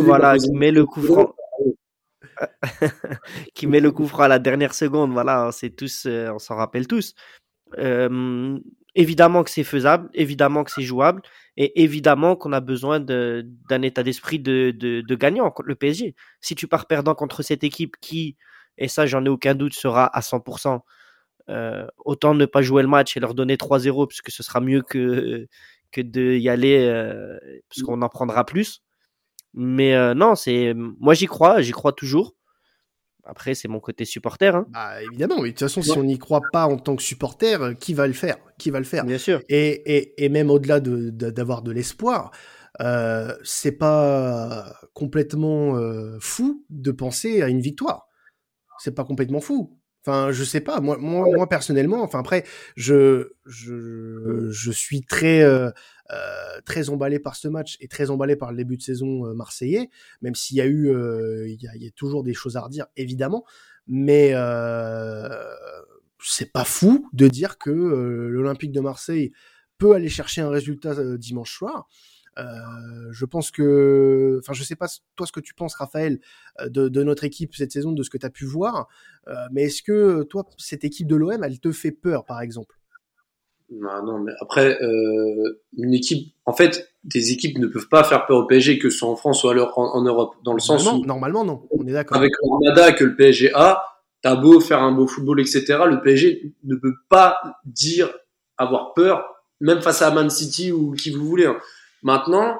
voilà 0.00 0.36
qui 0.36 0.50
met 0.52 0.70
le 0.70 0.84
coup 0.84 1.02
franc 1.02 1.34
qui 3.54 3.66
met 3.66 3.80
le 3.80 3.90
coup 3.90 4.06
franc 4.06 4.24
à 4.24 4.28
la 4.28 4.38
dernière 4.38 4.74
seconde 4.74 5.12
voilà 5.12 5.50
c'est 5.52 5.70
tous 5.70 6.04
euh, 6.06 6.30
on 6.32 6.38
s'en 6.38 6.56
rappelle 6.56 6.86
tous 6.86 7.14
Euh, 7.76 8.58
évidemment 8.98 9.44
que 9.44 9.50
c'est 9.50 9.64
faisable 9.64 10.10
évidemment 10.12 10.64
que 10.64 10.72
c'est 10.72 10.82
jouable 10.82 11.22
et 11.56 11.82
évidemment 11.82 12.36
qu'on 12.36 12.52
a 12.52 12.60
besoin 12.60 13.00
d'un 13.00 13.82
état 13.82 14.02
d'esprit 14.02 14.40
de, 14.40 14.72
de, 14.76 15.00
de 15.02 15.14
gagnant 15.14 15.50
contre 15.50 15.68
le 15.68 15.76
PSG 15.76 16.14
si 16.40 16.54
tu 16.56 16.66
pars 16.66 16.86
perdant 16.86 17.14
contre 17.14 17.42
cette 17.42 17.64
équipe 17.64 17.96
qui 18.00 18.36
et 18.76 18.88
ça 18.88 19.06
j'en 19.06 19.24
ai 19.24 19.28
aucun 19.28 19.54
doute 19.54 19.74
sera 19.74 20.06
à 20.06 20.20
100% 20.20 20.80
euh, 21.50 21.86
autant 22.04 22.34
ne 22.34 22.44
pas 22.44 22.60
jouer 22.60 22.82
le 22.82 22.88
match 22.88 23.16
et 23.16 23.20
leur 23.20 23.34
donner 23.34 23.56
3-0 23.56 24.06
parce 24.08 24.20
que 24.20 24.32
ce 24.32 24.42
sera 24.42 24.60
mieux 24.60 24.82
que 24.82 25.46
que 25.92 26.02
de 26.02 26.46
aller 26.48 26.86
euh, 26.86 27.38
parce 27.70 27.82
qu'on 27.82 28.02
en 28.02 28.08
prendra 28.10 28.44
plus. 28.44 28.82
Mais 29.54 29.94
euh, 29.94 30.14
non 30.14 30.34
c'est 30.36 30.74
moi 30.74 31.14
j'y 31.14 31.26
crois 31.26 31.62
j'y 31.62 31.72
crois 31.72 31.92
toujours 31.92 32.34
après 33.28 33.54
c'est 33.54 33.68
mon 33.68 33.80
côté 33.80 34.04
supporter 34.04 34.56
hein, 34.56 34.66
Bah, 34.70 35.02
évidemment, 35.02 35.36
mais 35.36 35.48
de 35.48 35.52
toute 35.52 35.60
façon, 35.60 35.82
si 35.82 35.96
on 35.96 36.02
n'y 36.02 36.18
croit 36.18 36.50
pas 36.50 36.66
en 36.66 36.76
tant 36.78 36.96
que 36.96 37.02
supporter, 37.02 37.62
euh, 37.62 37.74
qui 37.74 37.94
va 37.94 38.06
le 38.06 38.12
faire? 38.12 38.36
Qui 38.58 38.70
va 38.70 38.78
le 38.78 38.84
faire? 38.84 39.04
Bien 39.04 39.18
sûr 39.18 39.40
et, 39.48 39.96
et, 39.96 40.24
et 40.24 40.28
même 40.28 40.50
au-delà 40.50 40.80
de, 40.80 41.10
de- 41.10 41.30
d'avoir 41.30 41.62
de 41.62 41.70
l'espoir, 41.70 42.30
euh, 42.80 43.34
c'est 43.44 43.72
pas 43.78 44.72
complètement 44.94 45.76
euh, 45.76 46.16
fou 46.20 46.64
de 46.70 46.90
penser 46.90 47.42
à 47.42 47.48
une 47.48 47.60
victoire. 47.60 48.06
C'est 48.78 48.94
pas 48.94 49.04
complètement 49.04 49.40
fou. 49.40 49.78
Enfin, 50.06 50.30
je 50.30 50.44
sais 50.44 50.60
pas. 50.60 50.80
Moi, 50.80 50.96
moi, 50.98 51.26
moi 51.34 51.48
personnellement, 51.48 52.02
enfin 52.02 52.20
après, 52.20 52.44
je, 52.76 53.32
je, 53.46 54.48
je 54.50 54.70
suis 54.70 55.02
très, 55.02 55.42
euh, 55.42 55.70
très 56.64 56.90
emballé 56.90 57.18
par 57.18 57.36
ce 57.36 57.48
match 57.48 57.76
et 57.80 57.88
très 57.88 58.10
emballé 58.10 58.36
par 58.36 58.50
le 58.50 58.56
début 58.56 58.76
de 58.76 58.82
saison 58.82 59.26
euh, 59.26 59.34
marseillais, 59.34 59.90
même 60.22 60.34
s'il 60.34 60.56
y 60.56 60.60
a 60.60 60.66
eu, 60.66 60.88
euh, 60.88 61.48
il 61.48 61.60
y, 61.60 61.86
a, 61.86 61.90
toujours 61.90 62.22
des 62.22 62.34
choses 62.34 62.56
à 62.56 62.62
redire, 62.62 62.86
évidemment. 62.96 63.44
Mais 63.86 64.30
euh, 64.34 65.28
c'est 66.20 66.52
pas 66.52 66.64
fou 66.64 67.08
de 67.12 67.28
dire 67.28 67.58
que 67.58 67.70
euh, 67.70 68.28
l'Olympique 68.28 68.72
de 68.72 68.80
Marseille 68.80 69.32
peut 69.78 69.94
aller 69.94 70.08
chercher 70.08 70.40
un 70.40 70.50
résultat 70.50 70.90
euh, 70.90 71.16
dimanche 71.16 71.56
soir. 71.56 71.88
Euh, 72.38 72.44
je 73.10 73.24
pense 73.24 73.50
que, 73.50 74.38
enfin, 74.40 74.52
je 74.52 74.62
sais 74.62 74.76
pas 74.76 74.86
toi 75.16 75.26
ce 75.26 75.32
que 75.32 75.40
tu 75.40 75.54
penses, 75.54 75.74
Raphaël, 75.74 76.20
euh, 76.60 76.68
de, 76.68 77.02
notre 77.02 77.24
équipe 77.24 77.54
cette 77.54 77.72
saison, 77.72 77.92
de 77.92 78.02
ce 78.02 78.10
que 78.10 78.18
tu 78.18 78.26
as 78.26 78.30
pu 78.30 78.44
voir, 78.44 78.88
euh, 79.26 79.34
mais 79.50 79.64
est-ce 79.64 79.82
que 79.82 80.22
toi, 80.24 80.46
cette 80.56 80.84
équipe 80.84 81.08
de 81.08 81.16
l'OM, 81.16 81.42
elle 81.42 81.58
te 81.58 81.72
fait 81.72 81.90
peur, 81.90 82.24
par 82.24 82.40
exemple? 82.40 82.76
Non, 83.70 84.02
non, 84.02 84.18
mais 84.20 84.32
après, 84.40 84.78
euh, 84.82 85.60
une 85.76 85.92
équipe, 85.92 86.32
en 86.46 86.54
fait, 86.54 86.90
des 87.04 87.32
équipes 87.32 87.58
ne 87.58 87.66
peuvent 87.66 87.88
pas 87.88 88.02
faire 88.02 88.24
peur 88.26 88.38
au 88.38 88.46
PSG 88.46 88.78
que 88.78 88.88
ce 88.88 88.98
soit 88.98 89.08
en 89.10 89.16
France 89.16 89.44
ou 89.44 89.48
alors 89.48 89.78
en, 89.78 89.94
en 89.94 90.02
Europe, 90.02 90.36
dans 90.42 90.54
le 90.54 90.60
sens 90.60 90.90
où 90.90 91.04
normalement, 91.04 91.44
non. 91.44 91.62
On 91.70 91.86
est 91.86 91.92
d'accord. 91.92 92.16
avec 92.16 92.32
l'armada 92.42 92.92
que 92.92 93.04
le 93.04 93.14
PSG 93.14 93.52
a, 93.54 93.84
t'as 94.22 94.36
beau 94.36 94.58
faire 94.60 94.82
un 94.82 94.92
beau 94.92 95.06
football, 95.06 95.40
etc., 95.40 95.64
le 95.86 96.00
PSG 96.00 96.54
ne 96.64 96.76
peut 96.76 96.94
pas 97.10 97.38
dire 97.66 98.10
avoir 98.56 98.94
peur, 98.94 99.24
même 99.60 99.82
face 99.82 100.00
à 100.02 100.10
Man 100.12 100.30
City 100.30 100.72
ou 100.72 100.92
qui 100.92 101.10
vous 101.10 101.26
voulez. 101.26 101.46
hein. 101.46 101.58
Maintenant, 102.02 102.58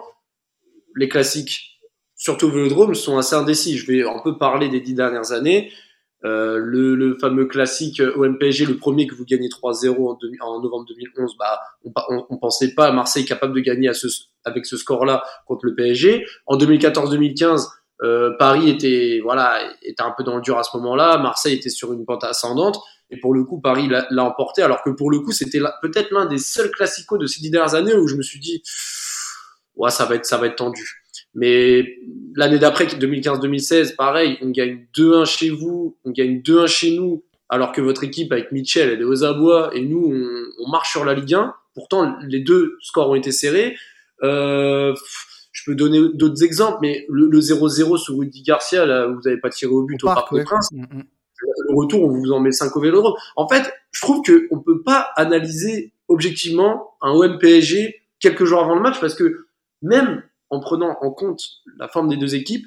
les 0.94 1.08
classiques, 1.08 1.80
surtout 2.16 2.46
au 2.46 2.50
Vélodrome, 2.50 2.94
sont 2.94 3.16
assez 3.16 3.34
indécis. 3.34 3.78
Je 3.78 3.86
vais 3.86 4.02
un 4.06 4.20
peu 4.22 4.36
parler 4.36 4.68
des 4.68 4.80
dix 4.80 4.94
dernières 4.94 5.32
années. 5.32 5.70
Euh, 6.24 6.58
le, 6.58 6.96
le 6.96 7.16
fameux 7.16 7.46
classique 7.46 8.02
OM-PSG, 8.16 8.66
le 8.66 8.76
premier 8.76 9.06
que 9.06 9.14
vous 9.14 9.24
gagnez 9.24 9.48
3-0 9.48 9.96
en, 9.98 10.18
en 10.46 10.60
novembre 10.60 10.84
2011, 10.88 11.36
bah, 11.38 11.60
on, 11.84 11.92
on, 12.08 12.26
on 12.28 12.38
pensait 12.38 12.74
pas 12.74 12.86
à 12.86 12.92
Marseille 12.92 13.24
capable 13.24 13.54
de 13.54 13.60
gagner 13.60 13.88
à 13.88 13.94
ce, 13.94 14.08
avec 14.44 14.66
ce 14.66 14.76
score-là 14.76 15.22
contre 15.46 15.66
le 15.66 15.76
PSG. 15.76 16.26
En 16.46 16.58
2014-2015, 16.58 17.68
euh, 18.02 18.36
Paris 18.38 18.70
était 18.70 19.20
voilà 19.22 19.60
était 19.82 20.02
un 20.02 20.12
peu 20.16 20.22
dans 20.22 20.36
le 20.36 20.42
dur 20.42 20.58
à 20.58 20.62
ce 20.62 20.76
moment-là. 20.76 21.18
Marseille 21.18 21.54
était 21.54 21.70
sur 21.70 21.92
une 21.92 22.04
pente 22.04 22.24
ascendante 22.24 22.80
et 23.10 23.18
pour 23.18 23.34
le 23.34 23.44
coup 23.44 23.60
Paris 23.60 23.88
l'a 23.88 24.24
emporté. 24.24 24.62
Alors 24.62 24.82
que 24.82 24.90
pour 24.90 25.10
le 25.10 25.20
coup 25.20 25.32
c'était 25.32 25.60
peut-être 25.82 26.10
l'un 26.12 26.26
des 26.26 26.38
seuls 26.38 26.70
classicos 26.70 27.18
de 27.18 27.26
ces 27.26 27.40
dix 27.40 27.50
dernières 27.50 27.74
années 27.74 27.94
où 27.94 28.06
je 28.06 28.14
me 28.16 28.22
suis 28.22 28.38
dit 28.38 28.62
ouais 29.76 29.90
ça 29.90 30.04
va 30.04 30.14
être 30.14 30.26
ça 30.26 30.36
va 30.36 30.46
être 30.46 30.56
tendu. 30.56 31.04
Mais 31.38 31.96
l'année 32.34 32.58
d'après 32.58 32.86
2015-2016 32.86 33.96
pareil 33.96 34.38
on 34.42 34.50
gagne 34.50 34.86
2-1 34.96 35.24
chez 35.24 35.50
vous, 35.50 35.96
on 36.04 36.10
gagne 36.10 36.40
2-1 36.40 36.66
chez 36.66 36.96
nous 36.96 37.24
alors 37.48 37.72
que 37.72 37.80
votre 37.80 38.04
équipe 38.04 38.32
avec 38.32 38.52
Mitchell 38.52 38.90
elle 38.90 39.00
est 39.00 39.04
aux 39.04 39.24
abois 39.24 39.70
et 39.74 39.82
nous 39.82 40.12
on, 40.12 40.64
on 40.64 40.70
marche 40.70 40.90
sur 40.90 41.04
la 41.04 41.14
Ligue 41.14 41.34
1. 41.34 41.54
Pourtant 41.74 42.16
les 42.26 42.40
deux 42.40 42.76
scores 42.80 43.10
ont 43.10 43.14
été 43.14 43.32
serrés. 43.32 43.76
Euh, 44.22 44.94
je 45.52 45.62
peux 45.64 45.74
donner 45.74 46.00
d'autres 46.14 46.44
exemples, 46.44 46.78
mais 46.82 47.04
le 47.08 47.26
le 47.28 47.40
0-0 47.40 47.98
sur 47.98 48.16
Rudy 48.16 48.42
Garcia, 48.42 48.86
là, 48.86 49.06
vous 49.06 49.20
n'avez 49.24 49.38
pas 49.38 49.50
tiré 49.50 49.72
au 49.72 49.82
but 49.82 50.02
Au 50.04 50.06
au, 50.06 50.14
parc, 50.14 50.16
Parc 50.16 50.32
ouais. 50.32 50.38
des 50.40 50.44
Princes, 50.44 50.68
Mm, 50.72 50.82
mm. 50.82 51.04
le 51.68 51.74
retour, 51.74 52.04
on 52.04 52.08
vous 52.08 52.32
en 52.32 52.40
met 52.40 52.52
5 52.52 52.76
au 52.76 52.80
Vélodrome. 52.80 53.14
En 53.36 53.48
fait, 53.48 53.72
je 53.90 54.00
trouve 54.00 54.22
que 54.22 54.46
on 54.50 54.60
peut 54.60 54.82
pas 54.82 55.10
analyser 55.16 55.92
objectivement 56.08 56.94
un 57.02 57.10
OM 57.10 57.38
PSG 57.38 58.00
quelques 58.20 58.44
jours 58.44 58.60
avant 58.60 58.74
le 58.74 58.82
match, 58.82 59.00
parce 59.00 59.14
que 59.14 59.46
même 59.82 60.22
en 60.50 60.60
prenant 60.60 60.96
en 61.00 61.10
compte 61.10 61.40
la 61.78 61.88
forme 61.88 62.08
des 62.08 62.16
deux 62.16 62.34
équipes, 62.34 62.66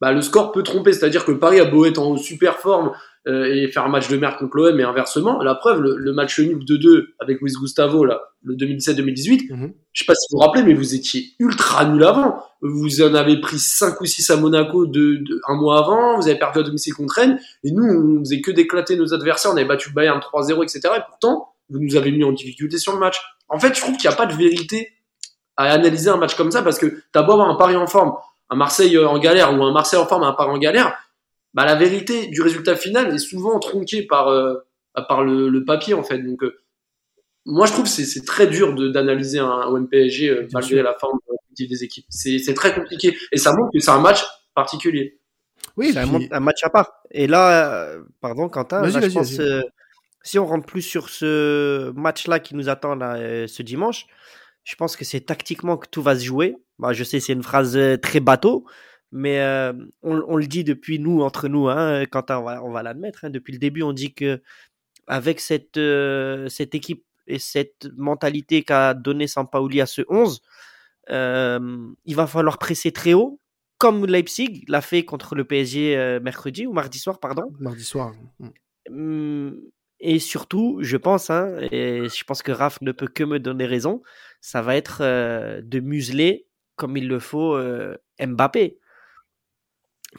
bah, 0.00 0.12
le 0.12 0.22
score 0.22 0.52
peut 0.52 0.62
tromper. 0.62 0.92
C'est-à-dire 0.92 1.24
que 1.24 1.32
Paris 1.32 1.58
a 1.58 1.64
beau 1.64 1.84
être 1.84 1.98
en 1.98 2.16
super 2.16 2.58
forme 2.58 2.92
euh, 3.26 3.52
et 3.52 3.66
faire 3.68 3.84
un 3.84 3.88
match 3.88 4.08
de 4.08 4.16
merde 4.16 4.36
contre 4.38 4.56
l'OM 4.56 4.78
et 4.78 4.84
inversement. 4.84 5.42
La 5.42 5.56
preuve, 5.56 5.80
le, 5.80 5.96
le 5.96 6.12
match 6.12 6.38
nul 6.38 6.58
2-2 6.64 7.06
avec 7.18 7.40
Luis 7.40 7.52
Gustavo, 7.60 8.04
là, 8.04 8.20
le 8.44 8.54
2017-2018, 8.54 9.52
Mhm. 9.52 9.72
je 9.92 9.98
sais 10.02 10.06
pas 10.06 10.14
si 10.14 10.26
vous 10.30 10.38
vous 10.38 10.44
rappelez, 10.44 10.62
mais 10.62 10.74
vous 10.74 10.94
étiez 10.94 11.32
ultra 11.40 11.84
nul 11.84 12.04
avant. 12.04 12.40
Vous 12.62 13.02
en 13.02 13.14
avez 13.14 13.40
pris 13.40 13.58
5 13.58 14.00
ou 14.00 14.04
6 14.06 14.30
à 14.30 14.36
Monaco 14.36 14.86
de, 14.86 15.16
de- 15.16 15.40
un 15.48 15.56
mois 15.56 15.78
avant, 15.80 16.16
vous 16.20 16.28
avez 16.28 16.38
perdu 16.38 16.60
à 16.60 16.62
domicile 16.62 16.94
contre 16.94 17.14
Rennes, 17.14 17.40
et 17.64 17.72
nous, 17.72 17.84
on 17.84 18.20
faisait 18.20 18.40
que 18.40 18.50
d'éclater 18.52 18.96
nos 18.96 19.12
adversaires, 19.12 19.50
on 19.52 19.56
avait 19.56 19.66
battu 19.66 19.92
Bayern 19.92 20.20
3-0, 20.20 20.62
etc. 20.62 20.80
Et 20.96 21.00
pourtant, 21.08 21.54
vous 21.70 21.80
nous 21.80 21.96
avez 21.96 22.12
mis 22.12 22.22
en 22.24 22.32
difficulté 22.32 22.78
sur 22.78 22.92
le 22.92 22.98
match. 23.00 23.20
En 23.48 23.58
fait, 23.58 23.74
je 23.74 23.80
trouve 23.80 23.96
qu'il 23.96 24.08
n'y 24.08 24.14
a 24.14 24.16
pas 24.16 24.26
de 24.26 24.34
vérité 24.34 24.90
à 25.58 25.72
analyser 25.72 26.08
un 26.08 26.16
match 26.16 26.34
comme 26.36 26.50
ça, 26.50 26.62
parce 26.62 26.78
que 26.78 27.02
t'as 27.12 27.22
beau 27.22 27.32
avoir 27.32 27.50
un 27.50 27.56
Paris 27.56 27.76
en 27.76 27.86
forme, 27.86 28.14
un 28.48 28.56
Marseille 28.56 28.96
euh, 28.96 29.06
en 29.08 29.18
galère, 29.18 29.52
ou 29.52 29.62
un 29.62 29.72
Marseille 29.72 30.00
en 30.00 30.06
forme 30.06 30.22
et 30.22 30.26
un 30.26 30.32
Paris 30.32 30.50
en 30.52 30.58
galère, 30.58 30.96
bah, 31.52 31.66
la 31.66 31.74
vérité 31.74 32.28
du 32.28 32.40
résultat 32.42 32.76
final 32.76 33.14
est 33.14 33.18
souvent 33.18 33.58
tronquée 33.58 34.02
par, 34.04 34.28
euh, 34.28 34.54
par 35.08 35.22
le, 35.24 35.48
le 35.50 35.64
papier, 35.64 35.92
en 35.94 36.02
fait. 36.02 36.18
Donc, 36.18 36.42
euh, 36.42 36.58
moi, 37.44 37.66
je 37.66 37.72
trouve 37.72 37.84
que 37.84 37.90
c'est- 37.90 38.04
c'est 38.04 38.24
très 38.24 38.46
dur 38.46 38.74
de- 38.74 38.88
d'analyser 38.88 39.38
un 39.40 39.66
OM 39.68 39.88
PSG 39.88 40.28
euh, 40.30 40.46
malgré 40.52 40.74
sûr. 40.76 40.82
la 40.82 40.94
forme 40.94 41.18
des 41.58 41.82
équipes. 41.82 42.06
C'est 42.08 42.38
c'est 42.38 42.54
très 42.54 42.72
compliqué. 42.72 43.16
Et 43.32 43.36
ça 43.36 43.52
montre 43.52 43.70
que 43.72 43.80
c'est 43.80 43.90
un 43.90 43.98
match 44.00 44.24
particulier. 44.54 45.18
Oui, 45.76 45.90
c'est 45.92 45.98
un, 45.98 46.02
puis- 46.06 46.12
mon- 46.12 46.36
un 46.36 46.40
match 46.40 46.62
à 46.62 46.70
part. 46.70 46.92
Et 47.10 47.26
là, 47.26 47.72
euh, 47.88 48.02
pardon 48.20 48.48
Quentin, 48.48 48.82
là, 48.82 49.00
je 49.00 49.12
pense, 49.12 49.40
euh, 49.40 49.62
si 50.22 50.38
on 50.38 50.46
rentre 50.46 50.66
plus 50.66 50.82
sur 50.82 51.08
ce 51.08 51.90
match-là 51.96 52.38
qui 52.38 52.54
nous 52.54 52.68
attend 52.68 52.94
là, 52.94 53.16
euh, 53.16 53.46
ce 53.48 53.62
dimanche, 53.64 54.06
je 54.64 54.74
pense 54.76 54.96
que 54.96 55.04
c'est 55.04 55.20
tactiquement 55.22 55.76
que 55.76 55.88
tout 55.88 56.02
va 56.02 56.16
se 56.18 56.24
jouer. 56.24 56.56
Bah, 56.78 56.92
je 56.92 57.04
sais, 57.04 57.20
c'est 57.20 57.32
une 57.32 57.42
phrase 57.42 57.76
euh, 57.76 57.96
très 57.96 58.20
bateau, 58.20 58.66
mais 59.10 59.40
euh, 59.40 59.72
on, 60.02 60.22
on 60.28 60.36
le 60.36 60.46
dit 60.46 60.64
depuis 60.64 60.98
nous, 60.98 61.22
entre 61.22 61.48
nous, 61.48 61.68
hein, 61.68 62.04
Quentin, 62.06 62.38
on 62.38 62.44
va, 62.44 62.62
on 62.62 62.70
va 62.70 62.82
l'admettre. 62.82 63.24
hein, 63.24 63.30
depuis 63.30 63.52
le 63.52 63.58
début, 63.58 63.82
on 63.82 63.92
dit 63.92 64.14
que 64.14 64.42
avec 65.06 65.40
cette, 65.40 65.78
euh, 65.78 66.48
cette 66.48 66.74
équipe 66.74 67.04
et 67.26 67.38
cette 67.38 67.88
mentalité 67.96 68.62
qu'a 68.62 68.94
donné 68.94 69.26
Sampaoli 69.26 69.80
à 69.80 69.86
ce 69.86 70.02
11, 70.08 70.40
euh, 71.10 71.88
il 72.04 72.14
va 72.16 72.26
falloir 72.26 72.58
presser 72.58 72.92
très 72.92 73.14
haut, 73.14 73.40
comme 73.78 74.06
Leipzig 74.06 74.64
l'a 74.68 74.80
fait 74.82 75.04
contre 75.04 75.34
le 75.34 75.44
PSG 75.44 76.18
mercredi 76.22 76.66
ou 76.66 76.72
mardi 76.72 76.98
soir, 76.98 77.20
pardon. 77.20 77.44
mardi 77.58 77.84
soir. 77.84 78.12
Mm. 78.38 78.48
Hum, 78.90 79.60
Et 80.00 80.18
surtout, 80.20 80.78
je 80.80 80.96
pense, 80.96 81.30
hein, 81.30 81.56
et 81.72 82.08
je 82.08 82.24
pense 82.24 82.42
que 82.42 82.52
Raph 82.52 82.80
ne 82.82 82.92
peut 82.92 83.08
que 83.08 83.24
me 83.24 83.40
donner 83.40 83.66
raison, 83.66 84.02
ça 84.40 84.62
va 84.62 84.76
être 84.76 84.98
euh, 85.00 85.60
de 85.62 85.80
museler 85.80 86.46
comme 86.76 86.96
il 86.96 87.08
le 87.08 87.18
faut 87.18 87.54
euh, 87.56 87.96
Mbappé. 88.20 88.78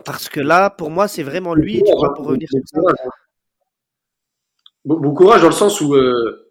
Parce 0.05 0.29
que 0.29 0.41
là, 0.41 0.69
pour 0.69 0.91
moi, 0.91 1.07
c'est 1.07 1.23
vraiment 1.23 1.55
lui, 1.55 1.81
tu 1.83 1.91
vois, 1.97 2.13
pour 2.13 2.25
revenir 2.25 2.47
sur 2.49 2.59
ça. 2.65 2.79
Bon, 4.85 4.99
bon 4.99 5.13
courage 5.13 5.41
dans 5.41 5.47
le 5.47 5.53
sens 5.53 5.81
où, 5.81 5.95
euh, 5.95 6.49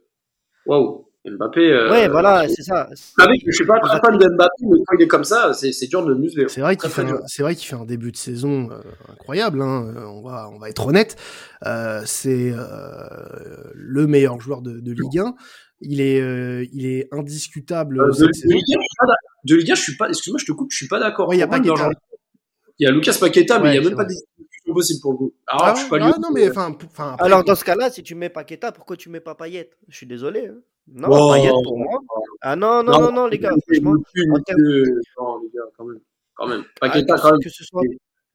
waouh, 0.67 1.08
Mbappé. 1.27 1.61
euh, 1.73 1.91
Ouais, 1.91 2.09
voilà, 2.09 2.49
c'est 2.49 2.63
ça. 2.63 2.89
Vous 2.91 3.23
savez 3.23 3.39
que 3.39 3.47
je 3.51 3.57
suis 3.57 3.67
pas 3.67 3.79
très 3.81 3.99
fan 4.01 4.17
de 4.19 4.29
Mbappé, 4.29 4.63
mais 4.63 4.79
quand 4.87 4.97
il 4.99 5.03
est 5.03 5.09
comme 5.09 5.25
ça, 5.25 5.53
c'est 5.53 5.73
c'est 5.73 5.87
dur 5.89 6.03
de 6.05 6.11
le 6.11 6.15
museler. 6.19 6.47
C'est 6.49 6.61
vrai 6.61 6.77
qu'il 6.77 6.89
fait, 6.91 7.03
un- 7.03 7.21
fait 7.27 7.43
début 7.85 8.13
de 8.13 8.17
saison 8.17 8.71
euh, 8.71 8.81
incroyable. 9.13 9.61
Hein, 9.61 9.93
euh, 9.97 10.05
on 10.07 10.23
va, 10.23 10.49
on 10.53 10.59
va 10.59 10.71
être 10.71 10.87
honnête. 10.87 11.17
Euh, 11.67 12.03
c'est 12.07 12.53
euh, 12.53 13.09
le 13.75 14.07
meilleur 14.07 14.41
joueur 14.41 14.63
de, 14.63 14.79
de 14.81 14.93
Ligue 14.93 15.19
1. 15.19 15.35
Il 15.81 16.01
est, 16.01 16.21
euh, 16.21 16.65
il 16.73 16.87
est 16.87 17.09
indiscutable 17.13 18.01
Euh, 18.01 18.11
de. 18.11 18.27
Ligue 18.27 18.65
1, 18.77 18.81
je 18.81 18.87
suis 18.87 18.97
pas 18.99 19.07
d'ac- 19.07 19.17
de 19.45 19.55
Ligue 19.57 19.71
1, 19.71 19.75
je 19.75 19.83
suis 19.83 19.97
pas, 19.97 20.09
excuse-moi, 20.09 20.39
je 20.41 20.47
te 20.47 20.53
coupe, 20.53 20.69
je 20.73 20.77
suis 20.77 20.89
pas 20.89 20.99
d'accord. 20.99 21.29
Ouais, 21.29 21.37
il 21.37 21.41
y 21.41 21.43
meilleur 21.61 21.77
joueur- 21.77 21.93
Il 22.81 22.85
y 22.85 22.89
a 22.89 22.93
Lucas 22.93 23.17
Paqueta, 23.21 23.59
mais 23.59 23.65
Ouais, 23.65 23.71
il 23.73 23.75
y 23.75 23.79
a 23.79 23.83
même 23.83 23.91
pas 23.97 24.05
vrai. 24.05 24.15
de 24.15 24.19
discussion 24.45 24.75
possible 24.75 25.01
pour 25.03 25.13
le 25.13 25.19
coup. 25.19 25.35
Alors, 25.47 25.65
Ah 25.67 25.75
je 25.75 25.81
suis 25.83 25.91
ouais, 25.93 25.99
pas 25.99 26.05
ah 26.07 26.09
lié. 26.11 26.15
non 26.21 26.31
mais 26.33 26.43
après, 26.47 27.25
Alors, 27.25 27.45
dans 27.45 27.55
ce 27.57 27.65
cas-là, 27.65 27.91
si 27.91 28.03
tu 28.03 28.15
mets 28.15 28.29
Paqueta, 28.31 28.73
pourquoi 28.73 28.97
tu 28.97 29.09
mets 29.09 29.21
pas 29.21 29.35
Payet 29.35 29.71
Je 29.89 29.97
suis 29.97 30.07
désolé. 30.07 30.47
hein. 30.49 30.59
Non, 30.93 31.33
Payet 31.33 31.51
pour 31.51 31.79
moi. 31.79 32.01
Ah 32.41 32.57
non, 32.57 32.83
non, 32.83 33.01
non, 33.01 33.13
non, 33.13 33.27
les 33.27 33.39
gars. 33.39 33.51
Franchement, 33.67 33.93
en 33.93 34.41
termes... 34.41 34.61
Non, 35.19 35.41
les 35.43 35.51
gars, 35.51 35.63
quand 35.77 35.85
même. 35.85 36.01
Quand 36.35 36.47
même. 36.47 36.65
Paqueta, 36.81 37.15
ah, 37.17 37.21
quand 37.21 37.33
même. 37.33 37.41
Que 37.41 37.51
ce 37.51 37.65
soit 37.65 37.83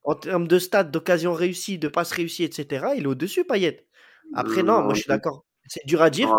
en 0.03 0.15
termes 0.15 0.47
de 0.47 0.59
stats, 0.59 0.83
d'occasion 0.83 1.33
réussie, 1.33 1.77
de 1.77 1.87
passes 1.87 2.11
réussies, 2.11 2.43
etc., 2.43 2.87
il 2.97 3.03
est 3.03 3.07
au-dessus, 3.07 3.45
Payet. 3.45 3.87
Après, 4.33 4.63
non, 4.63 4.81
moi 4.81 4.93
je 4.93 5.01
suis 5.01 5.07
d'accord. 5.07 5.45
C'est 5.67 5.85
dur 5.85 6.01
à 6.01 6.09
dire, 6.09 6.29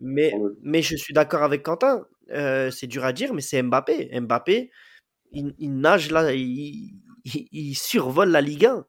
mais, 0.00 0.32
mais 0.62 0.82
je 0.82 0.96
suis 0.96 1.12
d'accord 1.12 1.42
avec 1.42 1.62
Quentin. 1.62 2.06
Euh, 2.30 2.70
c'est 2.70 2.86
dur 2.86 3.04
à 3.04 3.12
dire, 3.12 3.34
mais 3.34 3.42
c'est 3.42 3.62
Mbappé. 3.62 4.18
Mbappé, 4.20 4.70
il, 5.32 5.80
nage 5.80 6.10
là, 6.10 6.32
il, 6.32 6.94
il, 7.24 7.74
survole 7.74 8.30
la 8.30 8.40
Ligue 8.40 8.66
1. 8.66 8.86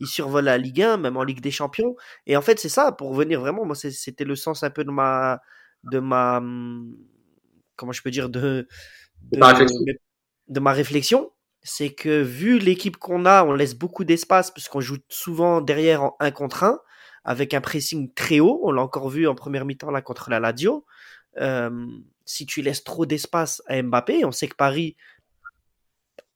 Il 0.00 0.06
survole 0.06 0.44
la 0.44 0.58
Ligue 0.58 0.82
1, 0.82 0.96
même 0.98 1.16
en 1.16 1.24
Ligue 1.24 1.40
des 1.40 1.50
Champions. 1.50 1.96
Et 2.26 2.36
en 2.36 2.42
fait, 2.42 2.58
c'est 2.58 2.68
ça, 2.68 2.92
pour 2.92 3.10
revenir 3.10 3.40
vraiment, 3.40 3.64
moi, 3.64 3.74
c'était 3.74 4.24
le 4.24 4.36
sens 4.36 4.62
un 4.62 4.70
peu 4.70 4.84
de 4.84 4.90
ma. 4.90 5.40
De 5.84 5.98
ma 5.98 6.38
hum, 6.38 6.96
comment 7.76 7.92
je 7.92 8.02
peux 8.02 8.10
dire 8.10 8.28
De, 8.28 8.68
de, 9.32 9.38
de 10.48 10.60
ma 10.60 10.72
réflexion 10.72 11.30
c'est 11.62 11.94
que 11.94 12.22
vu 12.22 12.58
l'équipe 12.58 12.96
qu'on 12.96 13.24
a, 13.24 13.44
on 13.44 13.52
laisse 13.52 13.74
beaucoup 13.74 14.04
d'espace 14.04 14.50
puisqu'on 14.50 14.80
joue 14.80 14.98
souvent 15.08 15.60
derrière 15.60 16.02
en 16.02 16.16
1 16.20 16.30
contre 16.32 16.64
1 16.64 16.80
avec 17.24 17.54
un 17.54 17.60
pressing 17.60 18.12
très 18.14 18.40
haut. 18.40 18.60
On 18.64 18.72
l'a 18.72 18.82
encore 18.82 19.08
vu 19.08 19.28
en 19.28 19.34
première 19.34 19.64
mi-temps 19.64 19.90
là 19.90 20.02
contre 20.02 20.28
la 20.28 20.40
Lazio. 20.40 20.84
Euh, 21.40 21.86
si 22.24 22.46
tu 22.46 22.62
laisses 22.62 22.82
trop 22.82 23.06
d'espace 23.06 23.62
à 23.66 23.80
Mbappé, 23.80 24.24
on 24.24 24.32
sait 24.32 24.48
que 24.48 24.56
Paris 24.56 24.96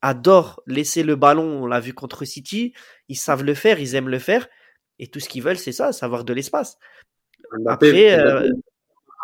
adore 0.01 0.63
laisser 0.67 1.03
le 1.03 1.17
ballon, 1.17 1.65
on 1.65 1.67
l'a 1.67 1.81
vu 1.81 1.93
contre 1.93 2.25
City, 2.25 2.73
ils 3.09 3.17
savent 3.17 3.43
le 3.43 3.55
faire, 3.55 3.81
ils 3.81 3.97
aiment 3.97 4.09
le 4.09 4.19
faire, 4.21 4.47
et 4.99 5.09
tout 5.09 5.19
ce 5.19 5.29
qu'ils 5.29 5.43
veulent, 5.43 5.59
c'est 5.59 5.73
ça, 5.73 5.93
savoir 5.93 6.25
de 6.25 6.33
l'espace. 6.33 6.79
Après, 7.67 8.13
euh... 8.13 8.49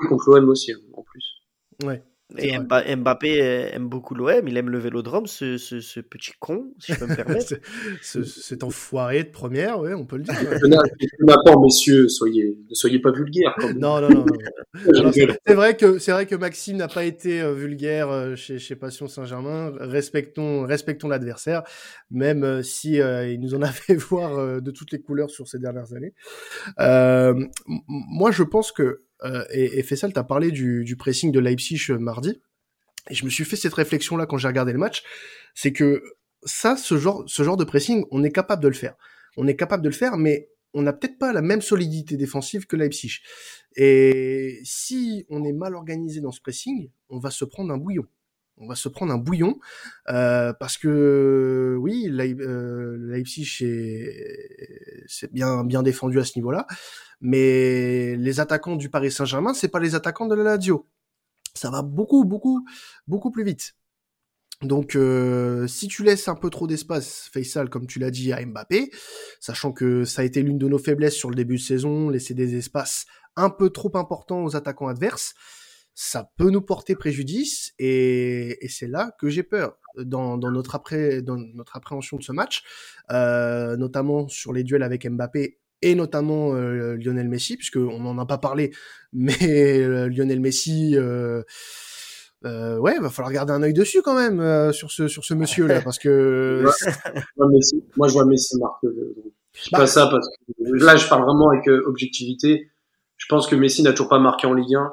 contre 0.08 0.30
l'OM 0.30 0.48
aussi, 0.48 0.72
hein, 0.72 0.78
en 0.94 1.02
plus. 1.02 1.42
Ouais. 1.84 2.02
Et 2.38 2.58
Mbappé 2.58 3.42
euh, 3.42 3.68
aime 3.72 3.88
beaucoup 3.88 4.14
l'OM, 4.14 4.46
il 4.46 4.56
aime 4.56 4.70
le 4.70 4.78
vélodrome, 4.78 5.26
ce, 5.26 5.58
ce, 5.58 5.80
ce, 5.80 6.00
petit 6.00 6.32
con, 6.38 6.72
si 6.78 6.92
je 6.92 6.98
peux 6.98 7.06
me 7.06 7.16
permettre. 7.16 7.54
cet 8.02 8.64
enfoiré 8.64 9.24
de 9.24 9.30
première, 9.30 9.80
ouais, 9.80 9.94
on 9.94 10.06
peut 10.06 10.16
le 10.16 10.24
dire. 10.24 10.34
Maintenant, 11.20 11.62
messieurs, 11.62 12.08
soyez, 12.08 12.58
ne 12.68 12.74
soyez 12.74 13.00
pas 13.00 13.12
vulgaires. 13.12 13.54
non, 13.76 14.00
non, 14.00 14.08
non. 14.10 14.24
non. 14.24 15.12
c'est 15.12 15.54
vrai 15.54 15.76
que 15.76 15.98
c'est 15.98 16.12
vrai 16.12 16.26
que 16.26 16.34
Maxime 16.34 16.76
n'a 16.76 16.88
pas 16.88 17.04
été 17.04 17.40
euh, 17.40 17.52
vulgaire 17.52 18.10
euh, 18.10 18.34
chez, 18.34 18.58
chez 18.58 18.76
Passion 18.76 19.08
Saint-Germain. 19.08 19.72
Respectons, 19.78 20.62
respectons 20.62 21.08
l'adversaire, 21.08 21.62
même 22.10 22.62
si 22.62 22.94
il 22.94 23.40
nous 23.40 23.54
en 23.54 23.62
a 23.62 23.68
fait 23.68 23.94
voir 23.94 24.60
de 24.62 24.70
toutes 24.70 24.92
les 24.92 25.00
couleurs 25.00 25.30
sur 25.30 25.46
ces 25.48 25.58
dernières 25.58 25.92
années. 25.92 26.14
moi, 27.88 28.30
je 28.30 28.42
pense 28.42 28.72
que 28.72 29.02
euh, 29.24 29.44
et, 29.50 29.78
et 29.78 29.82
Fessal, 29.82 30.12
t'as 30.12 30.24
parlé 30.24 30.50
du, 30.50 30.84
du, 30.84 30.96
pressing 30.96 31.32
de 31.32 31.40
Leipzig 31.40 31.80
euh, 31.90 31.98
mardi. 31.98 32.40
Et 33.10 33.14
je 33.14 33.24
me 33.24 33.30
suis 33.30 33.44
fait 33.44 33.56
cette 33.56 33.74
réflexion-là 33.74 34.26
quand 34.26 34.36
j'ai 34.36 34.48
regardé 34.48 34.72
le 34.72 34.78
match. 34.78 35.02
C'est 35.54 35.72
que 35.72 36.02
ça, 36.44 36.76
ce 36.76 36.96
genre, 36.98 37.24
ce 37.26 37.42
genre 37.42 37.56
de 37.56 37.64
pressing, 37.64 38.04
on 38.10 38.22
est 38.24 38.32
capable 38.32 38.62
de 38.62 38.68
le 38.68 38.74
faire. 38.74 38.94
On 39.36 39.46
est 39.46 39.56
capable 39.56 39.82
de 39.82 39.88
le 39.88 39.94
faire, 39.94 40.16
mais 40.16 40.48
on 40.74 40.82
n'a 40.82 40.92
peut-être 40.92 41.18
pas 41.18 41.32
la 41.32 41.42
même 41.42 41.62
solidité 41.62 42.16
défensive 42.16 42.66
que 42.66 42.76
Leipzig. 42.76 43.18
Et 43.76 44.60
si 44.64 45.26
on 45.28 45.44
est 45.44 45.52
mal 45.52 45.74
organisé 45.74 46.20
dans 46.20 46.32
ce 46.32 46.40
pressing, 46.40 46.90
on 47.08 47.18
va 47.18 47.30
se 47.30 47.44
prendre 47.44 47.72
un 47.72 47.78
bouillon. 47.78 48.06
On 48.62 48.68
va 48.68 48.76
se 48.76 48.88
prendre 48.88 49.12
un 49.12 49.18
bouillon 49.18 49.58
euh, 50.08 50.52
parce 50.52 50.78
que 50.78 51.76
oui, 51.80 52.08
euh, 52.08 52.96
Leipzig 53.00 53.44
c'est 55.08 55.32
bien 55.32 55.64
bien 55.64 55.82
défendu 55.82 56.20
à 56.20 56.24
ce 56.24 56.38
niveau-là, 56.38 56.68
mais 57.20 58.14
les 58.16 58.38
attaquants 58.38 58.76
du 58.76 58.88
Paris 58.88 59.10
Saint-Germain, 59.10 59.52
c'est 59.52 59.68
pas 59.68 59.80
les 59.80 59.96
attaquants 59.96 60.26
de 60.26 60.36
la 60.36 60.44
Lazio. 60.44 60.86
Ça 61.54 61.70
va 61.70 61.82
beaucoup, 61.82 62.24
beaucoup, 62.24 62.64
beaucoup 63.08 63.32
plus 63.32 63.44
vite. 63.44 63.74
Donc, 64.62 64.94
euh, 64.94 65.66
si 65.66 65.88
tu 65.88 66.04
laisses 66.04 66.28
un 66.28 66.36
peu 66.36 66.48
trop 66.48 66.66
d'espace, 66.66 67.28
Faisal, 67.32 67.68
comme 67.68 67.86
tu 67.86 67.98
l'as 67.98 68.12
dit, 68.12 68.32
à 68.32 68.44
Mbappé, 68.44 68.90
sachant 69.40 69.72
que 69.72 70.04
ça 70.04 70.22
a 70.22 70.24
été 70.24 70.40
l'une 70.42 70.58
de 70.58 70.68
nos 70.68 70.78
faiblesses 70.78 71.16
sur 71.16 71.30
le 71.30 71.34
début 71.34 71.56
de 71.56 71.60
saison, 71.60 72.08
laisser 72.08 72.34
des 72.34 72.54
espaces 72.56 73.06
un 73.34 73.50
peu 73.50 73.70
trop 73.70 73.90
importants 73.96 74.44
aux 74.44 74.54
attaquants 74.54 74.86
adverses, 74.86 75.34
ça 75.94 76.30
peut 76.36 76.50
nous 76.50 76.62
porter 76.62 76.96
préjudice 76.96 77.72
et, 77.78 78.64
et 78.64 78.68
c'est 78.68 78.86
là 78.86 79.14
que 79.20 79.28
j'ai 79.28 79.42
peur 79.42 79.78
dans, 79.96 80.38
dans, 80.38 80.50
notre 80.50 80.74
après, 80.74 81.22
dans 81.22 81.36
notre 81.36 81.76
appréhension 81.76 82.16
de 82.16 82.22
ce 82.22 82.32
match, 82.32 82.62
euh, 83.10 83.76
notamment 83.76 84.28
sur 84.28 84.52
les 84.52 84.64
duels 84.64 84.82
avec 84.82 85.06
Mbappé 85.06 85.58
et 85.82 85.94
notamment 85.94 86.54
euh, 86.54 86.96
Lionel 86.96 87.28
Messi, 87.28 87.56
puisqu'on 87.56 87.98
n'en 87.98 88.16
a 88.18 88.26
pas 88.26 88.38
parlé, 88.38 88.72
mais 89.12 89.80
euh, 89.80 90.08
Lionel 90.08 90.40
Messi, 90.40 90.96
euh, 90.96 91.42
euh, 92.44 92.78
ouais, 92.78 92.98
va 92.98 93.10
falloir 93.10 93.32
garder 93.32 93.52
un 93.52 93.62
œil 93.62 93.74
dessus 93.74 94.02
quand 94.02 94.14
même 94.14 94.40
euh, 94.40 94.72
sur 94.72 94.90
ce 94.90 95.08
sur 95.08 95.24
ce 95.24 95.34
monsieur 95.34 95.66
là, 95.66 95.80
parce 95.80 95.98
que 95.98 96.64
moi, 97.36 97.48
Messi, 97.50 97.84
moi 97.96 98.08
je 98.08 98.12
vois 98.14 98.24
Messi 98.24 98.58
marquer. 98.58 98.88
Je 99.54 99.68
bah, 99.70 99.80
pas 99.80 99.86
ça 99.86 100.06
parce 100.06 100.28
que 100.28 100.84
là 100.84 100.96
je 100.96 101.06
parle 101.08 101.24
vraiment 101.24 101.50
avec 101.50 101.66
objectivité. 101.86 102.70
Je 103.16 103.26
pense 103.28 103.46
que 103.46 103.54
Messi 103.54 103.82
n'a 103.82 103.92
toujours 103.92 104.08
pas 104.08 104.18
marqué 104.18 104.46
en 104.46 104.54
Ligue 104.54 104.74
1. 104.74 104.92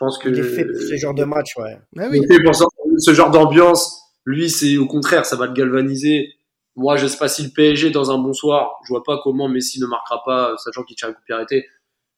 Je 0.00 0.06
pense 0.06 0.18
que 0.18 0.30
il 0.30 0.38
est 0.38 0.42
fait 0.42 0.64
pour 0.64 0.80
ce 0.80 0.96
genre 0.96 1.14
de 1.14 1.24
match, 1.24 1.56
ouais. 1.58 1.78
Ah 1.98 2.08
oui. 2.10 2.22
Pour 2.42 2.54
ce 2.98 3.12
genre 3.12 3.30
d'ambiance, 3.30 4.00
lui 4.24 4.48
c'est 4.48 4.78
au 4.78 4.86
contraire, 4.86 5.26
ça 5.26 5.36
va 5.36 5.46
le 5.46 5.52
galvaniser 5.52 6.40
moi, 6.76 6.96
je 6.96 7.06
sais 7.06 7.18
pas 7.18 7.28
si 7.28 7.42
le 7.42 7.50
PSG 7.50 7.90
dans 7.90 8.10
un 8.10 8.18
bon 8.18 8.32
soir, 8.32 8.78
je 8.84 8.92
vois 8.92 9.02
pas 9.02 9.20
comment 9.22 9.48
Messi 9.48 9.80
ne 9.80 9.86
marquera 9.86 10.22
pas, 10.24 10.56
sachant 10.56 10.82
qu'il 10.82 10.96
tient 10.96 11.08
un 11.08 11.12
coup 11.12 11.20
de 11.28 11.34
arrêté. 11.34 11.66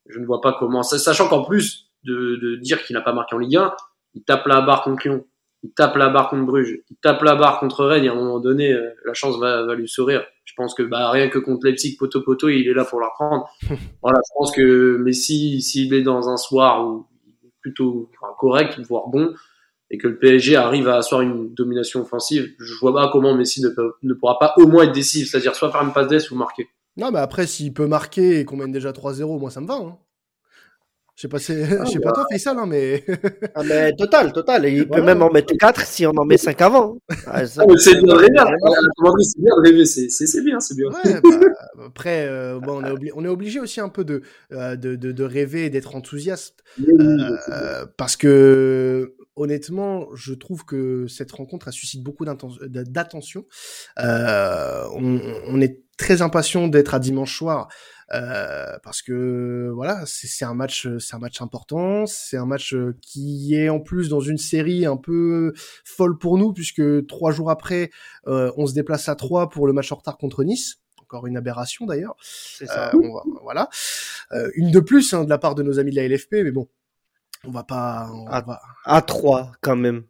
Je 0.08 0.18
ne 0.18 0.26
vois 0.26 0.40
pas 0.40 0.56
comment, 0.58 0.82
sachant 0.82 1.28
qu'en 1.28 1.44
plus 1.44 1.90
de, 2.04 2.36
de 2.36 2.56
dire 2.56 2.82
qu'il 2.84 2.94
n'a 2.94 3.02
pas 3.02 3.12
marqué 3.12 3.34
en 3.34 3.38
Ligue 3.38 3.56
1, 3.56 3.74
il 4.14 4.24
tape 4.24 4.46
la 4.46 4.60
barre 4.60 4.82
contre 4.82 5.08
Lyon, 5.08 5.24
il 5.62 5.72
tape 5.72 5.96
la 5.96 6.10
barre 6.10 6.28
contre 6.28 6.44
Bruges, 6.44 6.78
il 6.90 6.96
tape 6.96 7.22
la 7.22 7.36
barre 7.36 7.60
contre 7.60 7.84
Rennes. 7.84 8.04
Et 8.04 8.08
à 8.08 8.12
un 8.12 8.16
moment 8.16 8.40
donné, 8.40 8.72
euh, 8.72 8.90
la 9.04 9.14
chance 9.14 9.38
va, 9.38 9.64
va 9.64 9.74
lui 9.74 9.88
sourire. 9.88 10.24
Je 10.44 10.52
pense 10.56 10.74
que 10.74 10.82
bah, 10.82 11.10
rien 11.10 11.28
que 11.28 11.38
contre 11.38 11.66
Leipzig, 11.66 11.96
poteau 11.96 12.20
poteau, 12.20 12.48
il 12.48 12.68
est 12.68 12.74
là 12.74 12.84
pour 12.84 13.00
la 13.00 13.08
prendre. 13.14 13.48
voilà, 14.02 14.20
je 14.24 14.32
pense 14.36 14.52
que 14.52 14.96
Messi, 14.98 15.62
s'il 15.62 15.94
est 15.94 16.02
dans 16.02 16.28
un 16.28 16.36
soir 16.36 16.86
où 16.86 17.06
plutôt 17.62 18.10
correct, 18.38 18.78
voire 18.80 19.08
bon, 19.08 19.32
et 19.90 19.98
que 19.98 20.08
le 20.08 20.18
PSG 20.18 20.56
arrive 20.56 20.88
à 20.88 20.96
asseoir 20.96 21.22
une 21.22 21.54
domination 21.54 22.00
offensive, 22.00 22.52
je 22.58 22.74
vois 22.80 22.92
pas 22.92 23.10
comment 23.12 23.34
Messi 23.34 23.62
ne, 23.62 23.70
ne 24.02 24.14
pourra 24.14 24.38
pas 24.38 24.54
au 24.56 24.66
moins 24.66 24.84
être 24.84 24.92
décisif, 24.92 25.30
c'est-à-dire 25.30 25.54
soit 25.54 25.70
faire 25.70 25.82
une 25.82 25.92
passe 25.92 26.08
d'ess 26.08 26.30
ou 26.30 26.36
marquer. 26.36 26.68
Non, 26.96 27.10
mais 27.10 27.20
après, 27.20 27.46
s'il 27.46 27.72
peut 27.72 27.86
marquer 27.86 28.40
et 28.40 28.44
qu'on 28.44 28.56
mène 28.56 28.72
déjà 28.72 28.92
3-0, 28.92 29.38
moi 29.38 29.50
ça 29.50 29.60
me 29.60 29.66
va. 29.66 29.74
Hein. 29.74 29.96
Je 31.22 31.28
sais 31.28 31.28
pas, 31.28 31.36
ah, 31.38 31.84
je 31.84 31.90
sais 31.92 32.00
pas 32.00 32.10
toi, 32.10 32.26
Faisal, 32.32 32.58
hein, 32.58 32.66
mais. 32.66 33.04
ah, 33.54 33.62
mais 33.62 33.92
total, 33.92 34.32
total. 34.32 34.66
il 34.66 34.88
peut 34.88 35.02
même 35.02 35.22
en 35.22 35.30
mettre 35.30 35.54
4 35.56 35.86
si 35.86 36.04
on 36.04 36.10
en 36.16 36.24
met 36.24 36.36
5 36.36 36.60
avant. 36.62 36.98
Ah, 37.28 37.46
c'est 37.46 37.64
bien 37.64 38.02
de 38.02 38.12
rêver. 38.12 38.34
C'est 39.20 39.40
bien 39.40 39.54
de 39.56 39.62
rêver. 39.62 39.84
C'est 39.84 40.42
bien, 40.42 40.58
c'est 40.58 40.74
bien. 40.74 40.88
Ouais, 40.88 41.20
bah, 41.22 41.52
après, 41.86 42.26
euh, 42.28 42.58
bon, 42.58 42.82
on, 42.82 42.96
est 42.96 43.12
on, 43.14 43.24
est 43.24 43.28
obligé 43.28 43.60
aussi 43.60 43.80
un 43.80 43.88
peu 43.88 44.04
de, 44.04 44.22
euh, 44.50 44.74
de, 44.74 44.96
de, 44.96 45.12
de, 45.12 45.22
rêver 45.22 45.66
et 45.66 45.70
d'être 45.70 45.94
enthousiaste. 45.94 46.64
Euh, 46.80 47.86
parce 47.96 48.16
que 48.16 49.14
honnêtement, 49.36 50.08
je 50.14 50.34
trouve 50.34 50.64
que 50.64 51.06
cette 51.06 51.30
rencontre 51.30 51.68
a 51.68 51.72
suscité 51.72 52.02
beaucoup 52.02 52.24
d'attention. 52.24 53.46
Euh, 54.00 54.86
on, 54.92 55.20
on, 55.46 55.60
est 55.60 55.82
très 56.02 56.20
impatient 56.20 56.68
d'être 56.68 56.94
à 56.94 56.98
dimanche 56.98 57.36
soir 57.36 57.68
euh, 58.12 58.76
parce 58.82 59.00
que 59.00 59.70
voilà, 59.74 60.02
c'est 60.04 60.44
un 60.44 60.52
match, 60.52 60.88
c'est 60.98 61.14
un 61.14 61.18
match 61.18 61.40
important, 61.40 62.04
c'est 62.06 62.36
un 62.36 62.44
match 62.44 62.74
qui 63.00 63.54
est 63.54 63.68
en 63.68 63.80
plus 63.80 64.08
dans 64.08 64.20
une 64.20 64.36
série 64.36 64.84
un 64.84 64.96
peu 64.96 65.52
folle 65.84 66.18
pour 66.18 66.36
nous 66.38 66.52
puisque 66.52 67.06
trois 67.06 67.30
jours 67.30 67.50
après, 67.50 67.90
euh, 68.26 68.52
on 68.56 68.66
se 68.66 68.74
déplace 68.74 69.08
à 69.08 69.14
Troyes 69.14 69.48
pour 69.48 69.66
le 69.66 69.72
match 69.72 69.92
en 69.92 69.96
retard 69.96 70.18
contre 70.18 70.44
Nice 70.44 70.78
encore 71.12 71.26
une 71.26 71.36
aberration 71.36 71.86
d'ailleurs. 71.86 72.16
C'est 72.22 72.66
ça. 72.66 72.90
Euh, 72.94 73.08
voilà. 73.42 73.68
Euh, 74.32 74.50
une 74.54 74.70
de 74.70 74.80
plus 74.80 75.12
hein, 75.12 75.24
de 75.24 75.30
la 75.30 75.38
part 75.38 75.54
de 75.54 75.62
nos 75.62 75.78
amis 75.78 75.90
de 75.90 75.96
la 75.96 76.08
LFP, 76.08 76.36
mais 76.44 76.50
bon, 76.50 76.68
on 77.44 77.50
va 77.50 77.64
pas. 77.64 78.08
On 78.12 78.26
à, 78.28 78.40
va... 78.40 78.62
à 78.84 79.02
3 79.02 79.52
quand 79.60 79.76
même. 79.76 80.04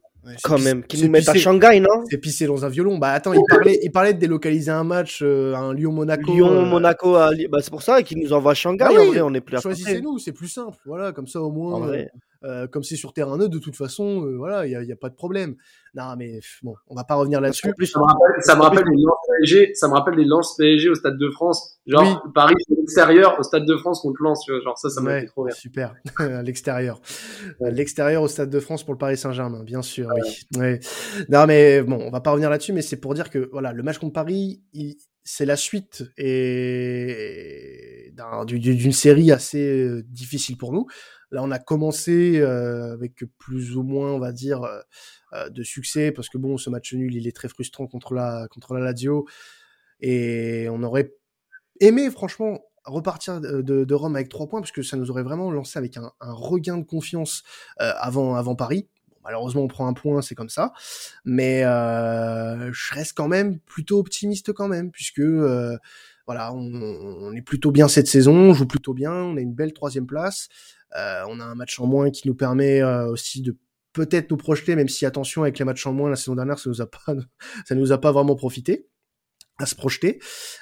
Quand 0.45 0.59
même, 0.59 0.85
qui 0.85 1.03
nous 1.03 1.11
mettent 1.11 1.29
à 1.29 1.35
Shanghai, 1.35 1.81
non 1.81 2.05
C'est 2.09 2.19
pissé 2.19 2.47
dans 2.47 2.65
un 2.65 2.69
violon. 2.69 2.99
Bah 2.99 3.11
attends, 3.13 3.33
il 3.33 3.43
parlait, 3.49 3.81
il 3.83 3.91
parlait 3.91 4.15
de 4.15 4.19
délocaliser 4.19 4.71
un 4.71 4.85
match, 4.85 5.21
euh, 5.23 5.55
un 5.55 5.75
Lyon-Monaco. 5.75 6.33
Lyon-Monaco, 6.33 7.17
euh... 7.17 7.31
bah, 7.51 7.59
c'est 7.61 7.71
pour 7.71 7.83
ça 7.83 8.03
qu'il 8.03 8.19
nous 8.19 8.33
envoie 8.33 8.53
à 8.53 8.55
Shanghai. 8.55 8.85
Ah 8.87 8.93
oui, 8.93 8.99
en 8.99 9.07
vrai, 9.07 9.21
on 9.23 9.35
est 9.35 9.41
plus 9.41 9.61
Choisissez-nous, 9.61 10.19
c'est 10.19 10.33
plus 10.33 10.49
simple. 10.49 10.79
Voilà, 10.85 11.13
comme 11.13 11.27
ça 11.27 11.41
au 11.41 11.51
moins. 11.51 11.91
Euh, 12.45 12.67
comme 12.67 12.83
c'est 12.83 12.97
sur 12.97 13.13
terrain 13.13 13.37
neutre, 13.37 13.51
de 13.51 13.59
toute 13.59 13.77
façon, 13.77 14.25
euh, 14.25 14.37
voilà, 14.37 14.67
il 14.67 14.71
n'y 14.71 14.77
a, 14.77 14.83
y 14.83 14.93
a, 14.93 14.97
pas 14.97 15.09
de 15.09 15.15
problème. 15.15 15.55
Non, 15.95 16.15
mais 16.17 16.41
bon, 16.63 16.75
on 16.89 16.95
va 16.95 17.05
pas 17.05 17.15
revenir 17.15 17.41
là-dessus. 17.41 17.73
Ça 17.85 18.01
me 18.01 18.05
rappelle, 18.05 18.43
ça 18.43 18.57
me 18.57 18.63
rappelle 18.63 18.85
les 18.85 19.03
lances 19.03 19.19
PSG, 19.41 19.75
ça 19.75 19.89
me 19.89 19.93
rappelle 19.93 20.15
les 20.15 20.25
lances 20.25 20.57
PSG 20.57 20.89
au 20.89 20.95
Stade 20.95 21.19
de 21.19 21.31
France. 21.31 21.79
Genre, 21.87 22.23
Paris 22.35 22.55
à 22.55 22.75
l'extérieur, 22.75 23.39
au 23.39 23.43
Stade 23.43 23.65
de 23.65 23.77
France 23.77 24.01
contre 24.01 24.23
Lens, 24.23 24.45
genre 24.65 24.79
ça, 24.79 24.91
ça 24.91 25.01
m'a 25.01 25.21
fait 25.21 25.27
trop 25.27 25.43
rire. 25.43 25.55
Super, 25.55 25.95
à 26.19 26.43
l'extérieur. 26.43 27.01
L'extérieur 27.61 28.23
au 28.23 28.29
Stade 28.29 28.51
de 28.51 28.61
France 28.61 28.85
pour 28.85 28.95
le 28.95 28.99
Paris 28.99 29.17
Saint-Germain, 29.17 29.63
bien 29.63 29.83
sûr, 29.83 30.09
oui. 30.15 30.59
Ouais. 30.59 30.81
Non, 31.29 31.47
mais 31.47 31.83
bon, 31.83 31.99
on 32.01 32.11
va 32.11 32.21
pas 32.21 32.31
revenir 32.31 32.51
là-dessus, 32.51 32.73
mais 32.73 32.83
c'est 32.83 32.97
pour 32.97 33.15
dire 33.15 33.31
que, 33.31 33.49
voilà, 33.53 33.73
le 33.73 33.83
match 33.83 33.99
contre 33.99 34.15
Paris, 34.15 34.63
il, 34.73 34.97
c'est 35.25 35.47
la 35.47 35.57
suite 35.57 36.05
et 36.17 38.13
d'une 38.45 38.93
série 38.93 39.31
assez 39.31 40.03
difficile 40.09 40.57
pour 40.57 40.73
nous. 40.73 40.87
Là, 41.33 41.43
on 41.43 41.51
a 41.51 41.59
commencé 41.59 42.41
avec 42.41 43.25
plus 43.39 43.77
ou 43.77 43.83
moins, 43.83 44.13
on 44.13 44.19
va 44.19 44.33
dire, 44.33 44.63
de 45.51 45.63
succès 45.63 46.13
parce 46.13 46.29
que 46.29 46.39
bon, 46.39 46.59
ce 46.59 46.71
match 46.71 46.93
nul, 46.93 47.15
il 47.15 47.27
est 47.27 47.35
très 47.35 47.49
frustrant 47.49 47.87
contre 47.87 48.15
la 48.15 48.47
contre 48.51 48.75
la 48.75 48.81
Lazio. 48.81 49.27
Et 50.01 50.69
on 50.71 50.83
aurait 50.83 51.15
aimé, 51.81 52.11
franchement, 52.11 52.61
repartir 52.85 53.41
de, 53.41 53.95
Rome 53.95 54.17
avec 54.17 54.29
trois 54.29 54.47
points 54.47 54.61
parce 54.61 54.73
que 54.73 54.83
ça 54.83 54.97
nous 54.97 55.11
aurait 55.11 55.23
vraiment 55.23 55.51
lancé 55.51 55.79
avec 55.79 55.97
un, 55.97 56.13
regain 56.21 56.79
de 56.79 56.85
confiance 56.85 57.43
avant 57.79 58.37
avant 58.37 58.55
Paris. 58.55 58.89
Malheureusement 59.25 59.63
on 59.63 59.69
prend 59.69 59.87
un 59.87 59.93
point, 59.93 60.21
c'est 60.23 60.35
comme 60.35 60.49
ça. 60.49 60.73
Mais 61.25 61.65
euh, 61.65 62.73
je 62.73 62.95
reste 62.95 63.17
quand 63.17 63.29
même 63.29 63.59
plutôt 63.61 63.99
optimiste 63.99 64.53
quand 64.53 64.69
même, 64.69 64.91
puisque 64.91 65.21
euh, 65.21 65.77
voilà, 66.27 66.53
on, 66.53 67.33
est 67.33 67.43
plutôt 67.43 67.71
bien 67.71 67.89
cette 67.89 68.07
saison, 68.09 68.35
on 68.35 68.55
joue 68.55 68.67
plutôt 68.67 68.95
bien, 68.95 69.13
on 69.13 69.37
a 69.37 69.41
une 69.41 69.55
belle 69.55 69.73
troisième 69.73 70.07
place, 70.07 70.49
euh, 70.81 70.82
on 70.95 71.41
a 71.41 71.45
un 71.45 71.55
match 71.55 71.79
en 71.81 71.87
moins 71.87 72.11
qui 72.11 72.29
nous 72.29 72.35
permet 72.35 72.83
aussi 72.83 73.43
de 73.43 73.57
peut-être 73.93 74.31
nous 74.31 74.37
projeter, 74.37 74.75
même 74.75 74.89
si 74.89 75.05
attention 75.07 75.43
avec 75.43 75.59
les 75.59 75.65
matchs 75.65 75.87
en 75.87 75.93
moins 75.93 76.11
la 76.11 76.17
saison 76.17 76.35
dernière, 76.35 76.59
ça 76.59 76.71
nous 76.71 76.81
a 76.81 76.87
pas, 76.87 77.15
ça 77.67 77.75
nous 77.75 77.93
a 77.93 78.01
pas 78.01 78.13
vraiment 78.13 78.37
profité 78.37 78.89
à 79.59 79.67
se 79.67 79.75
projeter. 79.75 80.21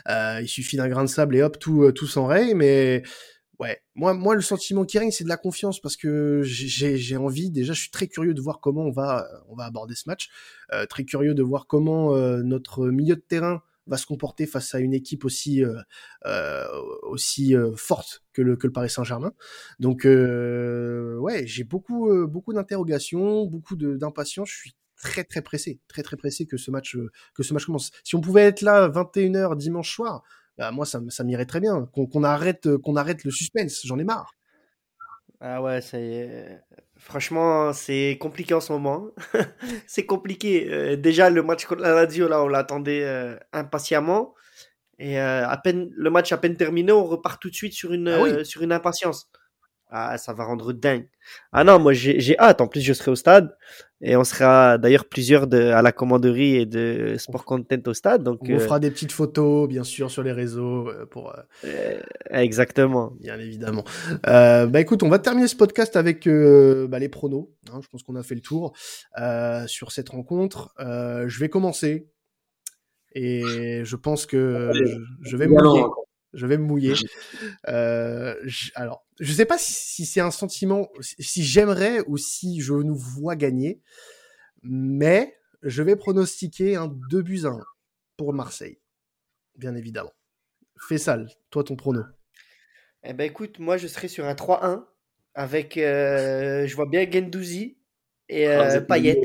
il 0.09 0.49
suffit 0.49 0.77
d'un 0.77 0.89
grain 0.89 1.05
de 1.05 1.09
sable 1.09 1.37
et 1.37 1.43
hop, 1.43 1.59
tout, 1.59 1.91
tout 1.93 2.07
s'enraye, 2.07 2.55
mais 2.55 3.03
ouais, 3.61 3.83
moi, 3.95 4.15
moi, 4.15 4.35
le 4.35 4.41
sentiment 4.41 4.85
qui 4.85 4.99
règne, 4.99 5.11
c'est 5.11 5.25
de 5.25 5.29
la 5.29 5.37
confiance 5.37 5.81
parce 5.81 5.97
que 5.97 6.41
j'ai 6.43 7.17
envie. 7.17 7.51
Déjà, 7.51 7.75
je 7.75 7.81
suis 7.83 7.91
très 7.91 8.09
curieux 8.09 8.35
de 8.35 8.41
voir 8.41 8.59
comment 8.61 8.83
on 8.83 8.91
va, 8.91 9.29
on 9.49 9.55
va 9.55 9.65
aborder 9.65 9.95
ce 9.95 10.05
match. 10.09 10.31
Euh, 10.73 10.87
très 10.87 11.05
curieux 11.05 11.35
de 11.35 11.43
voir 11.43 11.67
comment 11.67 12.17
euh, 12.17 12.43
notre 12.43 12.89
milieu 12.89 13.15
de 13.15 13.21
terrain 13.21 13.63
va 13.91 13.99
se 13.99 14.07
comporter 14.07 14.47
face 14.47 14.75
à 14.75 14.79
une 14.79 14.95
équipe 14.95 15.25
aussi 15.25 15.63
euh, 15.63 15.75
euh 16.27 16.67
aussi 17.03 17.55
forte 17.77 18.23
que 18.33 18.41
le 18.41 18.57
que 18.57 18.67
le 18.67 18.73
Paris 18.73 18.91
Saint-Germain. 18.91 19.33
Donc 19.79 20.05
ouais, 20.05 21.47
j'ai 21.47 21.65
beaucoup 21.65 22.11
beaucoup 22.27 22.53
d'interrogations, 22.55 23.45
beaucoup 23.47 23.77
d'impatience. 23.77 24.49
Je 24.51 24.57
suis 24.57 24.75
très 24.97 25.25
très 25.25 25.43
pressé, 25.43 25.81
très 25.89 26.03
très 26.03 26.17
pressé 26.17 26.47
que 26.47 26.57
ce 26.57 26.71
match 26.71 26.97
que 27.35 27.43
ce 27.43 27.53
match 27.53 27.67
commence. 27.67 27.91
Si 28.05 28.15
on 28.17 28.21
pouvait 28.21 28.43
être 28.47 28.63
là 28.63 28.89
21h 28.89 29.57
dimanche 29.57 29.95
soir, 29.95 30.23
bah, 30.61 30.71
moi, 30.73 30.85
ça, 30.85 31.01
ça 31.09 31.25
m'irait 31.25 31.47
très 31.47 31.59
bien. 31.59 31.87
Qu'on 31.87 32.23
arrête, 32.23 32.67
euh, 32.67 32.79
qu'on 32.79 32.95
arrête 32.95 33.25
le 33.25 33.31
suspense. 33.31 33.81
J'en 33.87 33.99
ai 33.99 34.05
marre. 34.05 34.35
Ah 35.41 35.63
ouais, 35.63 35.81
ça 35.81 35.97
Franchement, 37.01 37.73
c'est 37.73 38.19
compliqué 38.21 38.55
en 38.55 38.61
ce 38.61 38.73
moment. 38.73 39.09
c'est 39.87 40.07
compliqué. 40.07 40.69
Euh, 40.71 40.97
déjà, 40.97 41.31
le 41.31 41.43
match 41.43 41.65
contre 41.65 41.83
la 41.83 41.95
Lazio, 41.95 42.29
là, 42.29 42.43
on 42.43 42.49
l'attendait 42.49 43.03
euh, 43.05 43.37
impatiemment. 43.53 44.35
Et 44.99 45.19
à 45.19 45.57
peine, 45.57 45.91
le 45.97 46.11
match 46.11 46.31
à 46.31 46.37
peine 46.37 46.59
terminé, 46.59 46.93
on 46.93 47.07
repart 47.07 47.41
tout 47.41 47.49
de 47.49 47.55
suite 47.55 47.73
sur 47.73 47.95
une, 47.95 48.09
ah 48.09 48.45
sur 48.45 48.61
une 48.61 48.71
impatience. 48.71 49.31
Ah, 49.93 50.19
ça 50.19 50.33
va 50.33 50.45
rendre 50.45 50.73
dingue. 50.73 51.09
Ah 51.53 51.65
non, 51.65 51.81
moi 51.81 51.93
j'ai 51.93 52.39
hâte. 52.39 52.61
En 52.61 52.69
plus, 52.69 52.81
je 52.81 52.93
serai 52.93 53.11
au 53.11 53.17
stade 53.17 53.57
et 54.01 54.17
on 54.17 54.23
sera 54.23 54.79
d'ailleurs 54.79 55.05
plusieurs 55.05 55.49
de, 55.49 55.59
à 55.59 55.83
la 55.83 55.91
commanderie 55.91 56.57
et 56.57 56.67
de 56.67 57.17
Sport 57.19 57.45
Content 57.45 57.83
au 57.87 57.93
stade. 57.93 58.23
Donc, 58.23 58.41
on 58.49 58.59
fera 58.61 58.79
des 58.79 58.91
petites 58.91 59.11
photos, 59.11 59.69
bien 59.69 59.83
sûr, 59.83 60.11
sur 60.11 60.23
les 60.23 60.33
réseaux 60.33 60.89
euh, 60.89 61.07
pour. 61.07 61.35
Euh, 61.65 62.01
exactement. 62.31 63.13
Bien 63.21 63.39
évidemment. 63.41 63.85
Euh, 64.29 64.67
bah 64.67 64.81
écoute, 64.81 65.03
on 65.03 65.09
va 65.09 65.19
terminer 65.19 65.49
ce 65.49 65.57
podcast 65.57 65.97
avec 65.97 66.29
bah, 66.29 66.99
les 66.99 67.09
pronos. 67.09 67.51
Hein, 67.73 67.81
je 67.83 67.89
pense 67.89 68.05
qu'on 68.05 68.17
a 68.17 68.23
fait 68.23 68.37
le 68.37 68.43
tour 68.43 68.73
sur 69.67 69.91
cette 69.91 70.11
rencontre. 70.11 70.73
je 70.79 71.41
vais 71.41 71.49
commencer 71.49 72.09
et 73.13 73.83
je 73.85 73.97
pense 73.97 74.25
que 74.25 74.71
je, 74.73 75.29
je 75.29 75.37
vais 75.37 75.49
mouiller 75.49 75.83
je 76.33 76.47
vais 76.47 76.59
me 76.59 76.65
mouiller. 76.65 76.95
Euh, 77.69 78.35
alors, 78.75 79.07
je 79.19 79.33
sais 79.33 79.45
pas 79.45 79.59
si, 79.59 80.07
c'est 80.07 80.21
un 80.21 80.31
sentiment, 80.31 80.89
si 81.01 81.45
j'aimerais 81.45 82.01
ou 82.07 82.17
si 82.17 82.61
je 82.61 82.73
nous 82.73 82.97
vois 82.97 83.37
gagner, 83.37 83.81
mais 84.63 85.37
je 85.63 85.83
vais 85.83 85.97
pronostiquer 85.97 86.77
un 86.77 86.89
2 87.11 87.23
buts 87.23 87.43
à 87.45 87.49
1 87.49 87.61
pour 88.17 88.33
Marseille, 88.33 88.79
bien 89.57 89.75
évidemment. 89.75 90.15
Fais 90.89 90.99
sale, 90.99 91.29
toi 91.51 91.65
ton 91.65 91.77
prono. 91.77 92.03
Eh 93.03 93.13
ben 93.13 93.25
écoute, 93.25 93.59
moi 93.59 93.77
je 93.77 93.87
serais 93.87 94.09
sur 94.09 94.27
un 94.27 94.35
3-1 94.35 94.85
avec, 95.35 95.77
euh, 95.77 96.67
je 96.67 96.77
vois 96.77 96.87
bien 96.87 97.11
Gendouzi 97.11 97.79
et 98.29 98.47
ah, 98.47 98.73
euh, 98.73 98.81
Payet. 98.81 99.21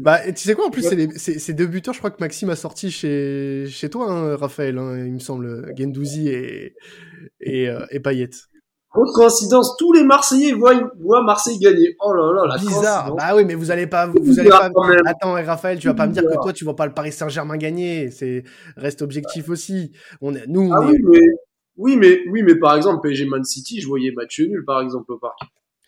Bah, 0.00 0.20
tu 0.32 0.42
sais 0.42 0.54
quoi, 0.54 0.66
en 0.66 0.70
plus, 0.70 0.82
c'est 1.16 1.38
ces 1.38 1.54
deux 1.54 1.66
buteurs, 1.66 1.94
je 1.94 1.98
crois 1.98 2.10
que 2.10 2.20
Maxime 2.20 2.50
a 2.50 2.56
sorti 2.56 2.90
chez, 2.90 3.66
chez 3.68 3.88
toi, 3.88 4.10
hein, 4.10 4.36
Raphaël, 4.36 4.78
hein, 4.78 5.04
il 5.06 5.12
me 5.12 5.18
semble, 5.18 5.72
Gendouzi 5.76 6.28
et, 6.28 6.74
et, 7.40 7.68
euh, 7.68 7.86
et 7.90 8.00
Payet. 8.00 8.30
Autre 8.94 9.12
coïncidence, 9.12 9.76
tous 9.76 9.92
les 9.92 10.04
Marseillais 10.04 10.52
voient, 10.52 10.90
voient 10.98 11.22
Marseille 11.22 11.58
gagner. 11.58 11.94
Oh 12.00 12.14
là 12.14 12.32
là, 12.32 12.46
la 12.48 12.58
Bizarre. 12.58 13.14
Bah 13.14 13.36
oui, 13.36 13.44
mais 13.44 13.54
vous 13.54 13.70
allez 13.70 13.86
pas, 13.86 14.06
vous 14.06 14.40
allez 14.40 14.48
pas. 14.48 14.70
Attends, 15.04 15.34
Raphaël, 15.34 15.78
tu 15.78 15.86
vas 15.86 15.94
pas 15.94 16.06
me 16.06 16.12
dire 16.12 16.22
que 16.22 16.42
toi, 16.42 16.52
tu 16.52 16.64
vois 16.64 16.76
pas 16.76 16.86
le 16.86 16.94
Paris 16.94 17.12
Saint-Germain 17.12 17.58
gagner. 17.58 18.10
C'est 18.10 18.44
reste 18.76 19.02
objectif 19.02 19.50
aussi. 19.50 19.92
On 20.22 20.34
est, 20.34 20.46
nous, 20.46 20.70
ah 20.72 20.80
oui, 20.80 20.96
mais, 21.02 21.20
oui, 21.76 21.96
mais 21.96 22.20
oui, 22.30 22.42
mais 22.42 22.54
par 22.54 22.74
exemple, 22.74 23.02
PSG 23.02 23.26
Man 23.26 23.44
City, 23.44 23.82
je 23.82 23.86
voyais 23.86 24.12
match 24.12 24.40
nul, 24.40 24.64
par 24.64 24.80
exemple, 24.80 25.12
au 25.12 25.18
parc. 25.18 25.40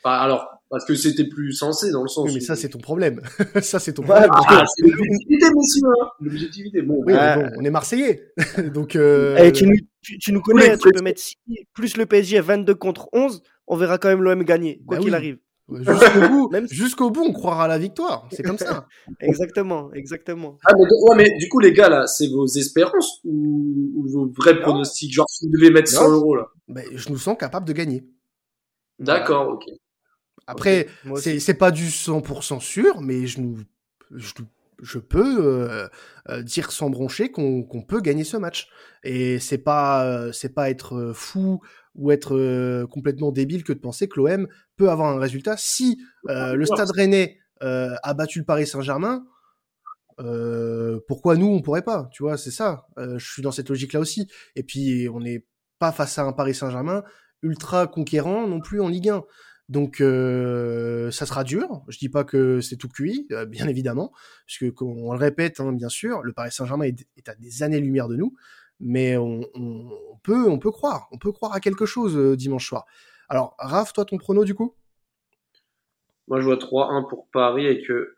Alors, 0.04 0.46
parce 0.70 0.84
que 0.84 0.94
c'était 0.94 1.24
plus 1.24 1.52
sensé 1.52 1.90
dans 1.90 2.02
le 2.02 2.08
sens. 2.08 2.26
Oui, 2.26 2.34
mais 2.34 2.40
ça, 2.40 2.56
c'est 2.56 2.68
ton 2.68 2.78
problème. 2.78 3.20
ça, 3.62 3.78
c'est 3.78 3.94
ton 3.94 4.02
problème. 4.02 4.30
Ah, 4.32 4.64
c'est 4.66 4.86
l'objectivité, 4.86 5.46
messieurs. 5.54 5.88
Hein. 6.00 6.08
L'objectivité. 6.20 6.82
Bon, 6.82 7.02
oui, 7.06 7.14
bon, 7.14 7.50
on 7.58 7.64
est 7.64 7.70
Marseillais. 7.70 8.32
Donc. 8.74 8.96
Euh... 8.96 9.36
Eh, 9.38 9.52
tu, 9.52 9.66
tu, 10.02 10.32
nous 10.32 10.40
connais, 10.40 10.76
tu 10.76 10.90
peux 10.90 11.02
mettre 11.02 11.22
plus 11.74 11.96
le 11.96 12.06
PSG 12.06 12.38
à 12.38 12.42
22 12.42 12.74
contre 12.74 13.08
11, 13.12 13.42
on 13.66 13.76
verra 13.76 13.98
quand 13.98 14.08
même 14.08 14.22
l'OM 14.22 14.42
gagner, 14.44 14.80
quoi 14.86 14.96
bah 14.96 15.02
qu'il 15.02 15.14
arrive. 15.14 15.38
Jusqu'au 15.70 16.28
bout, 16.28 16.50
jusqu'au 16.70 17.10
bout, 17.10 17.24
on 17.24 17.32
croira 17.32 17.64
à 17.64 17.68
la 17.68 17.78
victoire. 17.78 18.26
C'est 18.30 18.42
comme 18.42 18.56
ça. 18.56 18.86
exactement, 19.20 19.92
exactement. 19.92 20.56
Ah, 20.64 20.72
mais, 20.74 20.82
ouais, 20.82 21.16
mais 21.16 21.36
du 21.38 21.48
coup, 21.48 21.60
les 21.60 21.72
gars, 21.72 21.90
là, 21.90 22.06
c'est 22.06 22.28
vos 22.28 22.46
espérances 22.46 23.20
ou, 23.24 24.06
vos 24.06 24.26
vrais 24.28 24.60
pronostics? 24.60 25.12
Genre, 25.12 25.28
si 25.28 25.46
vous 25.46 25.52
devez 25.52 25.70
mettre 25.70 25.90
100 25.90 26.10
euros, 26.10 26.36
là. 26.36 26.46
Ben, 26.68 26.84
je 26.94 27.10
nous 27.10 27.18
sens 27.18 27.36
capable 27.38 27.66
de 27.66 27.72
gagner. 27.74 28.04
D'accord, 28.98 29.48
ok. 29.48 29.64
Après, 30.48 30.86
c'est 31.16 31.54
pas 31.54 31.70
du 31.70 31.88
100% 31.88 32.60
sûr, 32.60 33.02
mais 33.02 33.26
je, 33.26 33.42
nous, 33.42 33.58
je, 34.10 34.98
peux 34.98 35.46
euh, 35.46 35.88
euh, 36.30 36.42
dire 36.42 36.72
sans 36.72 36.88
broncher 36.88 37.30
qu'on 37.30 37.84
peut 37.86 38.00
gagner 38.00 38.24
ce 38.24 38.38
match. 38.38 38.70
Et 39.04 39.38
c'est 39.40 39.58
pas 39.58 40.06
euh, 40.06 40.32
c'est 40.32 40.54
pas 40.54 40.70
être 40.70 41.12
fou 41.14 41.60
ou 41.94 42.10
être 42.12 42.86
complètement 42.86 43.30
débile 43.30 43.62
que 43.62 43.74
de 43.74 43.78
penser 43.78 44.08
que 44.08 44.18
l'OM 44.18 44.48
peut 44.76 44.88
avoir 44.88 45.10
un 45.14 45.18
résultat 45.18 45.56
si 45.58 46.00
le 46.24 46.64
Stade 46.64 46.92
Rennais 46.92 47.38
a 47.60 48.14
battu 48.14 48.38
le 48.38 48.44
Paris 48.46 48.66
Saint-Germain. 48.66 49.26
pourquoi 51.08 51.36
nous 51.36 51.48
on 51.48 51.60
pourrait 51.60 51.82
pas 51.82 52.08
Tu 52.12 52.22
vois, 52.22 52.38
c'est 52.38 52.52
ça. 52.52 52.86
je 52.96 53.32
suis 53.32 53.42
dans 53.42 53.52
cette 53.52 53.68
logique 53.68 53.92
là 53.92 54.00
aussi. 54.00 54.28
Et 54.56 54.62
puis 54.62 55.08
on 55.12 55.20
n'est 55.20 55.44
pas 55.78 55.92
face 55.92 56.18
à 56.18 56.22
un 56.22 56.32
Paris 56.32 56.54
Saint-Germain 56.54 57.02
ultra 57.42 57.86
conquérant 57.86 58.46
non 58.46 58.60
plus 58.60 58.80
en 58.80 58.88
Ligue 58.88 59.10
1. 59.10 59.24
Donc 59.68 60.00
euh, 60.00 61.10
ça 61.10 61.26
sera 61.26 61.44
dur. 61.44 61.82
Je 61.88 61.98
dis 61.98 62.08
pas 62.08 62.24
que 62.24 62.60
c'est 62.60 62.76
tout 62.76 62.88
cuit, 62.88 63.26
euh, 63.32 63.44
bien 63.44 63.66
évidemment, 63.68 64.12
puisque 64.46 64.80
on 64.82 65.12
le 65.12 65.18
répète, 65.18 65.60
hein, 65.60 65.72
bien 65.72 65.88
sûr, 65.88 66.22
le 66.22 66.32
Paris 66.32 66.52
Saint-Germain 66.52 66.86
est, 66.86 67.28
à 67.28 67.34
des 67.34 67.62
années-lumière 67.62 68.08
de 68.08 68.16
nous, 68.16 68.34
mais 68.80 69.16
on, 69.16 69.42
peut, 70.22 70.48
on 70.48 70.58
peut 70.58 70.70
croire, 70.70 71.08
on 71.12 71.18
peut 71.18 71.32
croire 71.32 71.52
à 71.52 71.60
quelque 71.60 71.86
chose 71.86 72.16
euh, 72.16 72.36
dimanche 72.36 72.66
soir. 72.66 72.86
Alors, 73.28 73.54
Raph, 73.58 73.92
toi, 73.92 74.04
ton 74.04 74.16
prono 74.16 74.44
du 74.44 74.54
coup? 74.54 74.74
Moi, 76.28 76.40
je 76.40 76.46
vois 76.46 76.56
3-1 76.56 77.08
pour 77.08 77.28
Paris 77.30 77.66
et 77.66 77.82
que 77.82 78.16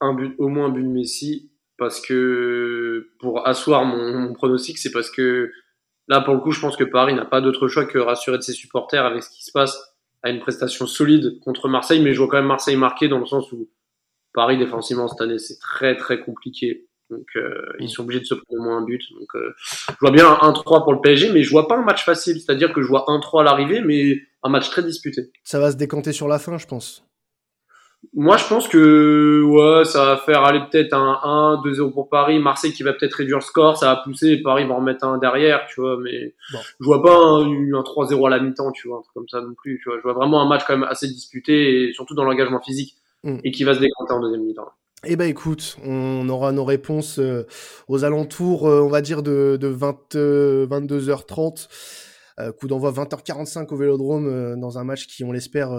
un 0.00 0.14
but, 0.14 0.34
au 0.38 0.48
moins 0.48 0.66
un 0.66 0.70
but 0.70 0.82
de 0.82 0.88
Messi, 0.88 1.52
parce 1.76 2.00
que 2.00 3.10
pour 3.20 3.46
asseoir 3.46 3.84
mon, 3.84 4.18
mon 4.18 4.32
pronostic, 4.32 4.78
c'est 4.78 4.90
parce 4.90 5.10
que 5.10 5.52
là, 6.08 6.20
pour 6.20 6.34
le 6.34 6.40
coup, 6.40 6.50
je 6.50 6.60
pense 6.60 6.76
que 6.76 6.84
Paris 6.84 7.14
n'a 7.14 7.24
pas 7.24 7.40
d'autre 7.40 7.68
choix 7.68 7.84
que 7.84 7.98
rassurer 7.98 8.40
ses 8.40 8.52
supporters 8.52 9.04
avec 9.04 9.22
ce 9.22 9.30
qui 9.30 9.44
se 9.44 9.52
passe 9.52 9.91
à 10.22 10.30
une 10.30 10.40
prestation 10.40 10.86
solide 10.86 11.40
contre 11.40 11.68
Marseille, 11.68 12.00
mais 12.00 12.12
je 12.12 12.18
vois 12.18 12.28
quand 12.28 12.36
même 12.36 12.46
Marseille 12.46 12.76
marqué 12.76 13.08
dans 13.08 13.18
le 13.18 13.26
sens 13.26 13.50
où 13.52 13.68
Paris 14.34 14.58
défensivement 14.58 15.08
cette 15.08 15.20
année 15.20 15.38
c'est 15.38 15.58
très 15.58 15.96
très 15.96 16.20
compliqué. 16.20 16.86
Donc 17.10 17.26
euh, 17.36 17.62
ils 17.78 17.90
sont 17.90 18.02
obligés 18.02 18.20
de 18.20 18.24
se 18.24 18.34
prendre 18.34 18.60
au 18.60 18.64
moins 18.64 18.78
un 18.78 18.84
but. 18.84 19.02
Donc 19.12 19.34
euh, 19.34 19.54
je 19.88 19.96
vois 20.00 20.10
bien 20.10 20.26
un 20.26 20.52
1-3 20.52 20.82
pour 20.82 20.94
le 20.94 21.00
PSG, 21.00 21.30
mais 21.32 21.42
je 21.42 21.50
vois 21.50 21.68
pas 21.68 21.76
un 21.76 21.84
match 21.84 22.04
facile. 22.04 22.40
C'est-à-dire 22.40 22.72
que 22.72 22.82
je 22.82 22.88
vois 22.88 23.04
1-3 23.06 23.42
à 23.42 23.44
l'arrivée, 23.44 23.82
mais 23.82 24.22
un 24.42 24.48
match 24.48 24.70
très 24.70 24.82
disputé. 24.82 25.30
Ça 25.44 25.60
va 25.60 25.70
se 25.70 25.76
décanter 25.76 26.12
sur 26.12 26.28
la 26.28 26.38
fin, 26.38 26.56
je 26.56 26.66
pense. 26.66 27.04
Moi, 28.14 28.36
je 28.36 28.46
pense 28.46 28.68
que 28.68 29.42
ouais, 29.42 29.84
ça 29.84 30.04
va 30.04 30.16
faire 30.16 30.44
aller 30.44 30.60
peut-être 30.70 30.92
un 30.92 31.20
1, 31.22 31.62
2-0 31.64 31.92
pour 31.92 32.08
Paris. 32.08 32.38
Marseille 32.38 32.72
qui 32.72 32.82
va 32.82 32.92
peut-être 32.92 33.14
réduire 33.14 33.38
le 33.38 33.42
score, 33.42 33.76
ça 33.76 33.86
va 33.86 33.96
pousser. 34.02 34.42
Paris 34.42 34.66
va 34.66 34.74
en 34.74 34.80
mettre 34.80 35.04
un 35.04 35.18
derrière, 35.18 35.66
tu 35.66 35.80
vois. 35.80 35.96
Mais 36.02 36.34
je 36.52 36.84
vois 36.84 37.02
pas 37.02 37.14
un, 37.14 37.44
un 37.44 37.82
3-0 37.82 38.26
à 38.26 38.30
la 38.30 38.40
mi-temps, 38.40 38.72
tu 38.72 38.88
vois, 38.88 38.98
un 38.98 39.02
truc 39.02 39.14
comme 39.14 39.28
ça 39.28 39.40
non 39.40 39.54
plus. 39.54 39.80
Tu 39.82 39.88
vois, 39.88 39.98
je 39.98 40.02
vois 40.02 40.12
vraiment 40.12 40.42
un 40.42 40.48
match 40.48 40.62
quand 40.66 40.76
même 40.76 40.88
assez 40.88 41.06
disputé 41.06 41.88
et 41.88 41.92
surtout 41.92 42.14
dans 42.14 42.24
l'engagement 42.24 42.60
physique 42.60 42.96
mm. 43.24 43.38
et 43.44 43.50
qui 43.50 43.64
va 43.64 43.74
se 43.74 43.80
décanter 43.80 44.12
en 44.12 44.20
deuxième 44.20 44.44
mi-temps. 44.44 44.72
Eh 45.04 45.16
ben 45.16 45.24
écoute, 45.24 45.78
on 45.84 46.28
aura 46.28 46.52
nos 46.52 46.64
réponses 46.64 47.18
euh, 47.18 47.44
aux 47.88 48.04
alentours, 48.04 48.68
euh, 48.68 48.82
on 48.82 48.88
va 48.88 49.00
dire 49.00 49.24
de, 49.24 49.58
de 49.60 49.66
20, 49.66 50.14
22h30. 50.14 51.66
Euh, 52.38 52.52
coup 52.52 52.68
d'envoi 52.68 52.92
20h45 52.92 53.66
au 53.72 53.76
Vélodrome 53.76 54.60
dans 54.60 54.78
un 54.78 54.84
match 54.84 55.08
qui, 55.08 55.24
on 55.24 55.32
l'espère, 55.32 55.70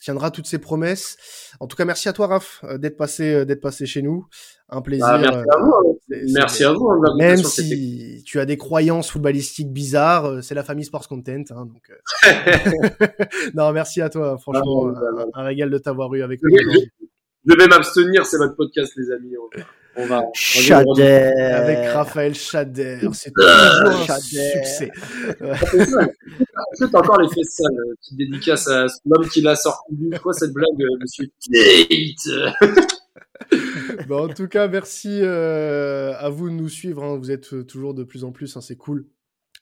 tiendra 0.00 0.30
toutes 0.30 0.46
ses 0.46 0.58
promesses. 0.58 1.16
En 1.60 1.66
tout 1.66 1.76
cas, 1.76 1.84
merci 1.84 2.08
à 2.08 2.12
toi, 2.12 2.26
Raph, 2.26 2.64
d'être 2.76 2.96
passé, 2.96 3.44
d'être 3.44 3.60
passé 3.60 3.86
chez 3.86 4.02
nous. 4.02 4.26
Un 4.68 4.82
plaisir. 4.82 5.06
Bah, 5.06 5.18
merci 5.18 5.44
à 5.50 5.58
vous. 5.58 5.74
Hein. 5.74 6.16
Merci 6.34 6.64
à 6.64 6.72
vous. 6.72 6.90
Hein, 6.90 7.14
même 7.16 7.42
si 7.42 8.22
tu 8.26 8.38
as 8.38 8.44
des 8.44 8.56
croyances 8.56 9.10
footballistiques 9.10 9.72
bizarres, 9.72 10.42
c'est 10.42 10.54
la 10.54 10.62
famille 10.62 10.84
Sports 10.84 11.08
Content. 11.08 11.44
Hein, 11.50 11.66
donc, 11.66 11.90
non, 13.54 13.72
merci 13.72 14.00
à 14.02 14.08
toi. 14.08 14.38
Franchement, 14.38 14.88
un, 14.88 15.26
un, 15.34 15.42
régal 15.44 15.70
de 15.70 15.78
t'avoir 15.78 16.14
eu 16.14 16.22
avec 16.22 16.40
nous. 16.42 16.56
Je 17.46 17.56
vais 17.56 17.66
m'abstenir, 17.66 18.26
c'est 18.26 18.36
votre 18.36 18.56
podcast, 18.56 18.92
les 18.96 19.10
amis. 19.10 19.34
On 20.00 20.06
va. 20.06 20.22
Chader. 20.32 21.02
Avec 21.02 21.88
Raphaël 21.92 22.34
Chader. 22.34 23.00
C'est 23.12 23.32
toujours 23.32 24.10
un 24.10 24.20
succès. 24.20 24.90
C'est 26.74 26.94
encore 26.94 27.20
les 27.20 27.28
fesses 27.28 27.56
sales. 27.56 27.96
Petite 28.00 28.16
dédicace 28.16 28.68
à 28.68 28.86
l'homme 29.06 29.28
qui 29.28 29.40
l'a 29.40 29.56
sorti 29.56 29.92
une 30.00 30.16
fois 30.18 30.32
cette 30.32 30.52
blague, 30.52 30.80
euh, 30.80 30.98
monsieur 31.00 31.26
Tate. 31.26 32.88
bon, 34.08 34.26
en 34.26 34.28
tout 34.28 34.46
cas, 34.46 34.68
merci 34.68 35.18
euh, 35.20 36.14
à 36.16 36.28
vous 36.28 36.48
de 36.48 36.54
nous 36.54 36.68
suivre. 36.68 37.02
Hein. 37.02 37.16
Vous 37.16 37.32
êtes 37.32 37.66
toujours 37.66 37.92
de 37.94 38.04
plus 38.04 38.22
en 38.22 38.30
plus, 38.30 38.56
hein, 38.56 38.60
c'est 38.60 38.76
cool 38.76 39.04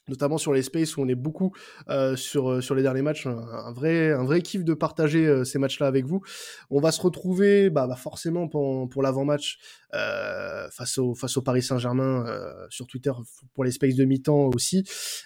notamment 0.07 0.37
sur 0.37 0.53
les 0.53 0.61
spaces 0.61 0.97
où 0.97 1.01
on 1.01 1.07
est 1.07 1.15
beaucoup 1.15 1.51
euh, 1.89 2.15
sur 2.15 2.51
euh, 2.51 2.61
sur 2.61 2.75
les 2.75 2.81
derniers 2.81 3.01
matchs 3.01 3.27
un, 3.27 3.71
vrai 3.71 4.11
un 4.11 4.23
vrai 4.23 4.41
kiff 4.41 4.63
de 4.63 4.73
partager 4.73 5.25
euh, 5.25 5.43
ces 5.43 5.59
matchs 5.59 5.79
là 5.79 5.87
avec 5.87 6.05
vous. 6.05 6.21
On 6.69 6.79
va 6.79 6.91
se 6.91 7.01
retrouver 7.01 7.69
bah, 7.69 7.87
bah 7.87 7.95
forcément 7.95 8.47
pour, 8.47 8.87
pour 8.89 9.03
l'avant 9.03 9.25
match 9.25 9.59
euh, 9.93 10.69
face 10.71 10.97
au 10.97 11.13
face 11.15 11.37
au 11.37 11.41
Paris 11.41 11.61
Saint-Germain 11.61 12.25
sur 12.69 12.87
Twitter 12.87 13.11
pour 13.53 13.63
les 13.63 13.71
spaces 13.71 13.95
de 13.95 14.05
mi-temps 14.05 14.49
aussi. 14.53 14.83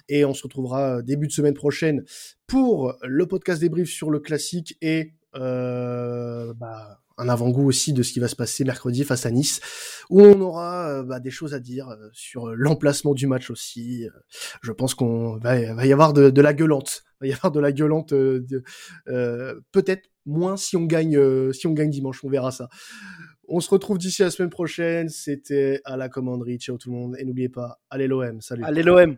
Et 0.10 0.26
on 0.26 0.34
se 0.34 0.44
retrouvera 0.44 1.02
début 1.02 1.28
de 1.28 1.32
semaine 1.32 1.54
prochaine 1.54 2.04
pour 2.48 2.96
le 3.04 3.26
podcast 3.28 3.62
débrief 3.62 3.90
sur 3.90 4.10
le 4.10 4.20
classique 4.20 4.78
et 4.82 5.14
bah, 5.34 7.00
un 7.22 7.30
avant-goût 7.30 7.68
aussi 7.68 7.94
de 7.94 8.04
ce 8.04 8.12
qui 8.12 8.20
va 8.20 8.28
se 8.28 8.36
passer 8.36 8.64
mercredi 8.64 9.04
face 9.04 9.26
à 9.26 9.32
Nice, 9.32 9.62
où 10.10 10.22
on 10.22 10.40
aura 10.42 10.90
euh, 10.90 11.04
bah, 11.04 11.20
des 11.20 11.30
choses 11.30 11.54
à 11.54 11.60
dire 11.60 11.90
euh, 11.90 12.10
sur 12.14 12.48
l'emplacement 12.48 13.14
du 13.14 13.28
match 13.28 13.50
aussi. 13.50 14.06
Euh, 14.06 14.20
je 14.62 14.72
pense 14.72 14.96
qu'on 14.96 15.38
va, 15.38 15.60
y 15.60 15.94
avoir 15.94 16.14
de, 16.14 16.30
de, 16.30 16.42
la 16.42 16.54
gueulante, 16.54 17.04
va 17.22 17.28
y 17.28 17.34
avoir 17.34 17.52
de 17.52 17.60
la 17.60 17.72
gueulante, 17.72 18.10
peut-être 18.10 20.10
moins 20.26 20.58
si 20.58 20.78
on 20.78 20.86
gagne, 20.86 21.52
si 21.54 21.68
on 21.68 21.74
gagne 21.74 21.90
dimanche, 21.90 22.24
on 22.24 22.30
verra 22.30 22.52
ça. 22.52 22.68
On 23.48 23.60
se 23.60 23.70
retrouve 23.70 23.98
d'ici 23.98 24.22
la 24.22 24.32
semaine 24.32 24.50
prochaine. 24.50 25.10
C'était 25.10 25.82
à 25.84 25.98
la 25.98 26.10
commanderie. 26.10 26.58
Ciao 26.58 26.78
tout 26.78 26.90
le 26.90 26.96
monde 26.96 27.16
et 27.20 27.26
n'oubliez 27.26 27.50
pas, 27.50 27.82
allez 27.90 28.08
l'OM. 28.08 28.40
Salut. 28.40 28.64
Allez 28.64 28.84
l'OM. 28.84 29.18